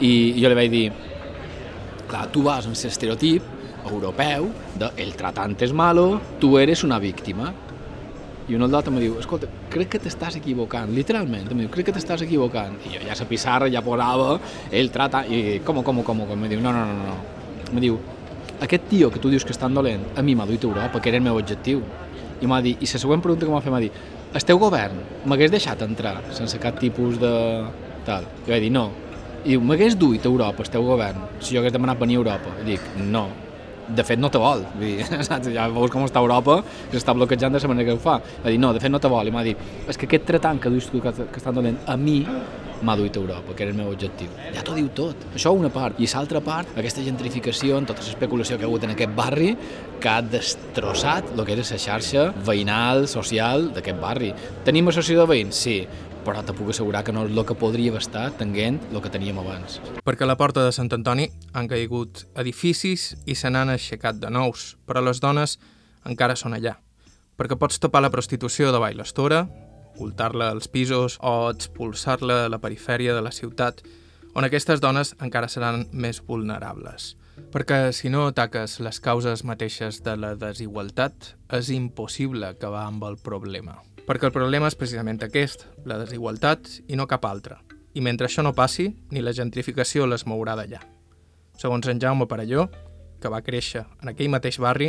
i, 0.00 0.10
jo 0.38 0.50
li 0.50 0.58
vaig 0.58 0.70
dir, 0.70 0.88
clar, 2.08 2.26
tu 2.34 2.42
vas 2.46 2.66
amb 2.66 2.74
l'estereotip 2.74 3.54
europeu 3.88 4.50
de 4.78 4.90
el 5.02 5.14
tratant 5.16 5.56
és 5.64 5.72
malo, 5.72 6.20
tu 6.40 6.56
eres 6.58 6.84
una 6.84 6.98
víctima, 6.98 7.52
i 8.48 8.56
un 8.56 8.64
altre 8.64 8.92
em 8.92 8.98
diu, 9.02 9.16
escolta, 9.20 9.48
crec 9.68 9.90
que 9.92 9.98
t'estàs 10.00 10.38
equivocant, 10.38 10.88
literalment, 10.96 11.50
em 11.52 11.62
diu, 11.62 11.70
crec 11.72 11.90
que 11.90 11.94
t'estàs 11.96 12.22
equivocant. 12.24 12.78
I 12.88 12.94
jo 12.94 13.00
ja 13.04 13.16
la 13.18 13.26
pissarra 13.28 13.68
ja 13.68 13.82
posava 13.84 14.38
el 14.72 14.88
trata, 14.94 15.24
i 15.28 15.58
com, 15.64 15.82
com, 15.84 16.00
com, 16.02 16.22
com, 16.24 16.36
em 16.36 16.54
diu, 16.54 16.62
no, 16.64 16.72
no, 16.72 16.84
no, 16.88 17.10
no. 17.10 17.16
Em 17.68 17.80
diu, 17.84 17.98
aquest 18.64 18.86
tio 18.88 19.10
que 19.12 19.20
tu 19.20 19.28
dius 19.28 19.44
que 19.44 19.52
és 19.52 19.60
tan 19.60 19.76
dolent, 19.76 20.06
a 20.16 20.24
mi 20.24 20.34
m'ha 20.34 20.46
duit 20.48 20.64
a 20.64 20.68
Europa, 20.70 21.00
que 21.00 21.12
era 21.12 21.20
el 21.20 21.26
meu 21.26 21.36
objectiu. 21.36 21.82
I 22.40 22.48
m'ha 22.48 22.62
dit, 22.64 22.80
i 22.80 22.88
la 22.88 23.02
següent 23.02 23.24
pregunta 23.24 23.44
que 23.44 23.52
m'ha 23.52 23.60
fet 23.64 23.74
m'ha 23.74 23.82
dit, 23.84 23.98
el 24.28 24.44
teu 24.48 24.60
govern 24.60 25.02
m'hagués 25.28 25.52
deixat 25.52 25.82
entrar 25.84 26.16
sense 26.36 26.58
cap 26.62 26.80
tipus 26.80 27.18
de 27.20 27.32
tal? 28.06 28.24
I 28.46 28.54
vaig 28.54 28.64
dir, 28.64 28.72
no. 28.72 28.86
I 29.44 29.52
diu, 29.52 29.60
m'hagués 29.60 29.98
duit 29.98 30.24
a 30.24 30.32
Europa 30.32 30.64
el 30.64 30.72
teu 30.72 30.88
govern 30.88 31.28
si 31.40 31.52
jo 31.52 31.60
hagués 31.60 31.76
demanat 31.76 32.00
venir 32.00 32.16
a 32.16 32.22
Europa? 32.22 32.56
I 32.62 32.66
dic, 32.72 32.88
no 33.12 33.26
de 33.88 34.04
fet 34.04 34.20
no 34.20 34.30
te 34.32 34.40
vol, 34.42 34.64
vull 34.76 34.98
dir, 34.98 35.08
saps? 35.28 35.50
ja 35.54 35.68
veus 35.72 35.92
com 35.92 36.06
està 36.06 36.22
Europa, 36.24 36.60
que 36.90 37.00
està 37.00 37.14
bloquejant 37.16 37.54
de 37.54 37.62
la 37.62 37.72
manera 37.72 37.90
que 37.90 37.98
ho 37.98 38.02
fa. 38.02 38.18
Va 38.44 38.52
dir, 38.52 38.60
no, 38.62 38.72
de 38.76 38.82
fet 38.82 38.92
no 38.92 39.00
te 39.02 39.10
vol, 39.12 39.28
i 39.28 39.34
m'ha 39.34 39.44
dit, 39.46 39.68
és 39.88 39.98
que 39.98 40.08
aquest 40.08 40.26
tratant 40.28 40.60
que 40.62 40.72
dius 40.72 40.90
tu 40.92 41.02
que, 41.04 41.12
que 41.12 41.40
estan 41.40 41.56
donant 41.56 41.78
a 41.86 41.96
mi 41.96 42.22
m'ha 42.82 42.94
duit 42.94 43.16
a 43.16 43.18
Europa, 43.18 43.54
que 43.56 43.64
era 43.64 43.72
el 43.72 43.78
meu 43.78 43.90
objectiu. 43.90 44.28
Ja 44.54 44.62
t'ho 44.62 44.76
diu 44.76 44.88
tot. 44.94 45.24
Això 45.34 45.50
una 45.56 45.70
part. 45.74 45.98
I 45.98 46.06
l'altra 46.12 46.42
part, 46.44 46.76
aquesta 46.78 47.02
gentrificació, 47.02 47.80
tota 47.88 48.04
l'especulació 48.04 48.58
que 48.58 48.66
ha 48.66 48.68
hagut 48.68 48.86
en 48.86 48.94
aquest 48.94 49.14
barri, 49.16 49.54
que 49.98 50.12
ha 50.12 50.20
destrossat 50.22 51.32
el 51.34 51.42
que 51.44 51.56
era 51.56 51.64
la 51.66 51.80
xarxa 51.84 52.28
veïnal, 52.46 53.08
social 53.10 53.72
d'aquest 53.74 53.98
barri. 53.98 54.30
Tenim 54.66 54.92
associació 54.92 55.24
de 55.24 55.32
veïns? 55.32 55.58
Sí 55.58 55.80
però 56.28 56.42
te 56.44 56.52
puc 56.52 56.68
assegurar 56.68 57.00
que 57.06 57.12
no 57.14 57.22
és 57.24 57.32
el 57.32 57.44
que 57.48 57.56
podria 57.56 57.94
estar 57.96 58.26
tenint 58.36 58.76
el 58.92 59.00
que 59.00 59.08
teníem 59.08 59.38
abans. 59.40 59.78
Perquè 60.04 60.26
a 60.26 60.28
la 60.28 60.36
porta 60.36 60.60
de 60.66 60.74
Sant 60.76 60.90
Antoni 60.92 61.30
han 61.56 61.70
caigut 61.70 62.26
edificis 62.36 63.14
i 63.24 63.36
se 63.38 63.48
n'han 63.48 63.72
aixecat 63.72 64.20
de 64.20 64.28
nous, 64.28 64.74
però 64.84 65.00
les 65.00 65.22
dones 65.24 65.56
encara 66.04 66.36
són 66.36 66.58
allà. 66.58 66.76
Perquè 67.40 67.56
pots 67.56 67.80
tapar 67.80 68.04
la 68.04 68.12
prostitució 68.12 68.74
de 68.74 68.82
l'estora, 68.98 69.46
ocultar-la 69.94 70.50
als 70.52 70.68
pisos 70.68 71.16
o 71.22 71.48
expulsar-la 71.48 72.44
a 72.44 72.52
la 72.52 72.60
perifèria 72.60 73.14
de 73.14 73.24
la 73.24 73.32
ciutat, 73.32 73.80
on 74.34 74.44
aquestes 74.44 74.84
dones 74.84 75.14
encara 75.24 75.48
seran 75.48 75.86
més 75.92 76.20
vulnerables. 76.20 77.16
Perquè 77.54 77.92
si 77.96 78.10
no 78.10 78.26
ataques 78.28 78.80
les 78.84 79.00
causes 79.00 79.44
mateixes 79.44 80.02
de 80.04 80.16
la 80.16 80.34
desigualtat, 80.36 81.36
és 81.56 81.70
impossible 81.70 82.52
acabar 82.52 82.84
amb 82.84 83.08
el 83.08 83.16
problema 83.16 83.78
perquè 84.08 84.24
el 84.24 84.32
problema 84.32 84.70
és 84.70 84.76
precisament 84.78 85.20
aquest, 85.20 85.66
la 85.84 85.98
desigualtat 86.00 86.70
i 86.88 86.96
no 86.96 87.04
cap 87.06 87.26
altre. 87.28 87.58
I 87.92 88.00
mentre 88.00 88.28
això 88.28 88.40
no 88.44 88.54
passi, 88.56 88.88
ni 89.12 89.20
la 89.20 89.34
gentrificació 89.36 90.06
les 90.08 90.24
mourà 90.24 90.54
d'allà. 90.56 90.80
Segons 91.60 91.88
en 91.92 92.00
Jaume 92.00 92.28
Parelló, 92.30 92.68
que 93.20 93.28
va 93.28 93.42
créixer 93.44 93.82
en 94.00 94.12
aquell 94.14 94.30
mateix 94.32 94.56
barri, 94.64 94.88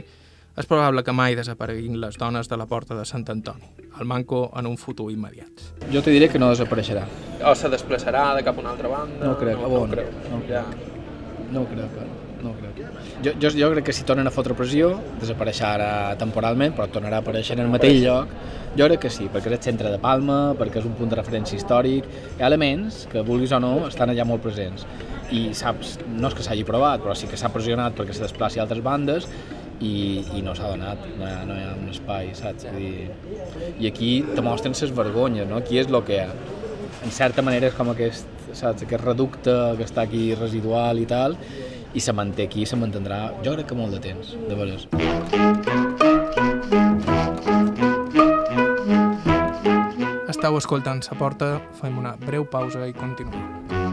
és 0.55 0.69
probable 0.69 1.03
que 1.03 1.15
mai 1.15 1.35
desapareguin 1.35 1.99
les 1.99 2.15
dones 2.19 2.47
de 2.47 2.57
la 2.59 2.67
porta 2.69 2.95
de 2.95 3.03
Sant 3.05 3.27
Antoni, 3.31 3.67
el 3.99 4.07
manco 4.07 4.45
en 4.55 4.71
un 4.71 4.79
futur 4.79 5.09
immediat. 5.11 5.67
Jo 5.91 6.03
te 6.05 6.15
diré 6.15 6.31
que 6.31 6.39
no 6.39 6.53
desapareixerà. 6.53 7.03
O 7.43 7.55
se 7.55 7.71
desplaçarà 7.75 8.29
de 8.39 8.47
cap 8.47 8.55
a 8.57 8.63
una 8.63 8.73
altra 8.75 8.91
banda? 8.91 9.19
No 9.25 9.35
crec, 9.39 9.59
no, 9.59 9.67
no, 9.67 9.85
no 9.85 9.91
crec. 9.91 10.17
No, 10.31 10.41
ja. 10.47 10.63
no 11.51 11.67
crec, 11.67 11.83
no 11.83 11.91
crec. 11.97 12.18
Jo, 13.19 13.33
jo, 13.35 13.49
jo 13.51 13.67
crec 13.73 13.89
que 13.89 13.93
si 13.93 14.05
tornen 14.07 14.27
a 14.29 14.31
fotre 14.31 14.55
pressió, 14.55 14.93
desapareixerà 15.19 16.15
temporalment, 16.21 16.71
però 16.77 16.87
tornarà 16.87 17.19
a 17.19 17.25
aparèixer 17.25 17.57
en 17.57 17.65
el 17.65 17.73
mateix 17.73 17.99
lloc 18.05 18.31
jo 18.77 18.85
crec 18.85 19.01
que 19.05 19.09
sí, 19.09 19.27
perquè 19.33 19.49
és 19.49 19.57
el 19.57 19.63
centre 19.65 19.91
de 19.91 19.99
Palma, 20.01 20.53
perquè 20.57 20.79
és 20.81 20.87
un 20.87 20.93
punt 20.97 21.09
de 21.09 21.17
referència 21.17 21.57
històric, 21.57 22.05
hi 22.37 22.43
ha 22.43 22.49
elements 22.49 23.05
que, 23.11 23.23
vulguis 23.25 23.53
o 23.55 23.59
no, 23.61 23.73
estan 23.87 24.13
allà 24.13 24.25
molt 24.29 24.43
presents. 24.45 24.85
I 25.33 25.49
saps, 25.57 25.97
no 26.07 26.29
és 26.29 26.37
que 26.37 26.45
s'hagi 26.45 26.65
provat, 26.67 27.01
però 27.03 27.15
sí 27.17 27.29
que 27.29 27.37
s'ha 27.37 27.51
pressionat 27.53 27.97
perquè 27.97 28.15
se 28.15 28.25
desplaci 28.25 28.61
a 28.61 28.65
altres 28.65 28.83
bandes 28.85 29.27
i, 29.81 30.21
i 30.37 30.43
no 30.45 30.53
s'ha 30.57 30.69
donat, 30.71 31.01
no 31.17 31.25
hi, 31.25 31.33
ha, 31.33 31.41
no 31.49 31.57
hi 31.57 31.65
ha 31.65 31.73
un 31.77 31.89
espai, 31.89 32.31
saps? 32.37 32.69
I, 32.77 33.09
I 33.79 33.89
aquí 33.89 34.11
te 34.35 34.45
mostren 34.45 34.77
les 34.77 34.95
vergonyes, 34.95 35.49
no? 35.49 35.59
Aquí 35.63 35.81
és 35.81 35.89
el 35.89 36.01
que 36.05 36.19
hi 36.19 36.23
ha. 36.23 36.29
En 37.05 37.13
certa 37.15 37.41
manera 37.45 37.69
és 37.69 37.75
com 37.77 37.89
aquest, 37.93 38.29
saps, 38.51 38.85
aquest 38.85 39.03
reducte 39.03 39.55
que 39.79 39.85
està 39.87 40.05
aquí 40.05 40.29
residual 40.37 41.01
i 41.01 41.09
tal, 41.09 41.37
i 41.93 41.99
se 41.99 42.13
manté 42.13 42.43
aquí, 42.43 42.65
se 42.65 42.77
mantindrà, 42.77 43.33
jo 43.45 43.55
crec 43.55 43.69
que 43.71 43.77
molt 43.77 43.95
de 43.95 44.01
temps, 44.03 44.35
de 44.47 44.55
veres. 44.59 44.87
Estau 50.29 50.59
escoltant 50.59 51.01
sa 51.03 51.17
porta, 51.19 51.57
fem 51.81 51.97
una 51.99 52.15
breu 52.21 52.45
pausa 52.47 52.85
i 52.87 52.93
continuem. 52.95 53.88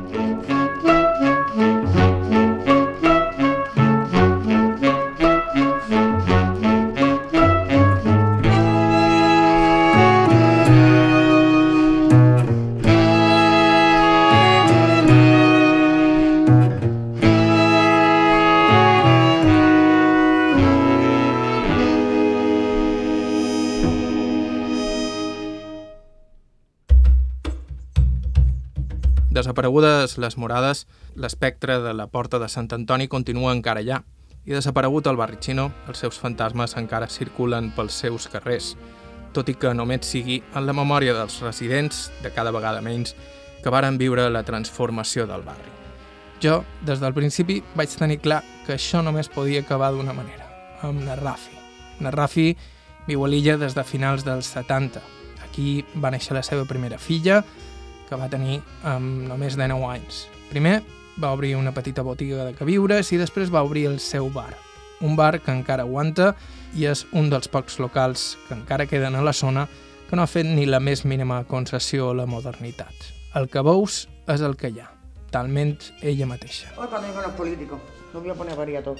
Desaparegudes 29.46 30.18
les 30.18 30.34
morades, 30.42 30.88
l'espectre 31.14 31.76
de 31.78 31.92
la 31.94 32.08
porta 32.10 32.40
de 32.42 32.48
Sant 32.50 32.66
Antoni 32.74 33.06
continua 33.06 33.52
encara 33.54 33.78
allà, 33.78 34.00
i 34.42 34.50
desaparegut 34.50 35.06
el 35.06 35.18
barri 35.20 35.36
xino, 35.38 35.68
els 35.86 36.00
seus 36.02 36.16
fantasmes 36.18 36.72
encara 36.74 37.06
circulen 37.06 37.68
pels 37.76 37.94
seus 38.02 38.24
carrers, 38.32 38.72
tot 39.30 39.46
i 39.46 39.54
que 39.54 39.70
només 39.70 40.08
sigui 40.10 40.40
en 40.58 40.66
la 40.66 40.74
memòria 40.74 41.14
dels 41.14 41.36
residents, 41.44 42.08
de 42.24 42.32
cada 42.34 42.50
vegada 42.50 42.80
menys, 42.82 43.14
que 43.62 43.70
varen 43.70 44.00
viure 44.02 44.24
la 44.34 44.42
transformació 44.42 45.28
del 45.30 45.46
barri. 45.46 45.70
Jo, 46.42 46.64
des 46.82 46.98
del 46.98 47.14
principi, 47.14 47.60
vaig 47.78 47.94
tenir 47.94 48.18
clar 48.24 48.40
que 48.66 48.74
això 48.74 48.98
només 48.98 49.30
podia 49.30 49.62
acabar 49.62 49.92
d'una 49.94 50.16
manera, 50.16 50.50
amb 50.82 51.06
Narrafi. 51.06 51.54
Narrafi 52.02 52.48
viu 53.06 53.22
a 53.22 53.30
l'illa 53.30 53.54
des 53.62 53.78
de 53.78 53.86
finals 53.86 54.26
dels 54.26 54.50
70. 54.58 55.06
Aquí 55.46 55.84
va 55.94 56.10
néixer 56.10 56.34
la 56.34 56.42
seva 56.42 56.66
primera 56.66 56.98
filla, 56.98 57.44
que 58.08 58.18
va 58.18 58.30
tenir 58.32 58.60
amb 58.84 59.26
només 59.28 59.56
de 59.58 59.68
9 59.68 59.90
anys. 59.92 60.26
Primer 60.50 60.80
va 61.22 61.32
obrir 61.32 61.56
una 61.56 61.72
petita 61.74 62.02
botiga 62.02 62.44
de 62.44 62.54
queviures 62.54 63.12
i 63.12 63.20
després 63.20 63.52
va 63.52 63.64
obrir 63.64 63.86
el 63.90 64.00
seu 64.00 64.30
bar. 64.30 64.52
Un 65.00 65.16
bar 65.16 65.40
que 65.40 65.52
encara 65.52 65.84
aguanta 65.84 66.34
i 66.76 66.86
és 66.88 67.04
un 67.12 67.30
dels 67.30 67.48
pocs 67.48 67.78
locals 67.80 68.36
que 68.48 68.54
encara 68.56 68.86
queden 68.86 69.16
a 69.16 69.24
la 69.24 69.32
zona 69.32 69.66
que 70.08 70.16
no 70.16 70.22
ha 70.22 70.30
fet 70.30 70.46
ni 70.46 70.66
la 70.66 70.80
més 70.80 71.04
mínima 71.04 71.42
concessió 71.44 72.10
a 72.10 72.14
la 72.14 72.26
modernitat. 72.26 72.94
El 73.34 73.50
que 73.52 73.62
veus 73.64 74.06
és 74.30 74.40
el 74.40 74.56
que 74.56 74.70
hi 74.70 74.80
ha, 74.80 74.90
talment 75.30 75.76
ella 76.00 76.26
mateixa. 76.26 76.72
Hoy 76.76 76.86
cuando 76.88 77.08
vengan 77.08 77.24
los 77.24 77.32
políticos, 77.32 77.80
lo 78.12 78.20
voy 78.20 78.30
a 78.30 78.34
poner 78.34 78.82
todo. 78.82 78.96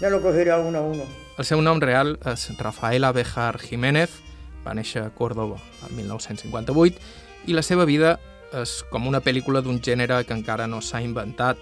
Ya 0.00 0.10
lo 0.10 0.22
cogeré 0.22 0.50
a 0.50 0.58
uno 0.58 0.78
a 0.78 0.82
uno. 0.82 1.02
El 1.38 1.44
seu 1.44 1.60
nom 1.60 1.80
real 1.80 2.18
és 2.28 2.46
Rafaela 2.58 3.12
Bejar 3.12 3.58
Jiménez, 3.60 4.10
va 4.64 4.74
néixer 4.76 5.02
a 5.04 5.10
Córdoba 5.16 5.58
el 5.88 5.96
1958 5.96 7.48
i 7.48 7.56
la 7.56 7.62
seva 7.64 7.84
vida 7.88 8.18
és 8.56 8.80
com 8.90 9.06
una 9.06 9.20
pel·lícula 9.22 9.62
d'un 9.62 9.78
gènere 9.82 10.22
que 10.26 10.34
encara 10.34 10.66
no 10.66 10.80
s'ha 10.82 11.00
inventat. 11.02 11.58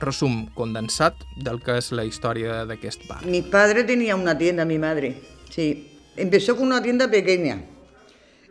Resum 0.00 0.46
condensat 0.56 1.18
del 1.36 1.60
que 1.60 1.76
es 1.76 1.92
la 1.92 2.04
historia 2.04 2.64
de 2.64 2.74
aquest 2.74 3.04
bar. 3.08 3.20
Mi 3.26 3.42
padre 3.42 3.84
tenía 3.84 4.16
una 4.16 4.36
tienda, 4.38 4.64
mi 4.64 4.78
madre, 4.78 5.20
sí. 5.50 6.00
Empezó 6.16 6.56
con 6.56 6.66
una 6.66 6.82
tienda 6.82 7.10
pequeña 7.10 7.60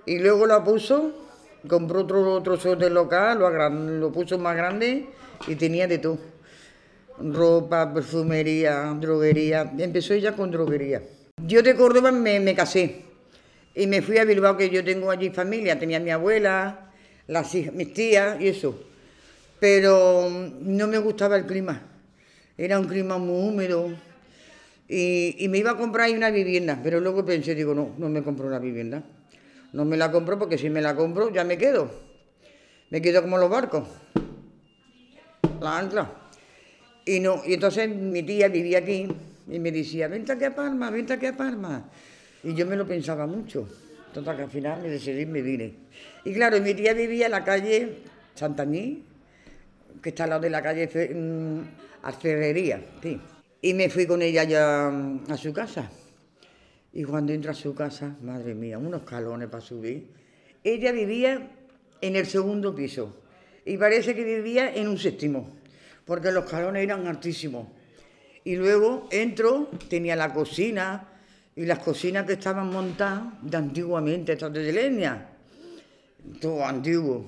y 0.06 0.20
luego 0.20 0.46
la 0.46 0.64
puso, 0.64 1.12
compró 1.68 2.02
otro 2.02 2.42
trozo 2.42 2.76
del 2.76 2.94
local, 2.94 3.40
lo, 3.40 3.50
lo 3.50 4.12
puso 4.12 4.38
más 4.38 4.56
grande 4.56 5.08
y 5.48 5.56
tenía 5.56 5.88
de 5.88 5.98
todo. 5.98 6.20
Ropa, 7.20 7.92
perfumería, 7.94 8.96
droguería. 9.00 9.72
Empezó 9.78 10.14
ella 10.14 10.36
con 10.36 10.50
droguería. 10.50 11.04
Yo 11.46 11.62
de 11.62 11.76
Córdoba 11.76 12.12
me, 12.12 12.40
me 12.40 12.56
casé 12.56 13.02
y 13.76 13.88
me 13.88 14.02
fui 14.02 14.18
a 14.18 14.26
Bilbao, 14.26 14.58
que 14.58 14.70
yo 14.70 14.84
tengo 14.84 15.12
allí 15.12 15.30
familia. 15.30 15.78
Tenía 15.78 16.00
mi 16.00 16.12
abuela, 16.12 16.91
las 17.28 17.54
hijas, 17.56 17.74
mis 17.74 17.94
tías 17.94 18.40
y 18.42 18.48
eso. 18.48 18.88
Pero 19.60 20.30
no 20.30 20.88
me 20.88 20.98
gustaba 20.98 21.38
el 21.38 21.46
clima. 21.46 21.82
Era 22.58 22.80
un 22.80 22.88
clima 22.88 23.18
muy 23.18 23.48
húmedo. 23.50 23.90
Y, 24.88 25.48
me 25.50 25.58
iba 25.58 25.72
a 25.72 25.78
comprar 25.78 26.08
ahí 26.08 26.14
una 26.14 26.32
vivienda, 26.32 26.80
pero 26.84 27.00
luego 27.00 27.24
pensé, 27.24 27.56
digo, 27.56 27.74
no, 27.74 27.96
no 27.98 28.10
me 28.10 28.24
compro 28.24 28.48
una 28.48 28.60
vivienda. 28.60 29.04
No 29.72 29.86
me 29.86 29.96
la 29.96 30.12
compro 30.12 30.38
porque 30.38 30.58
si 30.58 30.70
me 30.70 30.82
la 30.82 30.96
compro 30.96 31.32
ya 31.32 31.44
me 31.46 31.58
quedo. 31.58 31.90
Me 32.90 33.02
quedo 33.02 33.22
como 33.22 33.38
los 33.38 33.50
barcos. 33.50 33.88
La 35.62 35.80
ancla. 35.80 36.12
Y 37.06 37.20
no, 37.20 37.42
y 37.46 37.54
entonces 37.54 37.90
mi 37.90 38.24
tía 38.24 38.50
vivía 38.50 38.80
aquí 38.80 39.08
y 39.50 39.60
me 39.60 39.72
decía, 39.72 40.08
vente 40.08 40.34
aquí 40.34 40.44
a 40.44 40.54
Palma, 40.54 40.90
vente 40.90 41.14
aquí 41.14 41.28
a 41.28 41.38
Palma. 41.38 41.90
Y 42.44 42.54
yo 42.54 42.66
me 42.66 42.76
lo 42.76 42.86
pensaba 42.86 43.26
mucho. 43.26 43.68
Total 44.14 44.36
que 44.36 44.44
al 44.44 44.50
final 44.50 44.82
me 44.82 44.90
decidí 44.90 45.22
y 45.22 45.26
me 45.26 45.42
vine. 45.42 45.74
Y 46.24 46.34
claro, 46.34 46.60
mi 46.62 46.74
tía 46.74 46.94
vivía 46.94 47.26
en 47.26 47.32
la 47.32 47.44
calle 47.44 47.98
Santañí, 48.36 49.04
que 50.02 50.10
está 50.10 50.24
al 50.24 50.32
lado 50.32 50.42
de 50.42 50.50
la 50.50 50.62
calle 50.62 50.88
mm, 51.14 51.60
Alferrería, 52.04 52.84
sí. 53.02 53.20
Y 53.62 53.74
me 53.74 53.90
fui 53.90 54.08
con 54.08 54.22
ella 54.22 54.44
ya 54.44 54.90
mm, 54.92 55.32
a 55.32 55.38
su 55.38 55.54
casa. 55.54 55.90
Y 56.94 57.04
cuando 57.04 57.32
entro 57.32 57.52
a 57.52 57.54
su 57.54 57.74
casa, 57.74 58.16
madre 58.22 58.54
mía, 58.54 58.78
unos 58.78 59.04
calones 59.04 59.48
para 59.48 59.62
subir. 59.62 60.10
Ella 60.64 60.92
vivía 60.92 61.50
en 62.02 62.16
el 62.16 62.26
segundo 62.26 62.76
piso 62.76 63.22
y 63.66 63.78
parece 63.78 64.16
que 64.16 64.24
vivía 64.24 64.74
en 64.74 64.88
un 64.88 64.98
séptimo, 64.98 65.58
porque 66.06 66.32
los 66.32 66.50
calones 66.50 66.84
eran 66.84 67.08
altísimos. 67.08 67.68
Y 68.44 68.56
luego 68.56 69.08
entro, 69.12 69.70
tenía 69.88 70.16
la 70.16 70.34
cocina 70.34 71.08
y 71.56 71.66
las 71.66 71.80
cocinas 71.80 72.26
que 72.26 72.34
estaban 72.34 72.72
montadas 72.72 73.24
de 73.42 73.58
antiguamente, 73.58 74.34
estas 74.34 74.52
de 74.52 74.72
leña, 74.74 75.31
todo 76.40 76.66
antiguo. 76.66 77.28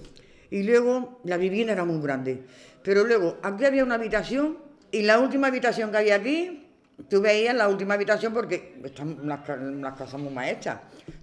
Y 0.49 0.63
luego 0.63 1.19
la 1.23 1.37
vivienda 1.37 1.73
era 1.73 1.85
muy 1.85 2.01
grande. 2.01 2.43
Pero 2.83 3.03
luego 3.05 3.37
aquí 3.41 3.65
había 3.65 3.83
una 3.83 3.95
habitación 3.95 4.57
y 4.91 5.01
la 5.01 5.19
última 5.19 5.47
habitación 5.47 5.89
que 5.91 5.97
había 5.97 6.15
aquí, 6.15 6.67
tú 7.09 7.21
veías 7.21 7.55
la 7.55 7.67
última 7.67 7.95
habitación 7.95 8.33
porque 8.33 8.75
están 8.83 9.17
las 9.27 9.93
casas 9.97 10.19
muy 10.19 10.31
más 10.31 10.49
hechas. 10.49 10.79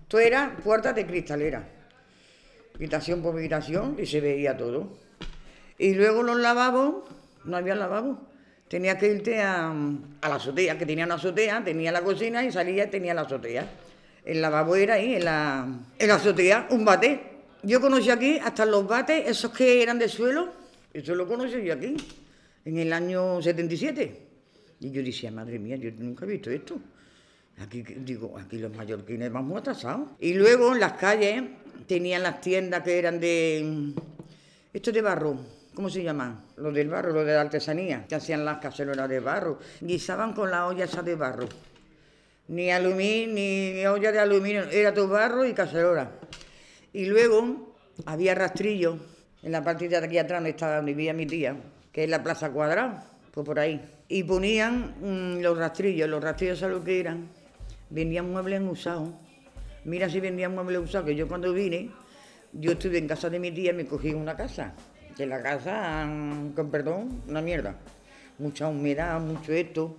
Todo 0.09 0.21
era 0.21 0.57
puertas 0.65 0.95
de 0.95 1.07
cristalera, 1.07 1.69
habitación 2.75 3.23
por 3.23 3.37
habitación 3.37 3.97
y 3.99 4.07
se 4.07 4.21
veía 4.21 4.57
todo. 4.57 4.89
Y 5.79 5.95
luego 5.95 6.23
los 6.23 6.37
lavabos, 6.39 7.05
no 7.45 7.57
había 7.57 7.75
lavabo. 7.75 8.19
Tenías 8.69 8.97
que 8.97 9.09
irte 9.09 9.41
a, 9.41 9.71
a 9.71 10.29
la 10.29 10.35
azotea, 10.35 10.77
que 10.79 10.87
tenía 10.87 11.05
una 11.05 11.15
azotea, 11.15 11.63
tenía 11.65 11.93
la 11.93 12.03
cocina 12.03 12.45
y 12.45 12.53
salía 12.53 12.85
y 12.85 12.91
tenía 12.91 13.15
la 13.15 13.23
azotea. 13.23 13.69
El 14.25 14.43
lavabo 14.43 14.77
era 14.77 14.95
ahí, 14.95 15.15
en 15.15 15.25
la, 15.25 15.67
en 15.99 16.09
la 16.09 16.15
azotea, 16.15 16.67
un 16.71 16.85
bate. 16.85 17.30
Yo 17.63 17.81
conocí 17.81 18.11
aquí 18.11 18.39
hasta 18.39 18.65
los 18.65 18.87
bates, 18.87 19.29
esos 19.29 19.53
que 19.53 19.83
eran 19.83 19.99
de 19.99 20.09
suelo, 20.09 20.49
eso 20.95 21.15
lo 21.15 21.29
conocí 21.29 21.63
yo 21.63 21.75
aquí, 21.75 21.95
en 22.65 22.79
el 22.79 22.93
año 22.93 23.43
77. 23.43 24.27
Y 24.81 24.91
yo 24.91 25.03
decía, 25.03 25.31
madre 25.31 25.59
mía, 25.59 25.77
yo 25.77 25.91
nunca 25.99 26.25
he 26.25 26.29
visto 26.29 26.51
esto. 26.51 26.81
Aquí, 27.59 27.83
digo, 27.83 28.39
aquí 28.39 28.57
los 28.57 28.75
mallorquines 28.75 29.31
vamos 29.31 29.59
atrasados. 29.59 30.09
Y 30.21 30.33
luego 30.33 30.73
en 30.73 30.81
las 30.81 30.95
calles 30.95 31.43
tenían 31.87 32.23
las 32.23 32.41
tiendas 32.41 32.83
que 32.83 32.99
eran 32.99 33.21
de... 33.21 33.93
Esto 34.73 34.91
de 34.91 35.03
barro, 35.03 35.37
¿cómo 35.75 35.91
se 35.91 36.03
llama? 36.03 36.47
Lo 36.57 36.73
del 36.73 36.89
barro, 36.89 37.13
lo 37.13 37.25
de 37.25 37.35
la 37.35 37.43
artesanía, 37.43 38.07
que 38.09 38.15
hacían 38.15 38.45
las 38.45 38.59
cacerolas 38.59 39.09
de 39.09 39.21
barro. 39.21 39.59
Guisaban 39.83 40.33
con 40.33 40.51
la 40.51 40.67
olla 40.67 40.87
de 40.87 41.15
barro. 41.15 41.49
Ni 42.49 42.71
aluminio, 42.71 43.35
ni 43.35 43.87
olla 43.87 44.13
de 44.13 44.19
aluminio, 44.19 44.63
era 44.65 44.95
todo 44.95 45.09
barro 45.09 45.45
y 45.45 45.53
cacerola. 45.53 46.11
Y 46.93 47.07
luego 47.07 47.75
había 48.07 48.35
rastrillos 48.35 48.97
en 49.43 49.53
la 49.53 49.63
partida 49.63 50.01
de 50.01 50.07
aquí 50.07 50.19
atrás 50.19 50.39
donde 50.39 50.51
estaba 50.51 50.77
donde 50.77 50.93
vivía 50.93 51.13
mi 51.13 51.27
tía, 51.27 51.57
que 51.93 52.05
es 52.05 52.11
la 52.11 52.23
Plaza 52.23 52.51
Cuadrada, 52.51 53.07
pues 53.33 53.47
por 53.47 53.59
ahí. 53.59 53.81
Y 54.09 54.25
ponían 54.25 54.95
mm, 55.01 55.41
los 55.41 55.57
rastrillos, 55.57 56.09
los 56.09 56.23
rastrillos 56.23 56.59
¿sabes 56.59 56.77
lo 56.77 56.85
que 56.85 57.01
eran? 57.01 57.29
Vendían 57.91 58.31
muebles 58.31 58.61
usados. 58.63 59.11
Mira 59.85 60.11
si 60.11 60.21
vendían 60.21 60.55
muebles 60.55 60.83
usados, 60.83 61.07
que 61.07 61.15
yo 61.15 61.29
cuando 61.29 61.53
vine, 61.53 61.91
yo 62.53 62.73
estuve 62.73 62.99
en 62.99 63.09
casa 63.09 63.31
de 63.31 63.39
mi 63.39 63.51
tía 63.53 63.71
y 63.71 63.75
me 63.75 63.87
cogí 63.87 64.13
una 64.13 64.37
casa. 64.37 64.75
Que 65.17 65.27
la 65.27 65.43
casa, 65.43 66.05
mm, 66.07 66.53
con 66.53 66.71
perdón, 66.71 67.23
una 67.29 67.41
mierda. 67.41 67.77
Mucha 68.39 68.69
humedad, 68.69 69.21
mucho 69.21 69.53
esto. 69.53 69.97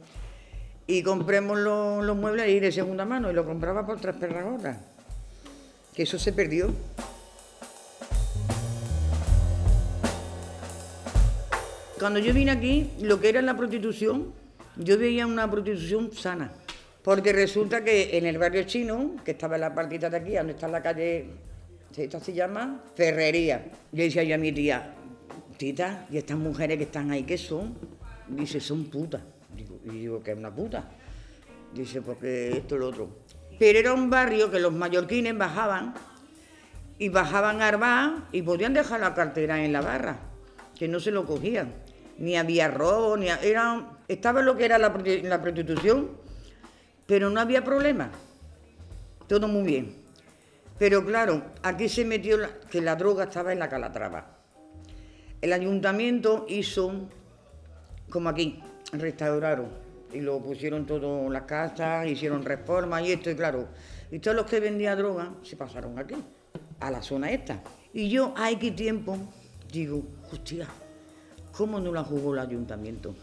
Y 0.88 1.04
compremos 1.04 1.58
los, 1.58 2.04
los 2.04 2.18
muebles 2.18 2.46
ahí 2.46 2.60
de 2.60 2.72
segunda 2.72 3.06
mano 3.06 3.32
y 3.32 3.34
lo 3.34 3.46
compraba 3.46 3.86
por 3.86 4.00
tres 4.00 4.16
perragotas. 4.16 4.91
Que 5.94 6.04
eso 6.04 6.18
se 6.18 6.32
perdió. 6.32 6.74
Cuando 12.00 12.20
yo 12.20 12.34
vine 12.34 12.52
aquí, 12.52 12.89
lo 13.02 13.20
que 13.22 13.30
era 13.30 13.42
la 13.42 13.56
prostitución, 13.56 14.34
yo 14.76 14.98
veía 14.98 15.28
una 15.28 15.50
prostitución 15.52 16.12
sana. 16.12 16.52
Porque 17.04 17.34
resulta 17.34 17.84
que 17.84 18.18
en 18.18 18.26
el 18.26 18.38
barrio 18.38 18.64
chino, 18.64 19.16
que 19.24 19.32
estaba 19.32 19.56
en 19.56 19.62
la 19.62 19.74
partita 19.76 20.10
de 20.10 20.18
aquí, 20.18 20.34
donde 20.34 20.54
está 20.54 20.68
la 20.68 20.82
calle, 20.82 21.26
esta 21.96 22.20
se 22.20 22.34
llama 22.34 22.84
Ferrería. 22.96 23.66
Yo 23.92 24.04
decía 24.04 24.24
yo 24.24 24.36
a 24.36 24.38
mi 24.38 24.52
tía, 24.52 24.94
tita, 25.58 26.08
¿y 26.12 26.18
estas 26.18 26.38
mujeres 26.38 26.78
que 26.78 26.86
están 26.86 27.12
ahí 27.12 27.24
qué 27.24 27.38
son? 27.38 27.76
Dice, 28.28 28.60
son 28.60 28.86
putas. 28.86 29.22
Digo, 29.56 29.80
y 29.86 29.89
digo, 29.89 30.24
¿qué 30.24 30.32
es 30.32 30.38
una 30.38 30.54
puta? 30.54 30.89
Dice, 31.74 32.02
porque 32.02 32.58
esto 32.58 32.76
y 32.76 32.80
lo 32.80 32.88
otro. 32.88 33.10
Pero 33.62 33.78
era 33.78 33.93
un 33.93 34.09
barrio 34.09 34.49
que 34.49 34.59
los 34.59 34.74
mallorquines 34.74 35.38
bajaban 35.38 35.93
y 36.97 37.09
bajaban 37.09 37.62
a 37.62 37.68
armar 37.68 38.14
y 38.32 38.41
podían 38.41 38.74
dejar 38.74 39.01
la 39.01 39.14
cartera 39.14 39.64
en 39.64 39.72
la 39.72 39.82
barra, 39.82 40.18
que 40.80 40.88
no 40.88 40.99
se 40.99 41.12
lo 41.12 41.28
cogían. 41.28 41.72
Ni 42.18 42.36
había 42.38 42.70
robo, 42.70 43.18
ni 43.18 43.28
era, 43.28 43.88
estaba 44.07 44.41
lo 44.41 44.57
que 44.57 44.66
era 44.66 44.80
la, 44.80 44.91
prosti- 44.91 45.22
la 45.22 45.39
prostitución, 45.39 46.09
pero 47.05 47.30
no 47.30 47.39
había 47.39 47.64
problema. 47.64 48.09
Todo 49.28 49.47
muy 49.47 49.62
bien. 49.62 49.95
Pero 50.80 51.05
claro, 51.05 51.43
aquí 51.62 51.88
se 51.88 52.03
metió 52.03 52.39
que 52.72 52.82
la 52.82 52.95
droga 52.95 53.26
estaba 53.26 53.53
en 53.53 53.59
la 53.59 53.70
calatrava. 53.70 54.39
El 55.39 55.53
ayuntamiento 55.53 56.47
hizo 56.49 57.07
como 58.09 58.28
aquí, 58.28 58.59
restauraron 58.91 59.68
y 60.14 60.22
lo 60.22 60.39
pusieron 60.39 60.86
todo 60.86 61.26
en 61.26 61.34
las 61.34 61.43
casas, 61.43 62.07
hicieron 62.07 62.43
reformas 62.43 63.03
y 63.05 63.12
esto, 63.12 63.30
y 63.30 63.36
claro, 63.36 63.68
y 64.12 64.20
todos 64.20 64.36
los 64.36 64.45
que 64.45 64.59
vendían 64.59 64.97
droga 64.97 65.34
se 65.41 65.55
pasaron 65.55 65.97
aquí, 65.97 66.16
a 66.80 66.91
la 66.91 67.01
zona 67.01 67.32
esta. 67.32 67.62
Y 67.93 68.09
yo, 68.09 68.34
hay 68.36 68.57
que 68.57 68.72
tiempo, 68.72 69.18
digo, 69.72 70.03
hostia, 70.32 70.68
¿cómo 71.51 71.80
no 71.80 71.91
la 71.91 72.03
jugó 72.03 72.34
el 72.34 72.39
ayuntamiento? 72.39 73.16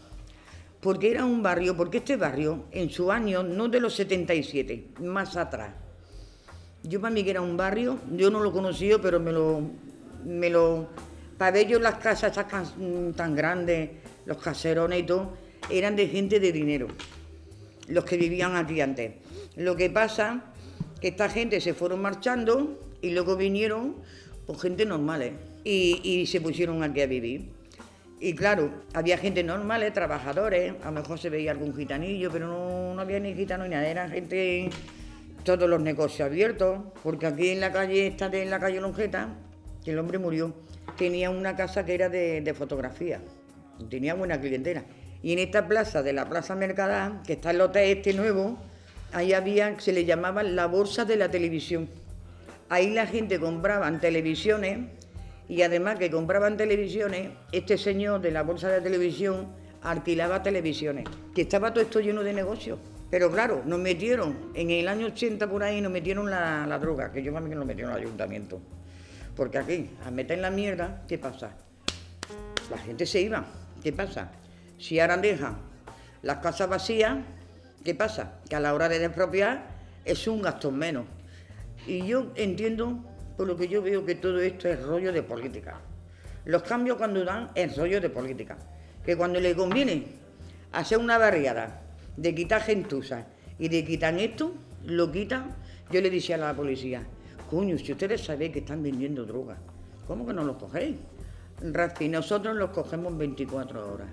Porque 0.81 1.11
era 1.11 1.25
un 1.25 1.43
barrio, 1.43 1.75
porque 1.75 1.97
este 1.97 2.15
barrio, 2.15 2.65
en 2.71 2.89
su 2.89 3.11
año, 3.11 3.43
no 3.43 3.67
de 3.67 3.79
los 3.79 3.93
77, 3.95 4.91
más 5.01 5.35
atrás, 5.35 5.71
yo 6.83 7.01
para 7.01 7.13
mí 7.13 7.23
que 7.23 7.31
era 7.31 7.41
un 7.41 7.57
barrio, 7.57 7.99
yo 8.15 8.31
no 8.31 8.39
lo 8.39 8.53
conocía, 8.53 8.99
pero 9.01 9.19
me 9.19 9.31
lo, 9.31 9.61
me 10.23 10.49
lo, 10.49 10.87
para 11.37 11.51
ver 11.51 11.67
yo 11.67 11.79
las 11.79 11.95
casas 11.95 12.33
tan 13.15 13.35
grandes, 13.35 13.91
los 14.25 14.37
caserones 14.37 15.01
y 15.01 15.03
todo, 15.03 15.33
eran 15.69 15.95
de 15.95 16.07
gente 16.07 16.39
de 16.39 16.51
dinero, 16.51 16.87
los 17.87 18.05
que 18.05 18.17
vivían 18.17 18.55
aquí 18.55 18.81
antes. 18.81 19.13
Lo 19.55 19.75
que 19.75 19.89
pasa 19.89 20.45
que 21.01 21.09
esta 21.09 21.29
gente 21.29 21.61
se 21.61 21.73
fueron 21.73 22.01
marchando 22.01 22.79
y 23.01 23.11
luego 23.11 23.35
vinieron 23.35 23.95
pues, 24.45 24.61
gente 24.61 24.85
normales 24.85 25.33
y, 25.63 26.01
y 26.03 26.25
se 26.27 26.41
pusieron 26.41 26.83
aquí 26.83 27.01
a 27.01 27.07
vivir. 27.07 27.59
Y 28.21 28.33
claro, 28.33 28.69
había 28.93 29.17
gente 29.17 29.43
normal, 29.43 29.81
eh, 29.81 29.91
trabajadores, 29.91 30.73
a 30.83 30.85
lo 30.87 30.91
mejor 30.91 31.19
se 31.19 31.29
veía 31.29 31.51
algún 31.51 31.73
gitanillo, 31.73 32.29
pero 32.29 32.47
no, 32.47 32.93
no 32.93 33.01
había 33.01 33.19
ni 33.19 33.33
gitano 33.33 33.63
ni 33.63 33.69
nada, 33.69 33.87
era 33.87 34.09
gente, 34.09 34.69
todos 35.45 35.69
los 35.69 35.81
negocios 35.81 36.25
abiertos, 36.27 36.79
porque 37.01 37.27
aquí 37.27 37.49
en 37.49 37.61
la 37.61 37.71
calle, 37.71 38.07
esta 38.07 38.27
de 38.27 38.43
en 38.43 38.49
la 38.49 38.59
calle 38.59 38.81
Longeta, 38.81 39.37
que 39.85 39.91
el 39.91 39.99
hombre 39.99 40.19
murió, 40.19 40.53
tenía 40.97 41.29
una 41.29 41.55
casa 41.55 41.85
que 41.85 41.93
era 41.93 42.09
de, 42.09 42.41
de 42.41 42.53
fotografía, 42.53 43.21
tenía 43.89 44.15
buena 44.15 44.39
clientela. 44.39 44.83
Y 45.21 45.33
en 45.33 45.39
esta 45.39 45.67
plaza 45.67 46.01
de 46.01 46.13
la 46.13 46.29
Plaza 46.29 46.55
Mercadá, 46.55 47.21
que 47.25 47.33
está 47.33 47.51
el 47.51 47.61
hotel 47.61 47.97
este 47.97 48.13
nuevo, 48.13 48.57
ahí 49.11 49.33
había, 49.33 49.79
se 49.79 49.91
le 49.91 50.05
llamaba 50.05 50.43
la 50.43 50.65
bolsa 50.65 51.05
de 51.05 51.17
la 51.17 51.29
televisión. 51.29 51.89
Ahí 52.69 52.91
la 52.91 53.07
gente 53.07 53.39
compraban 53.39 53.99
televisiones 53.99 54.79
y 55.47 55.63
además 55.63 55.97
que 55.97 56.11
compraban 56.11 56.57
televisiones, 56.57 57.31
este 57.51 57.77
señor 57.77 58.21
de 58.21 58.31
la 58.31 58.43
bolsa 58.43 58.69
de 58.69 58.81
televisión 58.81 59.47
alquilaba 59.81 60.43
televisiones, 60.43 61.05
que 61.33 61.41
estaba 61.41 61.73
todo 61.73 61.83
esto 61.83 61.99
lleno 61.99 62.23
de 62.23 62.33
negocios. 62.33 62.79
Pero 63.09 63.31
claro, 63.31 63.63
nos 63.65 63.79
metieron, 63.79 64.51
en 64.53 64.69
el 64.69 64.87
año 64.87 65.07
80 65.07 65.49
por 65.49 65.63
ahí, 65.63 65.81
nos 65.81 65.91
metieron 65.91 66.29
la, 66.29 66.77
droga, 66.79 67.11
que 67.11 67.23
yo 67.23 67.31
mí 67.31 67.49
que 67.49 67.55
nos 67.55 67.65
metieron 67.65 67.93
al 67.93 68.01
ayuntamiento. 68.01 68.61
Porque 69.35 69.57
aquí, 69.57 69.89
a 70.05 70.11
meter 70.11 70.37
la 70.37 70.51
mierda, 70.51 71.01
¿qué 71.07 71.17
pasa? 71.17 71.51
La 72.69 72.77
gente 72.77 73.07
se 73.07 73.21
iba, 73.21 73.43
¿qué 73.81 73.91
pasa? 73.91 74.31
Si 74.79 74.99
ahora 74.99 75.17
dejan 75.17 75.57
las 76.21 76.37
casas 76.37 76.69
vacías, 76.69 77.17
¿qué 77.83 77.93
pasa? 77.93 78.39
Que 78.49 78.55
a 78.55 78.59
la 78.61 78.73
hora 78.73 78.87
de 78.87 78.97
despropiar 78.97 79.67
es 80.05 80.25
un 80.27 80.41
gasto 80.41 80.71
menos. 80.71 81.05
Y 81.85 82.05
yo 82.07 82.31
entiendo, 82.35 82.97
por 83.35 83.47
lo 83.47 83.57
que 83.57 83.67
yo 83.67 83.81
veo, 83.81 84.05
que 84.05 84.15
todo 84.15 84.39
esto 84.39 84.69
es 84.69 84.81
rollo 84.81 85.11
de 85.11 85.21
política. 85.21 85.81
Los 86.45 86.63
cambios 86.63 86.97
cuando 86.97 87.23
dan 87.25 87.51
es 87.55 87.75
rollo 87.77 87.99
de 87.99 88.09
política. 88.09 88.57
Que 89.05 89.17
cuando 89.17 89.39
le 89.39 89.53
conviene 89.53 90.05
hacer 90.71 90.97
una 90.97 91.17
barriada 91.17 91.81
de 92.15 92.33
quitar 92.33 92.61
gentuza 92.61 93.25
y 93.57 93.67
de 93.67 93.83
quitar 93.83 94.17
esto, 94.17 94.53
lo 94.85 95.11
quitan. 95.11 95.55
Yo 95.91 95.99
le 95.99 96.09
decía 96.09 96.35
a 96.35 96.39
la 96.39 96.53
policía, 96.53 97.03
Coño, 97.49 97.77
si 97.77 97.91
ustedes 97.91 98.23
saben 98.23 98.51
que 98.51 98.59
están 98.59 98.83
vendiendo 98.83 99.25
droga, 99.25 99.57
¿cómo 100.07 100.25
que 100.25 100.33
no 100.33 100.43
los 100.43 100.57
cogéis? 100.57 100.95
Rafi, 101.61 102.07
nosotros 102.07 102.55
los 102.55 102.69
cogemos 102.69 103.17
24 103.17 103.93
horas, 103.93 104.07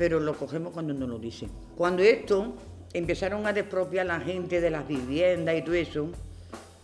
pero 0.00 0.18
los 0.18 0.38
cogemos 0.38 0.72
cuando 0.72 0.94
nos 0.94 1.06
lo 1.10 1.18
dicen. 1.18 1.50
Cuando 1.76 2.02
esto 2.02 2.54
empezaron 2.94 3.46
a 3.46 3.52
despropiar 3.52 4.06
la 4.06 4.18
gente 4.18 4.58
de 4.58 4.70
las 4.70 4.88
viviendas 4.88 5.54
y 5.54 5.60
todo 5.60 5.74
eso, 5.74 6.08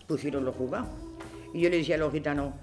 pusieron 0.05 0.45
los 0.45 0.55
juzgados. 0.55 0.89
Y 1.51 1.61
yo 1.61 1.69
le 1.71 1.77
decía 1.77 1.95
a 1.95 1.97
los 1.97 2.13
gitanos, 2.13 2.53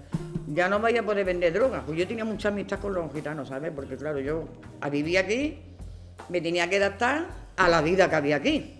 ya 0.47 0.69
no 0.69 0.79
vaya 0.79 1.01
a 1.01 1.03
poder 1.03 1.25
vender 1.25 1.51
droga. 1.51 1.83
Pues 1.85 1.99
yo 1.99 2.07
tenía 2.07 2.23
mucha 2.23 2.47
amistad 2.47 2.79
con 2.79 2.93
los 2.93 3.11
gitanos, 3.11 3.49
¿sabes? 3.49 3.73
Porque 3.75 3.97
claro, 3.97 4.21
yo 4.21 4.45
a 4.79 4.89
vivir 4.89 5.17
aquí 5.17 5.57
me 6.29 6.39
tenía 6.39 6.69
que 6.69 6.77
adaptar 6.77 7.27
a 7.57 7.67
la 7.67 7.81
vida 7.81 8.09
que 8.09 8.15
había 8.15 8.37
aquí. 8.37 8.74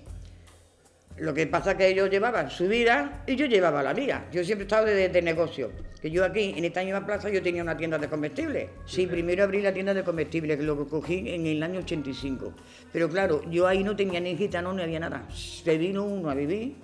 Lo 1.17 1.33
que 1.33 1.47
pasa 1.47 1.71
es 1.71 1.77
que 1.77 1.87
ellos 1.87 2.09
llevaban 2.09 2.49
su 2.49 2.67
vida 2.67 3.23
y 3.25 3.37
yo 3.37 3.45
llevaba 3.45 3.81
la 3.81 3.93
mía. 3.93 4.25
Yo 4.33 4.43
siempre 4.43 4.63
he 4.63 4.67
estado 4.67 4.85
de, 4.85 5.07
de 5.07 5.21
negocio. 5.21 5.71
Que 6.01 6.11
yo 6.11 6.25
aquí, 6.25 6.53
en 6.57 6.65
esta 6.65 6.83
misma 6.83 7.05
plaza, 7.05 7.29
yo 7.29 7.41
tenía 7.41 7.63
una 7.63 7.77
tienda 7.77 7.97
de 7.97 8.09
comestibles. 8.09 8.69
Sí, 8.85 9.07
primero 9.07 9.45
abrí 9.45 9.61
la 9.61 9.73
tienda 9.73 9.93
de 9.93 10.03
comestibles, 10.03 10.57
que 10.57 10.63
lo 10.63 10.85
cogí 10.87 11.29
en 11.29 11.45
el 11.45 11.63
año 11.63 11.79
85. 11.79 12.53
Pero 12.91 13.09
claro, 13.09 13.41
yo 13.49 13.65
ahí 13.65 13.81
no 13.81 13.95
tenía 13.95 14.19
ni 14.19 14.35
gitano 14.35 14.73
ni 14.73 14.83
había 14.83 14.99
nada. 14.99 15.25
Se 15.33 15.77
vino 15.77 16.03
uno 16.03 16.29
a 16.29 16.35
vivir 16.35 16.75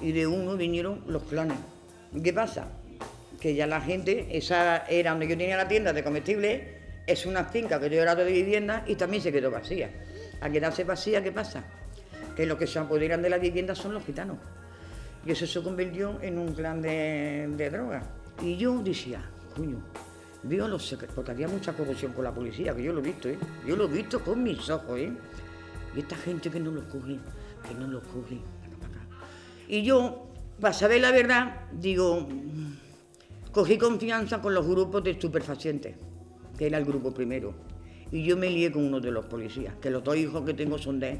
y 0.00 0.10
de 0.10 0.26
uno 0.26 0.56
vinieron 0.56 1.04
los 1.06 1.22
clanes. 1.22 1.58
¿Qué 2.22 2.32
pasa? 2.32 2.68
Que 3.40 3.54
ya 3.54 3.68
la 3.68 3.80
gente, 3.80 4.26
esa 4.32 4.84
era 4.88 5.12
donde 5.12 5.28
yo 5.28 5.38
tenía 5.38 5.56
la 5.56 5.68
tienda 5.68 5.92
de 5.92 6.02
comestibles, 6.02 6.62
es 7.06 7.24
una 7.24 7.44
finca 7.44 7.78
que 7.78 7.88
yo 7.88 8.02
era 8.02 8.16
de 8.16 8.24
vivienda 8.24 8.84
y 8.86 8.96
también 8.96 9.22
se 9.22 9.30
quedó 9.30 9.50
vacía. 9.50 9.90
Al 10.40 10.50
quedarse 10.50 10.82
vacía, 10.82 11.22
¿qué 11.22 11.30
pasa? 11.30 11.64
Que 12.36 12.46
los 12.46 12.58
que 12.58 12.66
se 12.66 12.78
apoderan 12.78 13.22
de 13.22 13.30
la 13.30 13.38
vivienda 13.38 13.74
son 13.74 13.94
los 13.94 14.04
gitanos. 14.04 14.36
Y 15.24 15.32
eso 15.32 15.46
se 15.46 15.60
convirtió 15.62 16.20
en 16.22 16.38
un 16.38 16.52
clan 16.54 16.80
de, 16.80 17.48
de 17.56 17.70
drogas. 17.70 18.04
Y 18.42 18.56
yo 18.56 18.78
decía, 18.80 19.28
coño, 19.56 19.82
veo 20.42 20.68
los 20.68 20.86
secretos, 20.86 21.14
porque 21.14 21.32
había 21.32 21.48
mucha 21.48 21.72
corrupción 21.72 22.12
con 22.12 22.24
la 22.24 22.32
policía, 22.32 22.74
que 22.74 22.82
yo 22.82 22.92
lo 22.92 23.00
he 23.00 23.02
visto, 23.02 23.28
¿eh? 23.28 23.38
Yo 23.66 23.76
lo 23.76 23.84
he 23.84 23.88
visto 23.88 24.20
con 24.20 24.42
mis 24.42 24.68
ojos, 24.70 24.98
¿eh? 24.98 25.12
Y 25.94 26.00
esta 26.00 26.16
gente 26.16 26.50
que 26.50 26.60
no 26.60 26.70
los 26.70 26.84
coge, 26.84 27.18
que 27.66 27.74
no 27.74 27.86
los 27.88 28.02
coge. 28.04 28.38
Y 29.68 29.82
yo, 29.82 30.28
para 30.60 30.72
saber 30.72 31.00
la 31.00 31.10
verdad, 31.10 31.62
digo, 31.72 32.28
cogí 33.50 33.78
confianza 33.78 34.40
con 34.40 34.54
los 34.54 34.66
grupos 34.66 35.02
de 35.02 35.12
estupefacientes, 35.12 35.96
que 36.56 36.66
era 36.66 36.78
el 36.78 36.84
grupo 36.84 37.12
primero. 37.12 37.54
Y 38.12 38.22
yo 38.22 38.36
me 38.36 38.48
lié 38.48 38.70
con 38.70 38.84
uno 38.84 39.00
de 39.00 39.10
los 39.10 39.26
policías, 39.26 39.74
que 39.76 39.90
los 39.90 40.04
dos 40.04 40.16
hijos 40.16 40.44
que 40.44 40.54
tengo 40.54 40.78
son 40.78 41.00
de. 41.00 41.18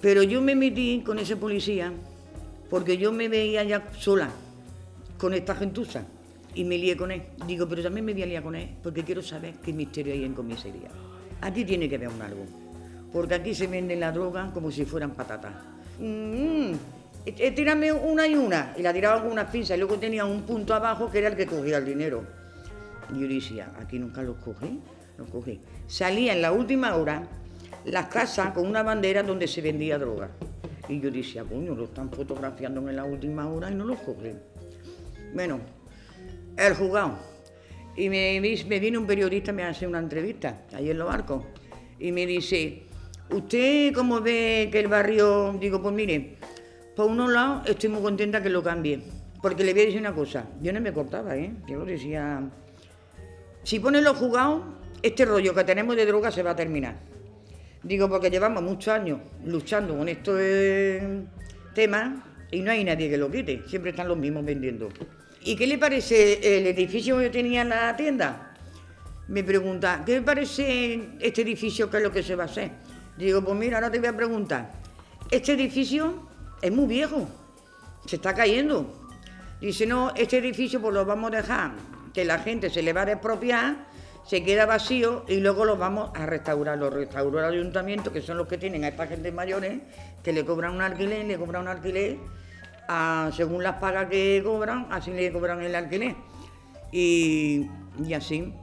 Pero 0.00 0.22
yo 0.22 0.40
me 0.40 0.54
metí 0.54 1.02
con 1.04 1.18
ese 1.18 1.36
policía 1.36 1.92
porque 2.70 2.98
yo 2.98 3.12
me 3.12 3.28
veía 3.28 3.62
ya 3.64 3.88
sola 3.98 4.30
con 5.18 5.32
esta 5.34 5.54
gentuza 5.54 6.04
y 6.54 6.64
me 6.64 6.78
lié 6.78 6.96
con 6.96 7.10
él. 7.10 7.22
Digo, 7.46 7.68
pero 7.68 7.82
también 7.82 8.04
me 8.04 8.12
voy 8.12 8.22
a 8.22 8.26
liar 8.26 8.42
con 8.42 8.54
él 8.54 8.68
porque 8.82 9.02
quiero 9.02 9.22
saber 9.22 9.54
qué 9.64 9.72
misterio 9.72 10.12
hay 10.12 10.24
en 10.24 10.34
comisaría. 10.34 10.88
Aquí 11.40 11.64
tiene 11.64 11.88
que 11.88 11.96
haber 11.96 12.08
un 12.08 12.22
algo, 12.22 12.44
porque 13.12 13.34
aquí 13.34 13.54
se 13.54 13.66
vende 13.66 13.96
la 13.96 14.12
droga 14.12 14.50
como 14.52 14.70
si 14.70 14.84
fueran 14.84 15.10
patatas. 15.10 15.52
Mm, 15.98 16.72
tírame 17.54 17.92
una 17.92 18.26
y 18.26 18.34
una, 18.34 18.74
y 18.78 18.82
la 18.82 18.92
tiraba 18.92 19.22
con 19.22 19.32
unas 19.32 19.50
pinzas, 19.50 19.76
y 19.76 19.80
luego 19.80 19.98
tenía 19.98 20.24
un 20.24 20.42
punto 20.42 20.74
abajo 20.74 21.10
que 21.10 21.18
era 21.18 21.28
el 21.28 21.36
que 21.36 21.46
cogía 21.46 21.78
el 21.78 21.84
dinero. 21.84 22.24
Y 23.14 23.20
yo 23.20 23.28
decía, 23.28 23.72
aquí 23.78 23.98
nunca 23.98 24.22
los 24.22 24.36
cogí, 24.36 24.80
los 25.18 25.28
cogí. 25.28 25.60
Salía 25.86 26.32
en 26.32 26.40
la 26.40 26.52
última 26.52 26.94
hora 26.96 27.28
las 27.84 28.06
casas 28.06 28.52
con 28.52 28.66
una 28.66 28.82
bandera 28.82 29.22
donde 29.22 29.46
se 29.46 29.60
vendía 29.60 29.98
droga. 29.98 30.30
Y 30.88 31.00
yo 31.00 31.10
decía, 31.10 31.44
coño, 31.44 31.74
lo 31.74 31.84
están 31.84 32.10
fotografiando 32.10 32.86
en 32.88 32.96
la 32.96 33.04
última 33.04 33.48
hora 33.48 33.70
y 33.70 33.74
no 33.74 33.84
los 33.84 33.98
cogen. 34.00 34.40
Bueno, 35.34 35.60
el 36.56 36.74
juzgado. 36.74 37.18
Y 37.96 38.08
me, 38.08 38.38
vi- 38.40 38.64
me 38.64 38.78
viene 38.80 38.98
un 38.98 39.06
periodista, 39.06 39.52
me 39.52 39.62
hace 39.64 39.86
una 39.86 39.98
entrevista, 39.98 40.62
ahí 40.72 40.90
en 40.90 40.98
los 40.98 41.08
barcos. 41.08 41.44
Y 41.98 42.12
me 42.12 42.26
dice, 42.26 42.82
¿usted 43.30 43.92
cómo 43.94 44.20
ve 44.20 44.68
que 44.70 44.80
el 44.80 44.88
barrio? 44.88 45.56
Digo, 45.60 45.80
pues 45.80 45.94
mire, 45.94 46.36
por 46.96 47.06
unos 47.06 47.32
lados 47.32 47.68
estoy 47.68 47.88
muy 47.90 48.02
contenta 48.02 48.42
que 48.42 48.50
lo 48.50 48.62
cambie. 48.62 49.00
Porque 49.40 49.62
le 49.62 49.72
voy 49.72 49.82
a 49.82 49.84
decir 49.86 50.00
una 50.00 50.14
cosa, 50.14 50.46
yo 50.62 50.72
no 50.72 50.80
me 50.80 50.92
cortaba, 50.92 51.36
¿eh? 51.36 51.52
Yo 51.68 51.78
lo 51.78 51.84
decía, 51.84 52.42
si 53.62 53.78
ponen 53.78 54.02
los 54.02 54.16
juzgados, 54.16 54.62
este 55.02 55.24
rollo 55.24 55.54
que 55.54 55.64
tenemos 55.64 55.96
de 55.96 56.06
droga 56.06 56.30
se 56.30 56.42
va 56.42 56.52
a 56.52 56.56
terminar. 56.56 56.96
Digo, 57.84 58.08
porque 58.08 58.30
llevamos 58.30 58.62
muchos 58.62 58.94
años 58.94 59.20
luchando 59.44 59.96
con 59.96 60.08
estos 60.08 60.40
temas 61.74 62.14
y 62.50 62.60
no 62.60 62.70
hay 62.70 62.82
nadie 62.82 63.10
que 63.10 63.18
lo 63.18 63.30
quite. 63.30 63.62
Siempre 63.68 63.90
están 63.90 64.08
los 64.08 64.16
mismos 64.16 64.44
vendiendo. 64.44 64.88
¿Y 65.42 65.54
qué 65.54 65.66
le 65.66 65.76
parece 65.76 66.58
el 66.58 66.66
edificio 66.66 67.18
que 67.18 67.28
tenía 67.28 67.60
en 67.60 67.68
la 67.68 67.94
tienda? 67.94 68.54
Me 69.28 69.44
pregunta, 69.44 70.02
¿qué 70.06 70.14
le 70.14 70.22
parece 70.22 71.10
este 71.20 71.42
edificio? 71.42 71.90
¿Qué 71.90 71.98
es 71.98 72.02
lo 72.02 72.10
que 72.10 72.22
se 72.22 72.34
va 72.34 72.44
a 72.44 72.46
hacer? 72.46 72.70
Digo, 73.18 73.44
pues 73.44 73.56
mira, 73.56 73.76
ahora 73.76 73.90
te 73.90 73.98
voy 73.98 74.08
a 74.08 74.16
preguntar. 74.16 74.72
Este 75.30 75.52
edificio 75.52 76.26
es 76.62 76.72
muy 76.72 76.86
viejo, 76.86 77.28
se 78.06 78.16
está 78.16 78.34
cayendo. 78.34 79.08
Dice, 79.60 79.86
no, 79.86 80.12
este 80.14 80.38
edificio 80.38 80.80
pues 80.80 80.94
lo 80.94 81.04
vamos 81.04 81.32
a 81.32 81.36
dejar, 81.36 81.72
que 82.14 82.24
la 82.24 82.38
gente 82.38 82.70
se 82.70 82.82
le 82.82 82.94
va 82.94 83.02
a 83.02 83.06
despropiar, 83.06 83.86
se 84.26 84.42
queda 84.42 84.66
vacío 84.66 85.24
y 85.28 85.40
luego 85.40 85.64
lo 85.64 85.76
vamos 85.76 86.10
a 86.14 86.26
restaurar. 86.26 86.78
Lo 86.78 86.90
restauró 86.90 87.38
el 87.40 87.44
ayuntamiento, 87.44 88.12
que 88.12 88.22
son 88.22 88.38
los 88.38 88.48
que 88.48 88.58
tienen 88.58 88.84
a 88.84 88.88
esta 88.88 89.06
gente 89.06 89.30
mayores, 89.32 89.80
que 90.22 90.32
le 90.32 90.44
cobran 90.44 90.74
un 90.74 90.80
alquiler, 90.80 91.26
le 91.26 91.38
cobran 91.38 91.62
un 91.62 91.68
alquiler, 91.68 92.18
según 93.32 93.62
las 93.62 93.76
pagas 93.76 94.08
que 94.08 94.40
cobran, 94.44 94.86
así 94.90 95.12
le 95.12 95.30
cobran 95.32 95.62
el 95.62 95.74
alquiler. 95.74 96.16
Y, 96.90 97.68
y 98.02 98.14
así. 98.14 98.54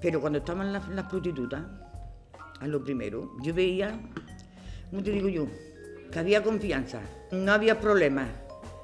Pero 0.00 0.20
cuando 0.20 0.38
estaban 0.38 0.72
las, 0.72 0.88
las 0.88 1.06
prostitutas, 1.06 1.62
a 2.60 2.66
lo 2.66 2.82
primero, 2.82 3.32
yo 3.42 3.52
veía, 3.52 3.98
¿cómo 4.90 5.02
te 5.02 5.10
digo 5.10 5.28
yo? 5.28 5.46
Que 6.10 6.18
había 6.18 6.42
confianza, 6.42 7.00
no 7.32 7.52
había 7.52 7.80
problemas. 7.80 8.28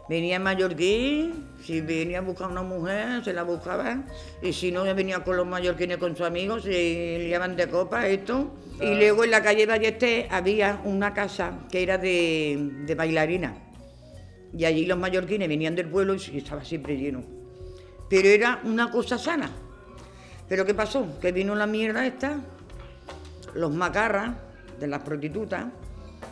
Venía 0.08 0.38
mallorquín, 0.38 1.48
si 1.64 1.80
venía 1.80 2.18
a 2.18 2.20
buscar 2.20 2.48
una 2.48 2.62
mujer, 2.62 3.24
se 3.24 3.32
la 3.32 3.42
buscaba, 3.42 4.04
y 4.40 4.52
si 4.52 4.70
no, 4.70 4.84
venía 4.94 5.24
con 5.24 5.36
los 5.36 5.46
mallorquines 5.46 5.96
con 5.96 6.16
sus 6.16 6.26
amigos, 6.26 6.62
se 6.62 7.18
liaban 7.18 7.56
de 7.56 7.68
copa, 7.68 8.06
esto. 8.06 8.54
Y 8.80 8.94
luego 8.94 9.24
en 9.24 9.32
la 9.32 9.42
calle 9.42 9.66
Ballester 9.66 10.28
había 10.30 10.80
una 10.84 11.12
casa 11.12 11.58
que 11.70 11.82
era 11.82 11.98
de, 11.98 12.70
de 12.86 12.94
bailarina. 12.94 13.56
Y 14.56 14.64
allí 14.64 14.86
los 14.86 14.98
mallorquines 14.98 15.48
venían 15.48 15.74
del 15.74 15.88
pueblo 15.88 16.14
y 16.14 16.38
estaba 16.38 16.64
siempre 16.64 16.96
lleno. 16.96 17.24
Pero 18.08 18.28
era 18.28 18.60
una 18.62 18.90
cosa 18.90 19.18
sana. 19.18 19.50
Pero 20.48 20.64
¿qué 20.64 20.74
pasó? 20.74 21.18
Que 21.20 21.32
vino 21.32 21.54
la 21.56 21.66
mierda 21.66 22.06
esta, 22.06 22.40
los 23.54 23.72
macarras 23.74 24.36
de 24.78 24.86
las 24.86 25.02
prostitutas, 25.02 25.66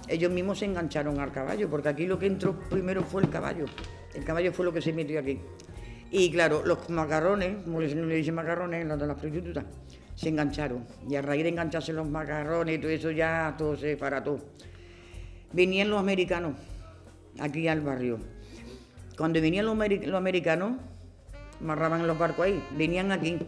ellos 0.08 0.30
mismos 0.30 0.58
se 0.58 0.66
engancharon 0.66 1.18
al 1.20 1.32
caballo, 1.32 1.68
porque 1.70 1.88
aquí 1.88 2.06
lo 2.06 2.18
que 2.18 2.26
entró 2.26 2.58
primero 2.68 3.02
fue 3.02 3.22
el 3.22 3.30
caballo. 3.30 3.66
El 4.14 4.24
caballo 4.24 4.52
fue 4.52 4.64
lo 4.64 4.72
que 4.72 4.82
se 4.82 4.92
metió 4.92 5.20
aquí. 5.20 5.40
Y 6.10 6.30
claro, 6.30 6.62
los 6.64 6.88
macarrones, 6.90 7.64
como 7.64 7.80
le 7.80 8.16
dicen 8.16 8.34
macarrones, 8.34 8.86
los 8.86 9.00
de 9.00 9.06
las 9.06 9.18
prostitutas, 9.18 9.64
se 10.14 10.28
engancharon. 10.28 10.86
Y 11.08 11.16
a 11.16 11.22
raíz 11.22 11.42
de 11.42 11.48
engancharse 11.48 11.92
los 11.92 12.08
macarrones 12.08 12.76
y 12.76 12.78
todo 12.78 12.90
eso 12.90 13.10
ya 13.10 13.54
todo 13.58 13.76
se 13.76 13.96
parató. 13.96 14.38
Venían 15.52 15.90
los 15.90 15.98
americanos 15.98 16.54
aquí 17.40 17.66
al 17.68 17.80
barrio. 17.80 18.18
Cuando 19.16 19.40
venían 19.40 19.66
los 19.66 20.14
americanos, 20.14 20.72
amarraban 21.60 22.06
los 22.06 22.18
barcos 22.18 22.46
ahí, 22.46 22.62
venían 22.76 23.12
aquí. 23.12 23.38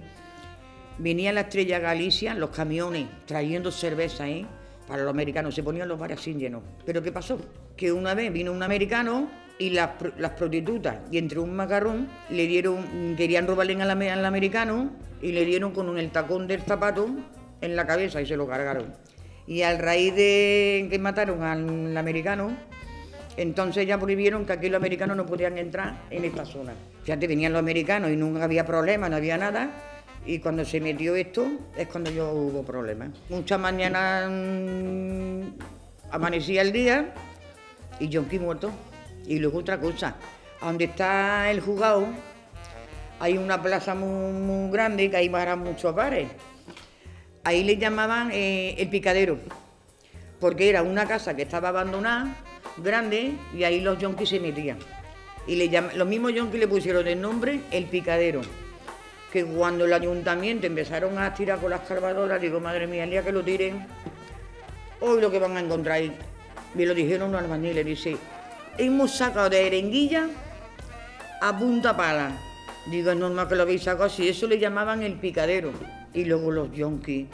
Venía 0.98 1.32
la 1.32 1.42
estrella 1.42 1.78
Galicia, 1.78 2.34
los 2.34 2.50
camiones, 2.50 3.06
trayendo 3.26 3.70
cerveza 3.70 4.28
¿eh? 4.28 4.46
Para 4.86 5.02
los 5.02 5.10
americanos. 5.10 5.54
Se 5.54 5.62
ponían 5.62 5.88
los 5.88 5.98
bares 5.98 6.20
sin 6.20 6.38
llenos. 6.38 6.62
Pero 6.84 7.02
¿qué 7.02 7.12
pasó? 7.12 7.38
Que 7.76 7.92
una 7.92 8.14
vez 8.14 8.32
vino 8.32 8.52
un 8.52 8.62
americano 8.62 9.28
y 9.58 9.70
las, 9.70 9.90
las 10.18 10.32
prostitutas, 10.32 10.98
y 11.10 11.16
entre 11.18 11.38
un 11.38 11.56
macarrón, 11.56 12.08
le 12.28 12.46
dieron, 12.46 13.14
querían 13.16 13.46
robarle 13.46 13.80
al, 13.80 13.90
ame- 13.90 14.10
al 14.10 14.24
americano 14.24 14.90
y 15.22 15.32
le 15.32 15.46
dieron 15.46 15.72
con 15.72 15.96
el 15.98 16.10
tacón 16.10 16.46
del 16.46 16.60
zapato 16.60 17.08
en 17.62 17.74
la 17.74 17.86
cabeza 17.86 18.20
y 18.20 18.26
se 18.26 18.36
lo 18.36 18.46
cargaron. 18.46 18.94
Y 19.46 19.62
al 19.62 19.78
raíz 19.78 20.14
de 20.14 20.88
que 20.90 20.98
mataron 20.98 21.42
al 21.42 21.96
americano, 21.96 22.54
entonces 23.38 23.86
ya 23.86 23.98
prohibieron 23.98 24.44
que 24.44 24.52
aquí 24.52 24.68
los 24.68 24.76
americanos 24.78 25.16
no 25.16 25.24
podían 25.24 25.56
entrar 25.56 26.02
en 26.10 26.24
esta 26.24 26.44
zona. 26.44 26.74
Fíjate, 27.04 27.26
venían 27.26 27.52
los 27.52 27.60
americanos 27.60 28.10
y 28.10 28.16
nunca 28.16 28.44
había 28.44 28.66
problema, 28.66 29.08
no 29.08 29.16
había 29.16 29.38
nada. 29.38 29.70
Y 30.26 30.40
cuando 30.40 30.64
se 30.64 30.80
metió 30.80 31.14
esto 31.14 31.46
es 31.76 31.86
cuando 31.88 32.10
yo 32.10 32.32
hubo 32.32 32.62
problemas. 32.64 33.10
Muchas 33.28 33.60
mañanas 33.60 34.28
mm, 34.28 35.40
amanecía 36.10 36.62
el 36.62 36.72
día 36.72 37.14
y 38.00 38.08
Yonki 38.08 38.38
muerto. 38.38 38.70
Y 39.26 39.38
luego 39.38 39.58
otra 39.58 39.78
cosa, 39.78 40.16
donde 40.60 40.84
está 40.84 41.50
el 41.50 41.60
juzgado 41.60 42.06
hay 43.18 43.38
una 43.38 43.62
plaza 43.62 43.94
muy, 43.94 44.70
grande 44.70 45.10
que 45.10 45.16
ahí 45.16 45.28
van 45.28 45.58
muchos 45.60 45.94
bares. 45.94 46.28
Ahí 47.44 47.64
le 47.64 47.76
llamaban 47.76 48.30
eh, 48.32 48.74
el 48.78 48.88
picadero 48.88 49.38
porque 50.40 50.68
era 50.68 50.82
una 50.82 51.06
casa 51.06 51.34
que 51.34 51.42
estaba 51.42 51.68
abandonada, 51.70 52.36
grande, 52.76 53.32
y 53.54 53.64
ahí 53.64 53.80
los 53.80 53.98
yonkis 53.98 54.28
se 54.28 54.40
metían. 54.40 54.78
Y 55.46 55.56
le 55.56 55.68
los 55.94 56.06
mismos 56.06 56.34
yonkis 56.34 56.60
le 56.60 56.68
pusieron 56.68 57.04
de 57.04 57.16
nombre 57.16 57.60
el 57.70 57.84
picadero. 57.86 58.42
Que 59.32 59.44
cuando 59.44 59.84
el 59.84 59.92
ayuntamiento 59.92 60.66
empezaron 60.66 61.18
a 61.18 61.34
tirar 61.34 61.58
con 61.60 61.70
las 61.70 61.80
carvadoras, 61.80 62.40
digo, 62.40 62.60
madre 62.60 62.86
mía, 62.86 63.04
el 63.04 63.10
día 63.10 63.22
que 63.22 63.32
lo 63.32 63.42
tiren, 63.42 63.86
hoy 65.00 65.20
lo 65.20 65.30
que 65.30 65.38
van 65.38 65.56
a 65.56 65.60
encontrar. 65.60 66.00
Me 66.74 66.86
lo 66.86 66.94
dijeron 66.94 67.32
los 67.32 67.42
albañiles, 67.42 67.84
dice, 67.84 68.16
hemos 68.78 69.16
sacado 69.16 69.50
de 69.50 69.66
Erenguilla 69.66 70.28
a 71.40 71.58
punta 71.58 71.96
pala. 71.96 72.32
Digo, 72.90 73.10
es 73.10 73.16
normal 73.16 73.48
que 73.48 73.56
lo 73.56 73.62
habéis 73.62 73.82
sacado 73.82 74.04
así, 74.04 74.28
eso 74.28 74.46
le 74.46 74.58
llamaban 74.58 75.02
el 75.02 75.14
picadero. 75.14 75.72
Y 76.14 76.24
luego 76.24 76.50
los 76.50 76.72
yonkis, 76.72 77.26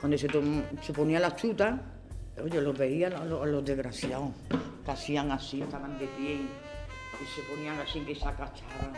cuando 0.00 0.18
se, 0.18 0.28
se 0.82 0.92
ponían 0.92 1.22
las 1.22 1.36
chutas, 1.36 1.80
yo 2.50 2.60
los 2.60 2.76
veía 2.76 3.10
los, 3.10 3.46
los 3.48 3.64
desgraciados, 3.64 4.30
que 4.84 4.90
hacían 4.90 5.30
así, 5.30 5.62
estaban 5.62 5.98
de 5.98 6.06
pie 6.06 6.34
y 6.34 7.26
se 7.34 7.42
ponían 7.42 7.78
así 7.78 8.00
que 8.00 8.14
se 8.14 8.24
acachaban, 8.26 8.92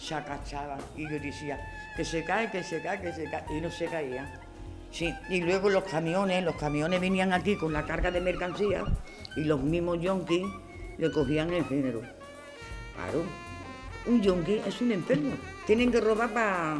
se 0.00 0.14
acachaban. 0.14 0.78
Y 0.96 1.02
yo 1.02 1.20
decía, 1.20 1.60
que 1.96 2.04
se 2.04 2.24
cae, 2.24 2.50
que 2.50 2.62
se 2.62 2.80
cae, 2.80 3.00
que 3.00 3.12
se 3.12 3.24
cae. 3.24 3.44
Y 3.50 3.60
no 3.60 3.70
se 3.70 3.86
caía. 3.86 4.26
Sí, 4.90 5.14
y 5.28 5.40
luego 5.40 5.68
los 5.68 5.84
camiones, 5.84 6.42
los 6.42 6.56
camiones 6.56 7.00
venían 7.00 7.32
aquí 7.32 7.56
con 7.56 7.72
la 7.72 7.86
carga 7.86 8.10
de 8.10 8.20
mercancía 8.20 8.84
y 9.36 9.44
los 9.44 9.60
mismos 9.62 10.00
yonkis 10.00 10.44
le 10.98 11.12
cogían 11.12 11.52
el 11.52 11.64
género. 11.64 12.00
Claro, 12.96 13.22
un 14.06 14.20
yonki 14.20 14.60
es 14.66 14.80
un 14.80 14.92
enfermo. 14.92 15.34
Tienen 15.64 15.92
que 15.92 16.00
robar 16.00 16.30
para, 16.30 16.76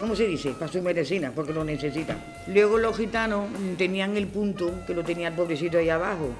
¿cómo 0.00 0.16
se 0.16 0.26
dice? 0.26 0.50
Para 0.52 0.72
su 0.72 0.82
medicina, 0.82 1.30
porque 1.32 1.52
lo 1.52 1.64
necesitan. 1.64 2.22
Luego 2.48 2.78
los 2.78 2.96
gitanos 2.96 3.46
tenían 3.78 4.16
el 4.16 4.26
punto, 4.26 4.84
que 4.84 4.94
lo 4.94 5.04
tenía 5.04 5.28
el 5.28 5.34
pobrecito 5.34 5.78
ahí 5.78 5.88
abajo. 5.88 6.30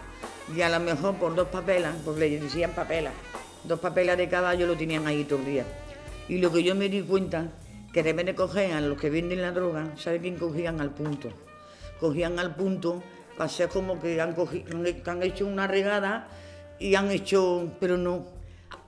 Y 0.55 0.61
a 0.63 0.69
lo 0.69 0.81
mejor 0.81 1.15
por 1.15 1.37
dos 1.37 1.49
papelas, 1.49 1.95
porque 2.05 2.21
le 2.21 2.41
decían 2.41 2.73
papelas, 2.73 3.13
dos 3.63 3.79
papelas 3.79 4.19
de 4.19 4.29
caballo 4.29 4.67
lo 4.67 4.77
tenían 4.77 5.07
ahí 5.07 5.23
todo 5.23 5.39
el 5.39 5.45
día. 5.45 5.65
Y 6.29 6.39
lo 6.39 6.53
que 6.53 6.63
yo 6.63 6.75
me 6.75 6.89
di 6.89 7.03
cuenta, 7.03 7.49
que 7.93 8.03
de 8.03 8.35
coger 8.35 8.73
a 8.73 8.81
los 8.81 8.99
que 8.99 9.11
venden 9.11 9.43
la 9.43 9.53
droga, 9.53 9.93
¿sabe 9.97 10.21
quién 10.21 10.37
cogían 10.37 10.81
al 10.81 10.91
punto? 10.91 11.29
Cogían 12.01 12.39
al 12.39 12.55
punto 12.55 13.03
para 13.37 13.49
ser 13.49 13.69
como 13.69 14.01
que 14.01 14.21
han, 14.21 14.35
cogi- 14.35 14.65
que 15.03 15.11
han 15.11 15.23
hecho 15.23 15.47
una 15.47 15.67
regada 15.67 16.29
y 16.79 16.95
han 16.95 17.11
hecho, 17.11 17.73
pero 17.81 17.97
no, 17.97 18.27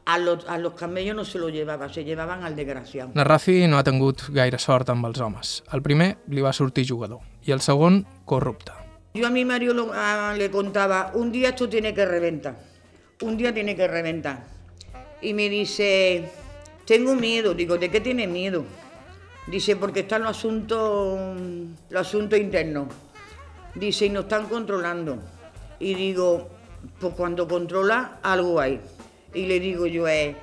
a 0.07 0.19
los, 0.19 0.47
a 0.49 0.59
los 0.59 0.75
camellos 0.75 1.15
no 1.17 1.25
se 1.25 1.39
lo 1.39 1.49
llevaba, 1.49 1.89
se 1.93 2.05
llevaban 2.05 2.45
al 2.45 2.57
desgraciado. 2.57 3.11
La 3.15 3.25
Rafi 3.25 3.67
no 3.67 3.79
ha 3.79 3.85
tingut 3.85 4.23
gaire 4.31 4.59
sort 4.59 4.89
amb 4.91 5.07
els 5.07 5.21
homes. 5.21 5.63
El 5.73 5.83
primer 5.83 6.17
li 6.29 6.41
va 6.45 6.53
sortir 6.53 6.87
jugador 6.89 7.21
i 7.47 7.53
el 7.53 7.61
segon, 7.61 8.07
corrupte. 8.25 8.73
Yo 9.15 9.27
a 9.27 9.31
mi 9.31 9.45
marido 9.45 9.75
lo- 9.75 9.93
a- 9.93 10.35
le 10.37 10.51
contaba, 10.51 11.13
un 11.15 11.31
día 11.31 11.51
esto 11.51 11.69
tiene 11.69 11.95
que 11.95 12.05
reventar, 12.05 12.57
un 13.23 13.37
día 13.37 13.53
tiene 13.55 13.77
que 13.77 13.87
reventar. 13.87 14.45
Y 15.23 15.33
me 15.35 15.49
dice, 15.49 16.29
tengo 16.85 17.15
miedo, 17.15 17.55
digo, 17.55 17.79
¿de 17.79 17.91
qué 17.91 18.01
tiene 18.01 18.27
miedo? 18.27 18.65
Dice, 19.47 19.77
porque 19.77 20.01
están 20.01 20.23
los 20.23 20.37
asuntos, 20.37 21.19
los 21.91 22.01
asuntos 22.07 22.39
internos. 22.39 22.89
Dice, 23.75 24.07
y 24.07 24.11
nos 24.11 24.25
están 24.25 24.47
controlando. 24.47 25.19
Y 25.79 25.95
digo, 25.95 26.49
pues 27.01 27.15
cuando 27.15 27.49
controla, 27.49 28.19
algo 28.23 28.61
hay. 28.61 28.81
Y 29.33 29.47
le 29.47 29.61
digo 29.61 29.87
yo, 29.87 30.07
eh, 30.09 30.37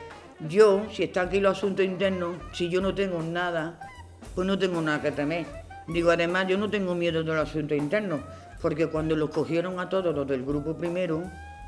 yo, 0.47 0.85
si 0.91 1.03
están 1.03 1.27
aquí 1.27 1.39
los 1.39 1.57
asuntos 1.57 1.85
internos, 1.85 2.35
si 2.51 2.69
yo 2.69 2.81
no 2.81 2.93
tengo 2.93 3.21
nada, 3.21 3.79
pues 4.35 4.45
no 4.47 4.57
tengo 4.57 4.81
nada 4.81 5.01
que 5.01 5.11
temer. 5.11 5.45
Digo, 5.87 6.11
además, 6.11 6.47
yo 6.47 6.57
no 6.57 6.69
tengo 6.69 6.93
miedo 6.95 7.23
de 7.23 7.33
los 7.33 7.49
asuntos 7.49 7.77
internos, 7.77 8.21
porque 8.61 8.87
cuando 8.87 9.15
los 9.15 9.29
cogieron 9.29 9.79
a 9.79 9.89
todos 9.89 10.13
los 10.13 10.27
del 10.27 10.43
grupo 10.43 10.75
primero, 10.75 11.23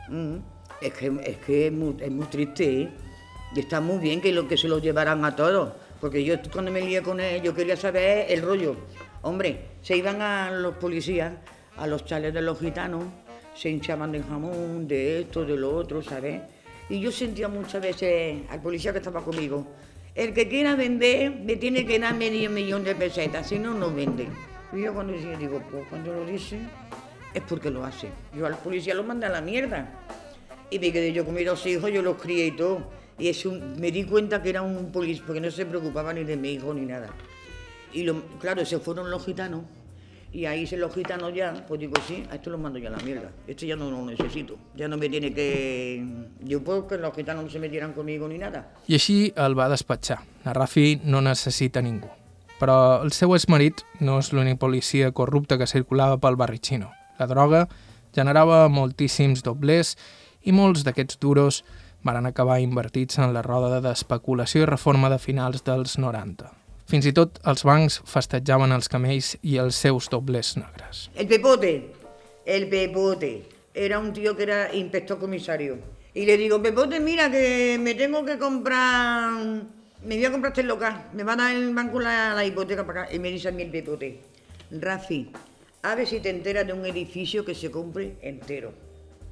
mm, 0.09 0.36
es 0.82 0.93
que, 0.93 1.19
es, 1.26 1.38
que 1.38 1.67
es, 1.67 1.74
muy, 1.74 1.95
es 1.99 2.11
muy 2.11 2.26
triste, 2.28 2.82
¿eh? 2.82 2.89
Y 3.55 3.59
está 3.59 3.79
muy 3.79 3.99
bien 3.99 4.21
que, 4.21 4.31
lo, 4.31 4.47
que 4.47 4.57
se 4.57 4.67
los 4.67 4.81
llevaran 4.81 5.23
a 5.25 5.35
todos, 5.35 5.73
porque 6.01 6.23
yo 6.23 6.35
cuando 6.51 6.71
me 6.71 6.81
lié 6.81 7.01
con 7.01 7.19
él, 7.19 7.41
yo 7.41 7.53
quería 7.53 7.77
saber 7.77 8.25
el 8.29 8.41
rollo. 8.41 8.75
Hombre, 9.21 9.59
se 9.81 9.95
iban 9.95 10.21
a 10.21 10.51
los 10.51 10.75
policías, 10.75 11.33
a 11.77 11.87
los 11.87 12.03
chales 12.05 12.33
de 12.33 12.41
los 12.41 12.59
gitanos, 12.59 13.05
se 13.55 13.69
hinchaban 13.69 14.11
de 14.11 14.23
jamón, 14.23 14.87
de 14.87 15.21
esto, 15.21 15.45
de 15.45 15.55
lo 15.55 15.75
otro, 15.75 16.01
¿sabes? 16.01 16.41
Y 16.89 16.99
yo 16.99 17.11
sentía 17.11 17.47
muchas 17.47 17.81
veces 17.81 18.41
al 18.49 18.61
policía 18.61 18.91
que 18.91 18.97
estaba 18.97 19.23
conmigo, 19.23 19.67
el 20.15 20.33
que 20.33 20.47
quiera 20.47 20.75
vender 20.75 21.31
me 21.31 21.55
tiene 21.55 21.85
que 21.85 21.97
dar 21.97 22.15
medio 22.15 22.49
millón 22.49 22.83
de 22.83 22.95
pesetas, 22.95 23.47
si 23.47 23.57
no, 23.57 23.73
no 23.73 23.93
vende. 23.93 24.27
Y 24.71 24.81
yo 24.81 24.93
cuando 24.93 25.13
decía, 25.13 25.37
digo, 25.37 25.61
pues 25.71 25.85
cuando 25.89 26.13
lo 26.13 26.25
dice, 26.25 26.59
es 27.33 27.41
porque 27.43 27.69
lo 27.69 27.83
hace. 27.83 28.09
Yo 28.35 28.45
al 28.45 28.57
policía 28.57 28.93
lo 28.93 29.03
mandé 29.03 29.27
a 29.27 29.29
la 29.29 29.41
mierda. 29.41 29.87
Y 30.69 30.79
me 30.79 30.91
quedé 30.91 31.13
yo 31.13 31.25
con 31.25 31.35
mis 31.35 31.45
dos 31.45 31.65
hijos, 31.65 31.91
yo 31.91 32.01
los 32.01 32.21
crié 32.21 32.47
y 32.47 32.51
todo. 32.51 32.83
Y 33.20 33.28
eso, 33.28 33.51
me 33.78 33.91
di 33.91 34.03
cuenta 34.05 34.41
que 34.41 34.49
era 34.49 34.61
un 34.61 34.91
policía, 34.91 35.24
porque 35.26 35.39
no 35.41 35.51
se 35.51 35.66
preocupaba 35.66 36.14
ni 36.14 36.24
de 36.24 36.36
mi 36.38 36.53
hijo 36.53 36.74
ni 36.74 36.82
nada. 36.86 37.09
Y 37.93 38.03
lo- 38.03 38.24
claro, 38.39 38.66
se 38.66 38.80
fueron 38.80 39.09
los 39.11 39.24
gitanos. 39.26 39.61
Y 40.32 40.45
ahí 40.47 40.66
se 40.66 40.78
los 40.78 40.91
gitanos 40.95 41.32
ya, 41.36 41.64
pues 41.68 41.80
digo, 41.80 41.93
sí, 42.07 42.24
a 42.32 42.36
esto 42.36 42.49
lo 42.49 42.57
mando 42.57 42.80
ya 42.80 42.88
a 42.89 42.91
la 42.93 42.97
mierda. 42.97 43.30
Este 43.47 43.68
ya 43.68 43.76
no 43.76 43.91
lo 43.91 44.03
necesito. 44.03 44.57
Ya 44.76 44.88
no 44.88 44.97
me 44.97 45.07
tiene 45.07 45.32
que... 45.32 46.03
Yo 46.41 46.64
puedo 46.64 46.88
que 46.88 46.97
los 46.97 47.14
gitanos 47.16 47.43
no 47.43 47.49
se 47.51 47.59
metieran 47.59 47.93
conmigo 47.93 48.28
ni 48.28 48.39
nada. 48.39 48.74
I 48.88 48.95
així 48.97 49.32
el 49.38 49.53
va 49.53 49.70
despatxar. 49.70 50.24
La 50.43 50.53
Rafi 50.57 51.01
no 51.05 51.22
necessita 51.22 51.84
ningú. 51.86 52.09
Però 52.57 53.03
el 53.03 53.11
seu 53.14 53.36
exmarit 53.38 53.84
no 54.01 54.18
és 54.18 54.32
l'únic 54.34 54.57
policia 54.57 55.11
corrupte 55.14 55.59
que 55.61 55.68
circulava 55.70 56.18
pel 56.18 56.36
barri 56.39 56.57
xino. 56.57 56.89
La 57.20 57.28
droga 57.30 57.68
generava 58.16 58.66
moltíssims 58.74 59.43
doblers 59.45 59.93
i 60.49 60.51
molts 60.51 60.82
d'aquests 60.84 61.20
duros 61.22 61.61
van 62.03 62.25
acabar 62.25 62.59
invertits 62.61 63.17
en 63.19 63.33
la 63.33 63.41
roda 63.41 63.79
d'especulació 63.81 64.63
i 64.63 64.69
reforma 64.69 65.09
de 65.09 65.19
finals 65.19 65.63
dels 65.63 65.97
90. 65.97 66.51
Fins 66.91 67.07
i 67.07 67.13
tot 67.15 67.39
els 67.47 67.63
bancs 67.63 68.01
festejaven 68.05 68.75
els 68.75 68.91
camells 68.91 69.33
i 69.41 69.57
els 69.63 69.79
seus 69.79 70.09
doblers 70.11 70.57
negres. 70.59 71.07
El 71.15 71.27
Pepote, 71.31 71.73
el 72.45 72.67
Pepote, 72.69 73.31
era 73.73 73.99
un 73.99 74.11
tío 74.13 74.35
que 74.35 74.43
era 74.43 74.73
inspector 74.75 75.17
comisario. 75.17 75.79
Y 76.13 76.25
le 76.25 76.37
digo, 76.37 76.61
Pepote, 76.61 76.99
mira 76.99 77.31
que 77.31 77.79
me 77.79 77.95
tengo 77.95 78.23
que 78.23 78.37
comprar, 78.37 79.33
me 80.05 80.15
voy 80.15 80.25
a 80.25 80.31
comprar 80.31 80.51
este 80.51 80.63
local, 80.63 81.09
me 81.13 81.23
va 81.23 81.33
a 81.33 81.37
dar 81.37 81.55
el 81.55 81.73
banco 81.73 81.99
la, 81.99 82.35
la 82.35 82.45
hipoteca 82.45 82.85
para 82.85 83.03
acá. 83.03 83.15
Y 83.15 83.19
me 83.19 83.31
dice 83.31 83.47
a 83.47 83.51
mí 83.51 83.63
el 83.63 83.71
Pepote, 83.71 84.19
Rafi, 84.69 85.31
a 85.81 85.95
ver 85.95 86.05
si 86.05 86.19
te 86.19 86.29
enteras 86.29 86.67
de 86.67 86.73
un 86.73 86.85
edificio 86.85 87.43
que 87.43 87.55
se 87.55 87.71
compre 87.71 88.17
entero. 88.21 88.73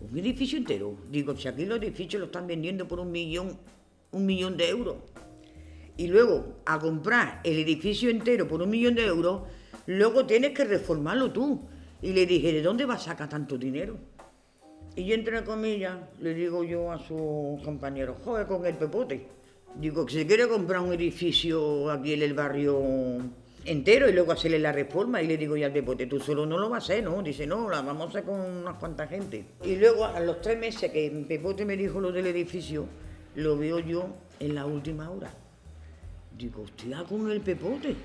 ¿Un 0.09 0.17
edificio 0.17 0.57
entero? 0.57 0.97
Digo, 1.09 1.35
si 1.35 1.47
aquí 1.47 1.65
los 1.65 1.77
edificios 1.77 2.19
lo 2.19 2.25
están 2.25 2.47
vendiendo 2.47 2.87
por 2.87 2.99
un 2.99 3.11
millón, 3.11 3.57
un 4.11 4.25
millón 4.25 4.57
de 4.57 4.69
euros 4.69 4.95
y 5.97 6.07
luego 6.07 6.55
a 6.65 6.79
comprar 6.79 7.41
el 7.43 7.59
edificio 7.59 8.09
entero 8.09 8.47
por 8.47 8.61
un 8.61 8.69
millón 8.69 8.95
de 8.95 9.05
euros, 9.05 9.43
luego 9.85 10.25
tienes 10.25 10.51
que 10.51 10.65
reformarlo 10.65 11.31
tú. 11.31 11.61
Y 12.01 12.13
le 12.13 12.25
dije, 12.25 12.51
¿de 12.51 12.61
dónde 12.61 12.85
vas 12.85 13.01
a 13.03 13.11
sacar 13.11 13.29
tanto 13.29 13.57
dinero? 13.57 13.97
Y 14.95 15.05
yo 15.05 15.15
entre 15.15 15.43
comillas 15.43 15.97
le 16.19 16.33
digo 16.33 16.63
yo 16.63 16.91
a 16.91 16.99
su 16.99 17.59
compañero, 17.63 18.17
joder 18.25 18.47
con 18.47 18.65
el 18.65 18.75
pepote. 18.75 19.27
Digo, 19.75 20.05
que 20.05 20.13
se 20.13 20.27
quiere 20.27 20.47
comprar 20.47 20.81
un 20.81 20.93
edificio 20.93 21.89
aquí 21.89 22.13
en 22.13 22.23
el 22.23 22.33
barrio 22.33 23.21
entero 23.65 24.09
y 24.09 24.13
luego 24.13 24.31
hacerle 24.31 24.59
la 24.59 24.71
reforma. 24.71 25.21
Y 25.21 25.27
le 25.27 25.37
digo 25.37 25.55
yo 25.55 25.65
al 25.65 25.73
pepote, 25.73 26.07
tú 26.07 26.19
solo 26.19 26.45
no 26.45 26.57
lo 26.57 26.69
vas 26.69 26.83
a 26.83 26.93
hacer, 26.93 27.03
¿no? 27.03 27.21
Dice, 27.21 27.45
no, 27.45 27.69
la 27.69 27.81
vamos 27.81 28.07
a 28.07 28.09
hacer 28.09 28.23
con 28.23 28.39
unas 28.39 28.75
cuantas 28.75 29.09
gente. 29.09 29.45
Y 29.63 29.75
luego 29.75 30.05
a 30.05 30.19
los 30.19 30.41
tres 30.41 30.57
meses 30.57 30.91
que 30.91 31.25
pepote 31.27 31.65
me 31.65 31.77
dijo 31.77 31.99
lo 31.99 32.11
del 32.11 32.27
edificio, 32.27 32.85
lo 33.35 33.57
veo 33.57 33.79
yo 33.79 34.07
en 34.39 34.55
la 34.55 34.65
última 34.65 35.09
hora. 35.09 35.31
Digo, 36.37 36.63
hostia, 36.63 37.03
con 37.03 37.29
el 37.29 37.41
pepote. 37.41 37.95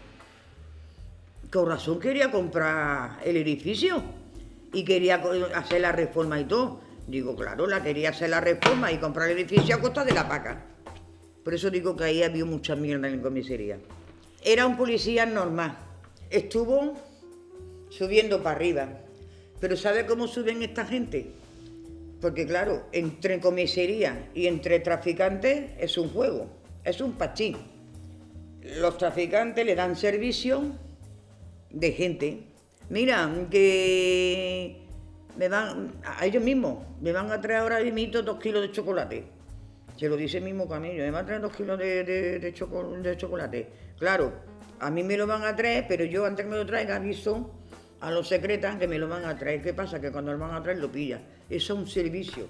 Con 1.50 1.68
razón 1.68 2.00
quería 2.00 2.30
comprar 2.30 3.20
el 3.24 3.36
edificio 3.36 4.02
y 4.72 4.84
quería 4.84 5.22
hacer 5.54 5.80
la 5.80 5.92
reforma 5.92 6.40
y 6.40 6.44
todo. 6.44 6.80
Digo, 7.06 7.36
claro, 7.36 7.66
la 7.66 7.82
quería 7.82 8.10
hacer 8.10 8.30
la 8.30 8.40
reforma 8.40 8.90
y 8.90 8.98
comprar 8.98 9.30
el 9.30 9.38
edificio 9.38 9.76
a 9.76 9.80
costa 9.80 10.04
de 10.04 10.12
la 10.12 10.28
paca. 10.28 10.64
Por 11.44 11.54
eso 11.54 11.70
digo 11.70 11.94
que 11.94 12.04
ahí 12.04 12.22
había 12.24 12.44
mucha 12.44 12.74
mierda 12.74 13.06
en 13.06 13.18
la 13.18 13.22
comisaría. 13.22 13.78
Era 14.42 14.66
un 14.66 14.76
policía 14.76 15.26
normal. 15.26 15.76
Estuvo 16.30 16.94
subiendo 17.90 18.42
para 18.42 18.56
arriba. 18.56 18.88
Pero 19.60 19.76
¿sabe 19.76 20.06
cómo 20.06 20.26
suben 20.28 20.62
esta 20.62 20.84
gente? 20.84 21.32
Porque 22.20 22.46
claro, 22.46 22.84
entre 22.92 23.40
comisaría 23.40 24.30
y 24.34 24.46
entre 24.46 24.80
traficantes 24.80 25.70
es 25.78 25.96
un 25.98 26.08
juego, 26.10 26.46
es 26.84 27.00
un 27.00 27.12
pachín. 27.12 27.56
Los 28.80 28.98
traficantes 28.98 29.64
le 29.64 29.74
dan 29.74 29.96
servicio 29.96 30.62
de 31.70 31.92
gente. 31.92 32.42
Mira, 32.88 33.30
que 33.50 34.82
me 35.36 35.48
van, 35.48 35.92
a 36.04 36.24
ellos 36.24 36.42
mismos, 36.42 36.78
me 37.00 37.12
van 37.12 37.30
a 37.30 37.40
traer 37.40 37.60
ahora 37.60 37.80
mismo 37.80 38.22
dos 38.22 38.38
kilos 38.40 38.62
de 38.62 38.72
chocolate. 38.72 39.24
Se 39.96 40.08
lo 40.08 40.16
dice 40.16 40.38
el 40.38 40.44
mismo 40.44 40.68
camello, 40.68 41.02
me 41.02 41.10
van 41.10 41.24
a 41.24 41.26
traer 41.26 41.40
dos 41.42 41.56
kilos 41.56 41.78
de, 41.78 42.04
de- 42.04 42.38
de 42.38 42.52
chocolate. 43.16 43.68
Claro, 43.98 44.32
a 44.78 44.90
mí 44.90 45.02
me 45.02 45.16
lo 45.16 45.26
van 45.26 45.44
a 45.44 45.56
traer, 45.56 45.86
pero 45.88 46.04
yo 46.04 46.26
antes 46.26 46.44
que 46.44 46.50
me 46.50 46.56
lo 46.56 46.66
traiga 46.66 46.96
aviso 46.96 47.50
a 48.00 48.10
los 48.10 48.28
secretas 48.28 48.76
que 48.76 48.86
me 48.86 48.98
lo 48.98 49.08
van 49.08 49.24
a 49.24 49.38
traer. 49.38 49.62
¿Qué 49.62 49.72
pasa? 49.72 50.00
Que 50.00 50.12
cuando 50.12 50.32
lo 50.32 50.38
van 50.38 50.54
a 50.54 50.62
traer 50.62 50.78
lo 50.78 50.90
pilla. 50.92 51.20
Eso 51.48 51.74
es 51.74 51.78
un 51.78 51.86
servicio. 51.86 52.46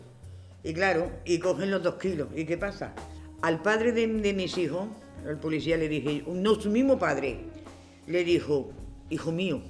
Y 0.64 0.74
claro, 0.74 1.10
y 1.24 1.38
cogen 1.38 1.70
los 1.70 1.82
dos 1.82 1.94
kilos. 1.94 2.28
¿Y 2.34 2.44
qué 2.44 2.58
pasa? 2.58 2.92
Al 3.42 3.62
padre 3.62 3.92
de, 3.92 4.08
mis 4.08 4.58
hijos, 4.58 4.88
el 5.24 5.36
policía 5.36 5.76
le 5.76 5.88
dije, 5.88 6.24
no, 6.26 6.54
su 6.56 6.70
mismo 6.70 6.98
padre, 6.98 7.38
le 8.08 8.24
dijo, 8.24 8.70
hijo 9.10 9.30
mío, 9.30 9.62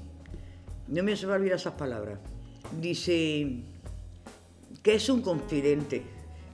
no 0.89 1.03
me 1.03 1.17
se 1.17 1.27
va 1.27 1.35
a 1.35 1.37
olvidar 1.37 1.57
esas 1.57 1.75
palabras. 1.75 2.19
Dice, 2.81 3.59
¿qué 4.83 4.95
es 4.95 5.09
un 5.11 5.21
confidente? 5.21 6.03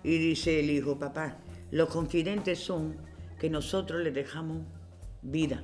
Y 0.02 0.18
dice 0.18 0.58
el 0.58 0.70
hijo, 0.70 0.98
papá, 0.98 1.36
los 1.70 1.88
confidentes 1.88 2.58
son 2.58 2.96
que 3.38 3.48
nosotros 3.48 4.00
les 4.00 4.14
dejamos 4.14 4.62
vida. 5.22 5.62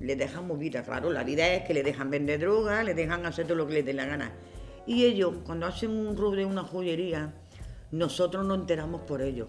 Les 0.00 0.18
dejamos 0.18 0.58
vida, 0.58 0.82
claro, 0.82 1.10
la 1.10 1.24
vida 1.24 1.46
es 1.54 1.64
que 1.64 1.72
le 1.72 1.82
dejan 1.82 2.10
vender 2.10 2.40
droga, 2.40 2.82
le 2.82 2.94
dejan 2.94 3.24
hacer 3.24 3.46
todo 3.46 3.56
lo 3.56 3.66
que 3.66 3.74
les 3.74 3.86
dé 3.86 3.94
la 3.94 4.04
gana. 4.04 4.32
Y 4.86 5.04
ellos, 5.04 5.34
cuando 5.44 5.66
hacen 5.66 5.90
un 5.90 6.16
robo 6.16 6.36
de 6.36 6.44
una 6.44 6.62
joyería, 6.62 7.32
nosotros 7.90 8.46
nos 8.46 8.58
enteramos 8.58 9.02
por 9.02 9.22
ellos. 9.22 9.48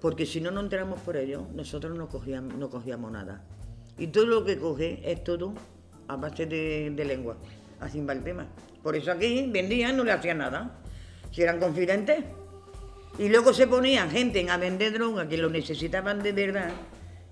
Porque 0.00 0.26
si 0.26 0.40
no 0.40 0.50
nos 0.50 0.64
enteramos 0.64 1.00
por 1.00 1.16
ellos, 1.16 1.42
nosotros 1.54 1.96
no 1.96 2.08
cogíamos, 2.08 2.54
no 2.54 3.10
nada. 3.10 3.44
Y 3.98 4.08
todo 4.08 4.26
lo 4.26 4.44
que 4.44 4.58
coge 4.58 5.00
es 5.04 5.24
todo 5.24 5.54
a 6.06 6.16
base 6.16 6.46
de, 6.46 6.92
de 6.94 7.04
lengua. 7.04 7.36
Así 7.80 8.00
va 8.00 8.14
tema. 8.16 8.46
Por 8.82 8.96
eso 8.96 9.10
aquí 9.10 9.48
vendían, 9.50 9.96
no 9.96 10.04
le 10.04 10.12
hacían 10.12 10.38
nada. 10.38 10.78
Si 11.32 11.42
eran 11.42 11.58
confidentes. 11.58 12.24
Y 13.18 13.28
luego 13.28 13.52
se 13.52 13.66
ponían 13.66 14.10
gente 14.10 14.48
a 14.48 14.56
vender 14.56 14.92
droga 14.92 15.28
que 15.28 15.36
lo 15.36 15.50
necesitaban 15.50 16.22
de 16.22 16.32
verdad, 16.32 16.70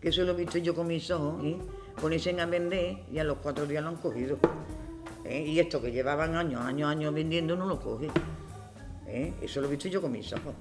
eso 0.08 0.22
lo 0.24 0.32
he 0.32 0.36
visto 0.36 0.58
yo 0.58 0.74
con 0.74 0.86
mis 0.86 1.10
ojos, 1.10 1.42
y 1.44 1.56
ponerse 2.00 2.38
a 2.40 2.46
vender 2.46 2.98
y 3.10 3.18
a 3.18 3.24
los 3.24 3.38
cuatro 3.38 3.66
días 3.66 3.82
lo 3.82 3.90
han 3.90 3.96
cogido. 3.96 4.38
¿Eh? 5.24 5.44
Y 5.46 5.58
esto 5.58 5.82
que 5.82 5.90
llevaban 5.90 6.36
años, 6.36 6.60
años, 6.60 6.88
años 6.88 7.12
vendiendo 7.12 7.56
no 7.56 7.66
lo 7.66 7.80
coge. 7.80 8.08
¿Eh? 9.08 9.32
Eso 9.42 9.60
lo 9.60 9.66
he 9.66 9.70
visto 9.70 9.88
yo 9.88 10.00
con 10.00 10.12
mis 10.12 10.32
ojos. 10.32 10.54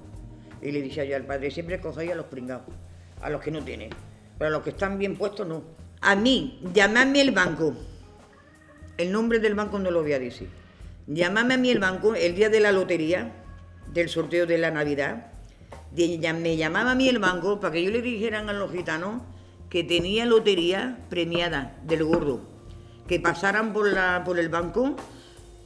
Y 0.60 0.72
le 0.72 0.82
dije 0.82 1.06
yo 1.06 1.14
al 1.16 1.24
padre, 1.24 1.50
siempre 1.50 1.80
cogéis 1.80 2.12
a 2.12 2.14
los 2.14 2.26
pringados, 2.26 2.74
a 3.20 3.30
los 3.30 3.40
que 3.40 3.50
no 3.50 3.62
tienen. 3.62 3.90
Pero 4.38 4.48
a 4.48 4.50
los 4.50 4.62
que 4.62 4.70
están 4.70 4.98
bien 4.98 5.16
puestos, 5.16 5.46
no. 5.46 5.62
A 6.00 6.16
mí, 6.16 6.60
llamadme 6.74 7.20
el 7.20 7.30
banco. 7.30 7.74
El 8.96 9.12
nombre 9.12 9.38
del 9.38 9.54
banco 9.54 9.78
no 9.78 9.90
lo 9.90 10.02
voy 10.02 10.14
a 10.14 10.18
decir. 10.18 10.48
Llamadme 11.06 11.54
a 11.54 11.58
mí 11.58 11.70
el 11.70 11.78
banco 11.78 12.14
el 12.14 12.34
día 12.34 12.48
de 12.48 12.60
la 12.60 12.72
lotería, 12.72 13.32
del 13.92 14.08
sorteo 14.08 14.46
de 14.46 14.58
la 14.58 14.70
Navidad. 14.70 15.32
Me 15.94 16.56
llamaba 16.56 16.92
a 16.92 16.94
mí 16.94 17.08
el 17.08 17.18
banco 17.18 17.60
para 17.60 17.72
que 17.72 17.84
yo 17.84 17.90
le 17.90 18.02
dijeran 18.02 18.48
a 18.48 18.52
los 18.52 18.72
gitanos 18.72 19.22
que 19.70 19.84
tenía 19.84 20.26
lotería 20.26 20.98
premiada 21.08 21.76
del 21.84 22.04
gordo. 22.04 22.40
Que 23.06 23.20
pasaran 23.20 23.72
por, 23.72 23.90
la, 23.90 24.22
por 24.24 24.38
el 24.38 24.48
banco 24.48 24.96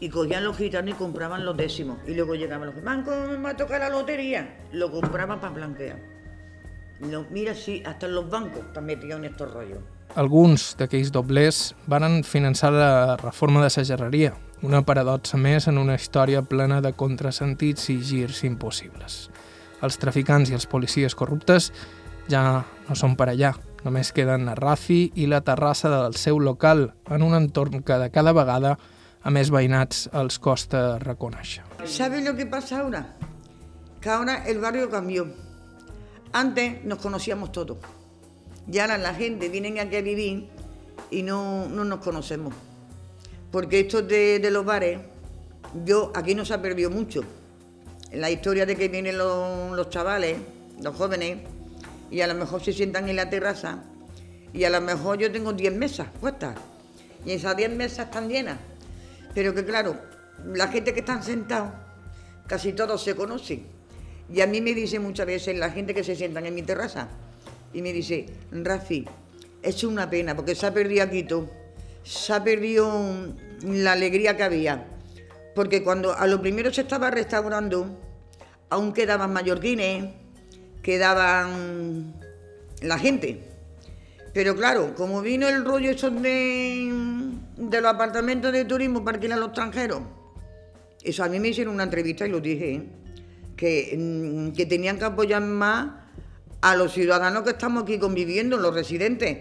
y 0.00 0.08
cogían 0.08 0.44
los 0.44 0.56
gitanos 0.56 0.94
y 0.94 0.94
compraban 0.94 1.44
los 1.44 1.56
décimos. 1.56 1.98
Y 2.06 2.14
luego 2.14 2.34
llegaban 2.34 2.66
los 2.74 2.82
banco 2.82 3.10
me 3.28 3.36
va 3.36 3.50
a 3.50 3.56
tocar 3.56 3.80
la 3.80 3.90
lotería. 3.90 4.68
Lo 4.72 4.90
compraban 4.90 5.40
para 5.40 5.54
blanquear. 5.54 5.98
No, 7.00 7.24
mira, 7.30 7.54
sí, 7.54 7.82
hasta 7.86 8.08
los 8.08 8.28
bancos 8.28 8.60
están 8.66 8.84
metidos 8.84 9.18
en 9.18 9.24
estos 9.24 9.52
rollos. 9.52 9.78
Alguns 10.18 10.74
d'aquells 10.74 11.12
doblers 11.14 11.76
varen 11.86 12.24
finançar 12.26 12.72
la 12.74 13.16
reforma 13.16 13.62
de 13.62 13.70
la 13.70 13.84
gerreria, 13.84 14.32
una 14.60 14.82
paradoxa 14.82 15.38
més 15.38 15.68
en 15.70 15.78
una 15.78 15.94
història 15.94 16.42
plena 16.42 16.80
de 16.82 16.92
contrasentits 16.92 17.88
i 17.94 18.00
girs 18.02 18.42
impossibles. 18.44 19.30
Els 19.80 19.96
traficants 19.96 20.50
i 20.50 20.56
els 20.58 20.66
policies 20.66 21.14
corruptes 21.14 21.70
ja 22.28 22.64
no 22.88 22.96
són 22.98 23.14
per 23.16 23.30
allà, 23.30 23.54
només 23.84 24.12
queden 24.12 24.48
a 24.48 24.54
Rafi 24.58 25.10
i 25.16 25.26
la 25.30 25.40
terrassa 25.44 25.90
del 25.92 26.16
seu 26.20 26.40
local 26.40 26.90
en 27.10 27.22
un 27.22 27.36
entorn 27.36 27.82
que 27.82 27.98
de 28.00 28.10
cada 28.12 28.34
vegada 28.36 28.76
a 29.22 29.30
més 29.30 29.50
veïnats 29.52 30.08
els 30.16 30.38
costa 30.40 30.98
reconèixer. 31.02 31.64
¿Sabes 31.84 32.24
lo 32.24 32.34
que 32.36 32.46
pasa 32.46 32.80
ahora? 32.80 33.16
Que 34.00 34.08
ahora 34.08 34.44
el 34.46 34.58
barrio 34.60 34.90
cambió. 34.90 35.26
Antes 36.32 36.84
nos 36.84 36.98
conocíamos 36.98 37.52
todos. 37.52 37.78
Y 38.70 38.78
ahora 38.78 38.98
la 38.98 39.14
gente 39.14 39.48
viene 39.48 39.78
aquí 39.80 39.96
a 39.96 40.02
vivir 40.02 40.48
y 41.10 41.22
no, 41.22 41.66
no 41.68 41.84
nos 41.84 42.00
conocemos. 42.00 42.54
Porque 43.50 43.80
esto 43.80 44.00
de, 44.02 44.38
de 44.38 44.50
los 44.50 44.64
bares, 44.64 45.00
yo 45.84 46.12
aquí 46.14 46.34
no 46.34 46.44
se 46.44 46.54
ha 46.54 46.62
perdido 46.62 46.88
mucho. 46.88 47.22
En 48.10 48.20
la 48.20 48.30
historia 48.30 48.64
de 48.64 48.76
que 48.76 48.88
vienen 48.88 49.18
los, 49.18 49.72
los 49.76 49.90
chavales, 49.90 50.38
los 50.82 50.94
jóvenes, 50.96 51.38
y 52.10 52.20
a 52.20 52.26
lo 52.26 52.34
mejor 52.34 52.62
se 52.62 52.72
sientan 52.72 53.08
en 53.08 53.16
la 53.16 53.30
terraza, 53.30 53.84
y 54.52 54.64
a 54.64 54.70
lo 54.70 54.80
mejor 54.80 55.18
yo 55.18 55.30
tengo 55.30 55.52
10 55.52 55.74
mesas 55.74 56.08
puestas, 56.20 56.56
y 57.24 57.32
esas 57.32 57.56
10 57.56 57.70
mesas 57.70 58.06
están 58.06 58.28
llenas. 58.28 58.58
Pero 59.34 59.54
que 59.54 59.64
claro, 59.64 59.96
la 60.44 60.68
gente 60.68 60.92
que 60.92 61.00
están 61.00 61.22
sentados, 61.22 61.72
casi 62.46 62.72
todos 62.72 63.02
se 63.02 63.14
conocen. 63.14 63.64
Y 64.32 64.40
a 64.40 64.46
mí 64.46 64.60
me 64.60 64.74
dice 64.74 64.98
muchas 64.98 65.26
veces 65.26 65.56
la 65.56 65.70
gente 65.70 65.94
que 65.94 66.04
se 66.04 66.16
sientan 66.16 66.46
en 66.46 66.54
mi 66.54 66.62
terraza, 66.62 67.08
y 67.72 67.82
me 67.82 67.92
dice, 67.92 68.26
Rafi, 68.50 69.06
es 69.62 69.84
una 69.84 70.10
pena 70.10 70.34
porque 70.34 70.54
se 70.54 70.66
ha 70.66 70.74
perdido 70.74 71.04
aquí 71.04 71.22
todo, 71.22 71.48
se 72.02 72.32
ha 72.32 72.42
perdido 72.42 72.90
la 73.62 73.92
alegría 73.92 74.36
que 74.36 74.42
había. 74.42 74.86
Porque 75.54 75.82
cuando 75.82 76.14
a 76.14 76.26
lo 76.26 76.40
primero 76.40 76.72
se 76.72 76.80
estaba 76.82 77.10
restaurando, 77.10 77.98
aún 78.70 78.92
quedaban 78.92 79.32
mallorquines, 79.32 80.10
quedaban 80.82 82.14
la 82.82 82.98
gente. 82.98 83.42
Pero 84.32 84.54
claro, 84.54 84.94
como 84.94 85.22
vino 85.22 85.48
el 85.48 85.64
rollo 85.64 85.90
eso 85.90 86.10
de, 86.10 86.92
los 87.58 87.84
apartamentos 87.84 88.52
de 88.52 88.64
turismo 88.64 89.04
para 89.04 89.16
alquilar 89.16 89.38
a 89.38 89.40
los 89.40 89.48
extranjeros, 89.48 90.02
eso 91.02 91.24
a 91.24 91.28
mí 91.28 91.40
me 91.40 91.48
hicieron 91.48 91.74
una 91.74 91.82
entrevista 91.84 92.26
y 92.26 92.30
lo 92.30 92.40
dije, 92.40 92.74
¿eh? 92.74 92.82
que, 93.56 93.96
mm, 93.98 94.52
que 94.56 94.66
tenían 94.66 94.98
que 94.98 95.04
apoyar 95.06 95.42
más 95.42 95.90
a 96.60 96.76
los 96.76 96.92
ciudadanos 96.92 97.42
que 97.42 97.50
estamos 97.50 97.82
aquí 97.82 97.98
conviviendo, 97.98 98.56
los 98.56 98.74
residentes. 98.74 99.38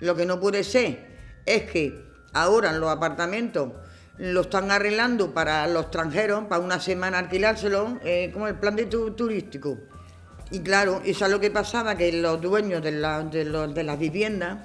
Lo 0.00 0.14
que 0.14 0.26
no 0.26 0.38
puede 0.40 0.62
ser 0.64 1.06
es 1.46 1.62
que 1.70 1.94
ahora 2.34 2.72
los 2.72 2.90
apartamentos 2.90 3.72
lo 4.18 4.42
están 4.42 4.70
arreglando 4.70 5.32
para 5.32 5.66
los 5.68 5.84
extranjeros, 5.84 6.44
para 6.46 6.60
una 6.60 6.80
semana 6.80 7.18
alquilárselo, 7.20 7.98
eh, 8.04 8.30
como 8.32 8.48
el 8.48 8.56
plan 8.56 8.76
de 8.76 8.86
tu- 8.86 9.12
turístico. 9.12 9.78
Y 10.50 10.60
claro, 10.60 11.00
eso 11.04 11.24
es 11.24 11.30
lo 11.30 11.40
que 11.40 11.50
pasaba, 11.50 11.96
que 11.96 12.12
los 12.12 12.40
dueños 12.40 12.82
de, 12.82 12.92
la- 12.92 13.22
de 13.24 13.82
las 13.84 13.98
viviendas 13.98 14.58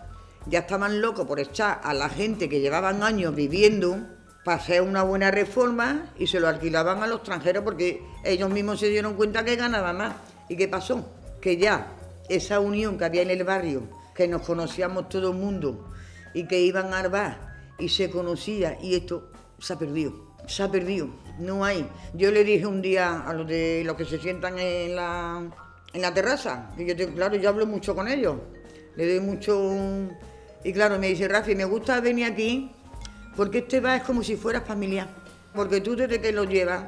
ya 0.46 0.60
estaban 0.60 1.02
locos 1.02 1.26
por 1.26 1.40
echar 1.40 1.82
a 1.84 1.94
la 1.94 2.10
gente 2.10 2.50
que 2.50 2.60
llevaban 2.60 3.04
años 3.04 3.34
viviendo 3.36 3.98
para 4.44 4.58
hacer 4.58 4.82
una 4.82 5.04
buena 5.04 5.30
reforma 5.32 6.12
y 6.18 6.28
se 6.28 6.40
lo 6.40 6.48
alquilaban 6.48 7.02
a 7.04 7.08
los 7.08 7.18
extranjeros 7.18 7.64
porque 7.64 8.02
ellos 8.24 8.50
mismos 8.50 8.80
se 8.80 8.90
dieron 8.90 9.16
cuenta 9.16 9.44
que 9.46 9.56
ganaban 9.56 9.98
más. 9.98 10.16
¿Y 10.50 10.56
qué 10.56 10.68
pasó? 10.68 11.08
Que 11.42 11.58
ya 11.58 11.94
esa 12.30 12.60
unión 12.60 12.98
que 12.98 13.06
había 13.06 13.22
en 13.24 13.30
el 13.32 13.44
barrio, 13.44 13.84
que 14.16 14.28
nos 14.28 14.42
conocíamos 14.44 15.10
todo 15.10 15.32
el 15.32 15.38
mundo 15.38 15.88
y 16.34 16.48
que 16.48 16.60
iban 16.62 16.94
al 16.94 17.10
bar 17.10 17.56
y 17.80 17.90
se 17.90 18.10
conocía 18.10 18.78
y 18.82 18.96
esto 18.96 19.30
se 19.60 19.74
ha 19.74 19.80
perdido. 19.80 20.14
Se 20.48 20.64
ha 20.64 20.72
perdido, 20.72 21.08
no 21.40 21.64
hay. 21.64 21.88
Yo 22.16 22.32
le 22.32 22.44
dije 22.44 22.66
un 22.66 22.82
día 22.82 23.22
a 23.22 23.34
los 23.34 23.48
de 23.48 23.84
los 23.86 23.96
que 23.96 24.06
se 24.06 24.18
sientan 24.20 24.58
en 24.58 24.96
la, 24.96 25.44
en 25.94 26.02
la 26.02 26.14
terraza, 26.14 26.70
que 26.78 26.96
yo 26.96 27.14
claro, 27.14 27.36
yo 27.36 27.50
hablo 27.50 27.66
mucho 27.66 27.96
con 27.96 28.08
ellos, 28.08 28.38
le 28.96 29.08
doy 29.10 29.20
mucho 29.20 29.72
y 30.64 30.74
claro, 30.74 31.00
me 31.00 31.08
dice 31.08 31.28
Rafi, 31.28 31.56
me 31.56 31.66
gusta 31.66 32.00
venir 32.02 32.26
aquí 32.26 32.72
porque 33.36 33.60
este 33.60 33.80
bar 33.80 33.98
es 33.98 34.04
como 34.04 34.24
si 34.24 34.36
fuera 34.36 34.62
familiar, 34.62 35.10
porque 35.54 35.82
tú 35.82 35.96
desde 35.96 36.20
que 36.22 36.32
lo 36.32 36.44
llevas 36.44 36.86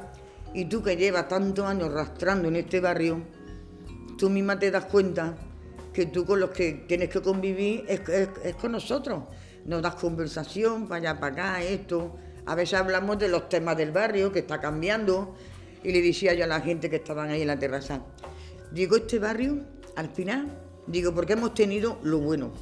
y 0.52 0.66
tú 0.66 0.82
que 0.82 0.96
llevas 0.96 1.28
tantos 1.28 1.64
años 1.66 1.92
rastrando 1.92 2.48
en 2.48 2.56
este 2.56 2.80
barrio, 2.80 3.22
tú 4.18 4.30
misma 4.30 4.58
te 4.58 4.70
das 4.70 4.84
cuenta 4.86 5.34
que 5.92 6.06
tú 6.06 6.24
con 6.24 6.40
los 6.40 6.50
que 6.50 6.84
tienes 6.88 7.08
que 7.08 7.20
convivir 7.20 7.84
es, 7.88 8.00
es- 8.08 8.28
es 8.44 8.54
con 8.56 8.72
nosotros. 8.72 9.24
Nos 9.64 9.80
das 9.80 9.94
conversación 9.94 10.86
para 10.88 11.10
allá, 11.12 11.20
para 11.20 11.32
acá, 11.32 11.62
esto. 11.62 12.16
A 12.46 12.54
veces 12.54 12.78
hablamos 12.78 13.18
de 13.18 13.28
los 13.28 13.48
temas 13.48 13.76
del 13.76 13.92
barrio 13.92 14.30
que 14.32 14.40
está 14.40 14.60
cambiando 14.60 15.34
y 15.82 15.92
le 15.92 16.02
decía 16.02 16.34
yo 16.34 16.44
a 16.44 16.46
la 16.46 16.60
gente 16.60 16.90
que 16.90 16.96
estaban 16.96 17.30
ahí 17.30 17.42
en 17.42 17.46
la 17.48 17.58
terraza, 17.58 18.00
digo, 18.74 18.96
este 18.96 19.20
barrio, 19.20 19.64
al 19.94 20.08
final, 20.08 20.48
digo, 20.88 21.14
porque 21.14 21.34
hemos 21.34 21.54
tenido 21.54 22.00
lo 22.02 22.18
bueno, 22.18 22.52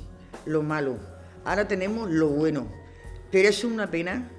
lo 0.45 0.63
malo, 0.63 0.99
ahora 1.45 1.67
tenemos 1.67 2.11
lo 2.11 2.29
bueno, 2.29 2.71
pero 3.31 3.49
es 3.49 3.65
una 3.65 3.91
pena 3.91 4.31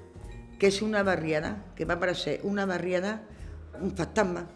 que 0.58 0.68
es 0.68 0.82
una 0.82 1.02
barriada, 1.02 1.64
que 1.74 1.84
va 1.84 1.98
para 1.98 2.14
ser 2.14 2.40
una 2.44 2.64
barriada, 2.64 3.22
un 3.80 3.96
fantasma. 3.96 4.48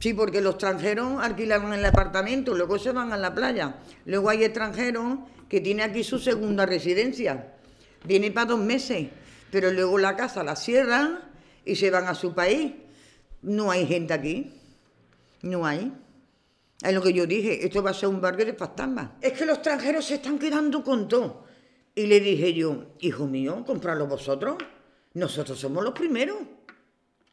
Sí, 0.00 0.12
porque 0.12 0.40
los 0.40 0.54
extranjeros 0.54 1.22
alquilan 1.22 1.72
el 1.72 1.84
apartamento, 1.84 2.54
luego 2.54 2.76
se 2.78 2.90
van 2.90 3.12
a 3.12 3.16
la 3.16 3.32
playa. 3.32 3.76
Luego 4.04 4.28
hay 4.28 4.42
extranjeros 4.42 5.20
que 5.48 5.60
tienen 5.60 5.88
aquí 5.88 6.02
su 6.02 6.18
segunda 6.18 6.66
residencia. 6.66 7.54
Viene 8.04 8.32
para 8.32 8.48
dos 8.48 8.60
meses, 8.60 9.08
pero 9.52 9.70
luego 9.70 9.96
la 9.98 10.16
casa 10.16 10.42
la 10.42 10.56
cierran 10.56 11.20
y 11.64 11.76
se 11.76 11.90
van 11.90 12.08
a 12.08 12.16
su 12.16 12.34
país. 12.34 12.72
No 13.42 13.70
hay 13.70 13.86
gente 13.86 14.12
aquí. 14.12 14.52
No 15.42 15.64
hay. 15.64 15.92
Es 16.84 16.94
lo 16.94 17.02
que 17.02 17.12
yo 17.12 17.26
dije, 17.26 17.64
esto 17.64 17.82
va 17.82 17.90
a 17.90 17.94
ser 17.94 18.08
un 18.10 18.20
barrio 18.20 18.44
de 18.44 18.54
fantasmas. 18.54 19.12
Es 19.20 19.32
que 19.32 19.46
los 19.46 19.56
extranjeros 19.56 20.04
se 20.04 20.16
están 20.16 20.38
quedando 20.38 20.84
con 20.84 21.08
todo. 21.08 21.44
Y 21.94 22.06
le 22.06 22.20
dije 22.20 22.52
yo, 22.52 22.94
hijo 23.00 23.26
mío, 23.26 23.64
comprarlo 23.66 24.06
vosotros. 24.06 24.56
Nosotros 25.14 25.58
somos 25.58 25.82
los 25.82 25.94
primeros. 25.94 26.36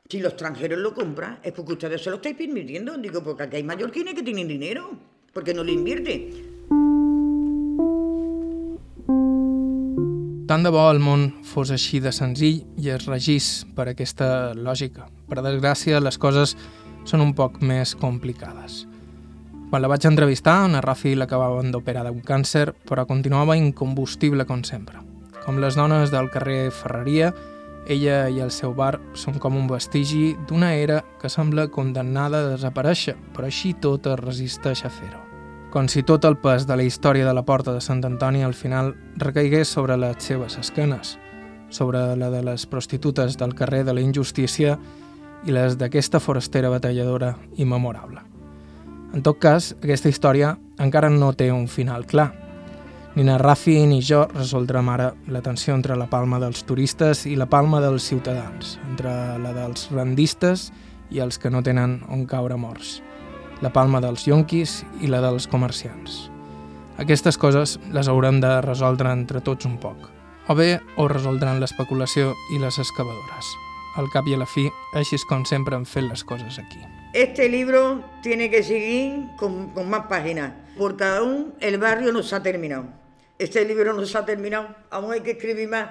Si 0.08 0.20
los 0.20 0.34
extranjeros 0.34 0.80
lo 0.80 0.94
compran, 0.94 1.40
es 1.44 1.52
porque 1.52 1.74
ustedes 1.74 2.02
se 2.02 2.10
lo 2.10 2.16
estáis 2.18 2.36
permitiendo. 2.36 2.98
Digo, 2.98 3.24
porque 3.24 3.44
aquí 3.44 3.58
hay 3.58 3.64
mallorquines 3.64 4.14
que 4.14 4.24
tienen 4.24 4.48
dinero. 4.48 5.12
porque 5.34 5.54
no 5.54 5.64
lo 5.64 5.72
invierte. 5.72 6.30
Tant 10.48 10.68
de 10.68 10.72
bo 10.74 10.84
el 10.92 11.00
món 11.00 11.30
fos 11.48 11.72
així 11.72 12.02
de 12.04 12.12
senzill 12.12 12.66
i 12.76 12.92
es 12.92 13.08
regís 13.08 13.52
per 13.76 13.88
aquesta 13.92 14.52
lògica. 14.58 15.08
Per 15.32 15.40
desgràcia, 15.40 16.04
les 16.04 16.20
coses 16.20 16.58
són 17.08 17.24
un 17.24 17.32
poc 17.38 17.62
més 17.64 17.96
complicades. 17.96 18.84
Quan 19.72 19.80
la 19.82 19.88
vaig 19.88 20.04
entrevistar, 20.04 20.68
na 20.68 20.82
Rafi 20.84 21.16
l'acabaven 21.16 21.72
d'operar 21.72 22.04
d'un 22.04 22.20
càncer, 22.28 22.74
però 22.84 23.08
continuava 23.08 23.56
incombustible 23.56 24.44
com 24.46 24.66
sempre. 24.68 25.00
Com 25.46 25.64
les 25.64 25.80
dones 25.80 26.12
del 26.12 26.28
carrer 26.30 26.74
Ferreria, 26.76 27.32
ella 27.88 28.28
i 28.28 28.44
el 28.44 28.52
seu 28.52 28.76
bar 28.76 28.98
són 29.16 29.40
com 29.40 29.56
un 29.56 29.72
vestigi 29.72 30.36
d'una 30.48 30.76
era 30.76 31.02
que 31.22 31.32
sembla 31.32 31.70
condemnada 31.72 32.44
a 32.44 32.54
desaparèixer, 32.54 33.16
però 33.32 33.48
així 33.48 33.72
tot 33.74 34.12
es 34.12 34.20
resisteix 34.20 34.84
a 34.84 34.92
fer-ho 34.92 35.32
com 35.72 35.88
si 35.88 36.04
tot 36.04 36.26
el 36.28 36.36
pes 36.36 36.66
de 36.68 36.76
la 36.76 36.84
història 36.84 37.26
de 37.26 37.34
la 37.34 37.46
porta 37.48 37.72
de 37.72 37.80
Sant 37.80 38.04
Antoni 38.04 38.44
al 38.44 38.54
final 38.54 38.92
recaigués 39.16 39.72
sobre 39.72 39.96
les 39.96 40.20
seves 40.20 40.58
esquenes, 40.60 41.16
sobre 41.70 42.04
la 42.20 42.30
de 42.30 42.44
les 42.44 42.66
prostitutes 42.68 43.40
del 43.40 43.56
carrer 43.56 43.86
de 43.88 43.96
la 43.96 44.04
injustícia 44.04 44.76
i 45.48 45.56
les 45.56 45.80
d'aquesta 45.80 46.20
forastera 46.20 46.70
batalladora 46.70 47.38
immemorable. 47.56 48.31
En 49.14 49.22
tot 49.24 49.40
cas, 49.40 49.74
aquesta 49.82 50.10
història 50.10 50.56
encara 50.80 51.10
no 51.10 51.34
té 51.34 51.52
un 51.52 51.68
final 51.68 52.06
clar. 52.08 52.32
Ni 53.16 53.26
na 53.28 53.38
Rafi 53.38 53.76
ni 53.86 54.00
jo 54.00 54.24
resoldrem 54.32 54.88
ara 54.90 55.12
la 55.28 55.42
tensió 55.44 55.76
entre 55.76 55.98
la 56.00 56.08
palma 56.08 56.40
dels 56.40 56.64
turistes 56.64 57.26
i 57.28 57.36
la 57.36 57.50
palma 57.52 57.82
dels 57.84 58.08
ciutadans, 58.08 58.80
entre 58.88 59.12
la 59.44 59.52
dels 59.52 59.90
rendistes 59.92 60.72
i 61.12 61.20
els 61.20 61.38
que 61.38 61.52
no 61.52 61.60
tenen 61.62 62.00
on 62.08 62.26
caure 62.26 62.56
morts 62.56 63.02
la 63.62 63.70
palma 63.70 64.02
dels 64.02 64.26
yonquis 64.28 64.82
i 65.02 65.10
la 65.10 65.22
dels 65.22 65.48
comerciants. 65.48 66.28
Aquestes 67.02 67.38
coses 67.38 67.78
les 67.94 68.10
haurem 68.10 68.42
de 68.42 68.56
resoldre 68.66 69.14
entre 69.14 69.42
tots 69.42 69.70
un 69.70 69.78
poc. 69.82 70.10
O 70.50 70.58
bé 70.58 70.80
ho 70.98 71.08
resoldran 71.08 71.62
l'especulació 71.62 72.34
i 72.56 72.60
les 72.62 72.82
excavadores. 72.82 73.54
Al 74.02 74.10
cap 74.12 74.28
i 74.28 74.36
a 74.36 74.42
la 74.42 74.50
fi, 74.50 74.68
així 74.98 75.18
és 75.20 75.28
com 75.30 75.46
sempre 75.46 75.78
han 75.78 75.86
fet 75.86 76.10
les 76.10 76.26
coses 76.26 76.60
aquí. 76.60 76.82
Este 77.14 77.50
libro 77.50 78.06
tiene 78.22 78.50
que 78.50 78.64
seguir 78.64 79.28
con, 79.36 79.74
más 79.90 80.06
páginas, 80.08 80.54
porque 80.78 81.04
aún 81.04 81.54
el 81.60 81.78
barrio 81.78 82.14
no 82.14 82.24
se 82.24 82.36
ha 82.36 82.42
terminado. 82.42 82.86
Este 83.38 83.66
libro 83.66 83.92
no 83.92 84.06
se 84.06 84.18
ha 84.18 84.26
terminado, 84.26 84.74
aún 84.90 85.12
hay 85.12 85.20
que 85.20 85.32
escribir 85.32 85.68
más. 85.68 85.90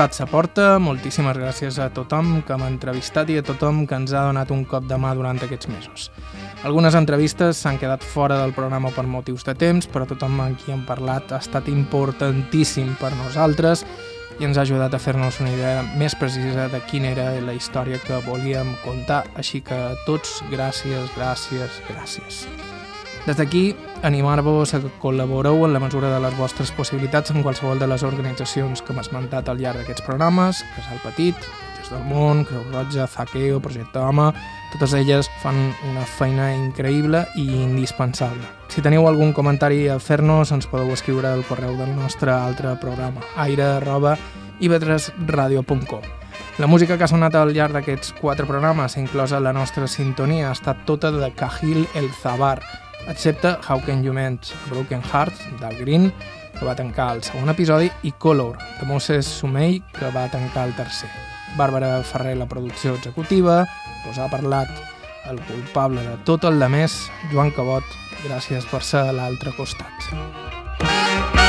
Estat 0.00 0.16
Sa 0.16 0.24
Porta, 0.24 0.78
moltíssimes 0.80 1.36
gràcies 1.36 1.76
a 1.76 1.90
tothom 1.92 2.38
que 2.48 2.56
m'ha 2.56 2.70
entrevistat 2.72 3.28
i 3.28 3.34
a 3.36 3.42
tothom 3.44 3.82
que 3.84 3.98
ens 3.98 4.14
ha 4.16 4.22
donat 4.30 4.48
un 4.54 4.62
cop 4.64 4.86
de 4.88 4.96
mà 4.96 5.10
durant 5.12 5.36
aquests 5.44 5.68
mesos. 5.68 6.06
Algunes 6.64 6.96
entrevistes 6.96 7.60
s'han 7.60 7.76
quedat 7.76 8.00
fora 8.00 8.38
del 8.40 8.54
programa 8.56 8.94
per 8.96 9.04
motius 9.04 9.44
de 9.44 9.52
temps, 9.52 9.84
però 9.84 10.08
tothom 10.08 10.40
amb 10.40 10.56
qui 10.56 10.72
hem 10.72 10.86
parlat 10.88 11.36
ha 11.36 11.42
estat 11.44 11.68
importantíssim 11.68 12.96
per 12.96 13.12
nosaltres 13.18 13.84
i 14.40 14.48
ens 14.48 14.56
ha 14.56 14.64
ajudat 14.64 14.96
a 14.96 15.04
fer-nos 15.04 15.42
una 15.44 15.52
idea 15.52 15.84
més 16.00 16.16
precisa 16.16 16.70
de 16.72 16.80
quina 16.88 17.12
era 17.12 17.34
la 17.44 17.52
història 17.52 18.00
que 18.00 18.24
volíem 18.24 18.72
contar, 18.86 19.26
així 19.36 19.60
que 19.60 19.76
a 19.76 19.96
tots, 20.08 20.40
gràcies, 20.48 21.12
gràcies, 21.12 21.82
gràcies. 21.92 22.46
Des 23.30 23.36
d'aquí, 23.38 23.76
animar-vos 24.02 24.72
a 24.74 24.80
que 24.82 24.88
col·laboreu 24.98 25.60
en 25.62 25.70
la 25.70 25.78
mesura 25.78 26.08
de 26.10 26.16
les 26.18 26.34
vostres 26.34 26.72
possibilitats 26.74 27.30
en 27.30 27.44
qualsevol 27.46 27.78
de 27.78 27.86
les 27.86 28.02
organitzacions 28.02 28.82
que 28.82 28.90
hem 28.90 28.98
esmentat 28.98 29.46
al 29.46 29.60
llarg 29.62 29.78
d'aquests 29.78 30.02
programes, 30.02 30.64
Casal 30.74 30.98
Petit, 31.04 31.38
del 31.92 32.02
Món, 32.10 32.42
Creu 32.42 32.64
Roja, 32.72 33.06
Zaqueo, 33.06 33.62
Projecte 33.62 34.02
Home... 34.02 34.32
Totes 34.70 34.92
elles 34.98 35.30
fan 35.44 35.56
una 35.92 36.02
feina 36.06 36.52
increïble 36.54 37.22
i 37.38 37.46
indispensable. 37.62 38.42
Si 38.70 38.82
teniu 38.82 39.06
algun 39.06 39.30
comentari 39.34 39.84
a 39.86 40.00
fer-nos, 40.02 40.50
ens 40.50 40.66
podeu 40.66 40.90
escriure 40.94 41.30
al 41.30 41.46
correu 41.46 41.78
del 41.78 41.94
nostre 41.94 42.34
altre 42.34 42.74
programa, 42.82 43.22
aire 43.46 43.76
arroba 43.76 44.16
ivetresradio.com. 44.58 46.18
La 46.58 46.66
música 46.66 46.98
que 46.98 47.06
ha 47.06 47.10
sonat 47.10 47.34
al 47.38 47.54
llarg 47.54 47.78
d'aquests 47.78 48.14
quatre 48.18 48.46
programes, 48.46 48.98
inclosa 48.98 49.38
la 49.40 49.54
nostra 49.54 49.86
sintonia, 49.88 50.50
ha 50.50 50.54
estat 50.58 50.82
tota 50.86 51.10
de 51.14 51.30
Cajil 51.34 51.86
El 51.94 52.10
Zabar, 52.22 52.58
excepte 53.08 53.56
How 53.68 53.80
Can 53.86 54.04
You 54.04 54.12
Mend 54.12 54.52
Broken 54.68 55.02
Heart, 55.02 55.34
del 55.60 55.78
Green, 55.78 56.12
que 56.58 56.66
va 56.66 56.76
tancar 56.76 57.14
el 57.16 57.22
segon 57.24 57.48
episodi, 57.48 57.90
i 58.02 58.12
Color, 58.12 58.58
de 58.80 58.86
Moses 58.86 59.26
Sumei, 59.26 59.80
que 59.96 60.12
va 60.14 60.28
tancar 60.28 60.68
el 60.68 60.76
tercer. 60.76 61.10
Bàrbara 61.56 62.02
Ferrer, 62.06 62.36
la 62.36 62.46
producció 62.46 62.94
executiva, 62.94 63.64
us 64.10 64.18
ha 64.18 64.28
parlat 64.30 64.70
el 65.30 65.40
culpable 65.48 66.04
de 66.06 66.16
tot 66.28 66.44
el 66.44 66.60
de 66.60 66.68
més, 66.68 66.96
Joan 67.32 67.52
Cabot, 67.56 67.84
gràcies 68.26 68.66
per 68.70 68.84
ser 68.84 69.06
a 69.08 69.14
l'altre 69.16 69.54
costat. 69.56 71.39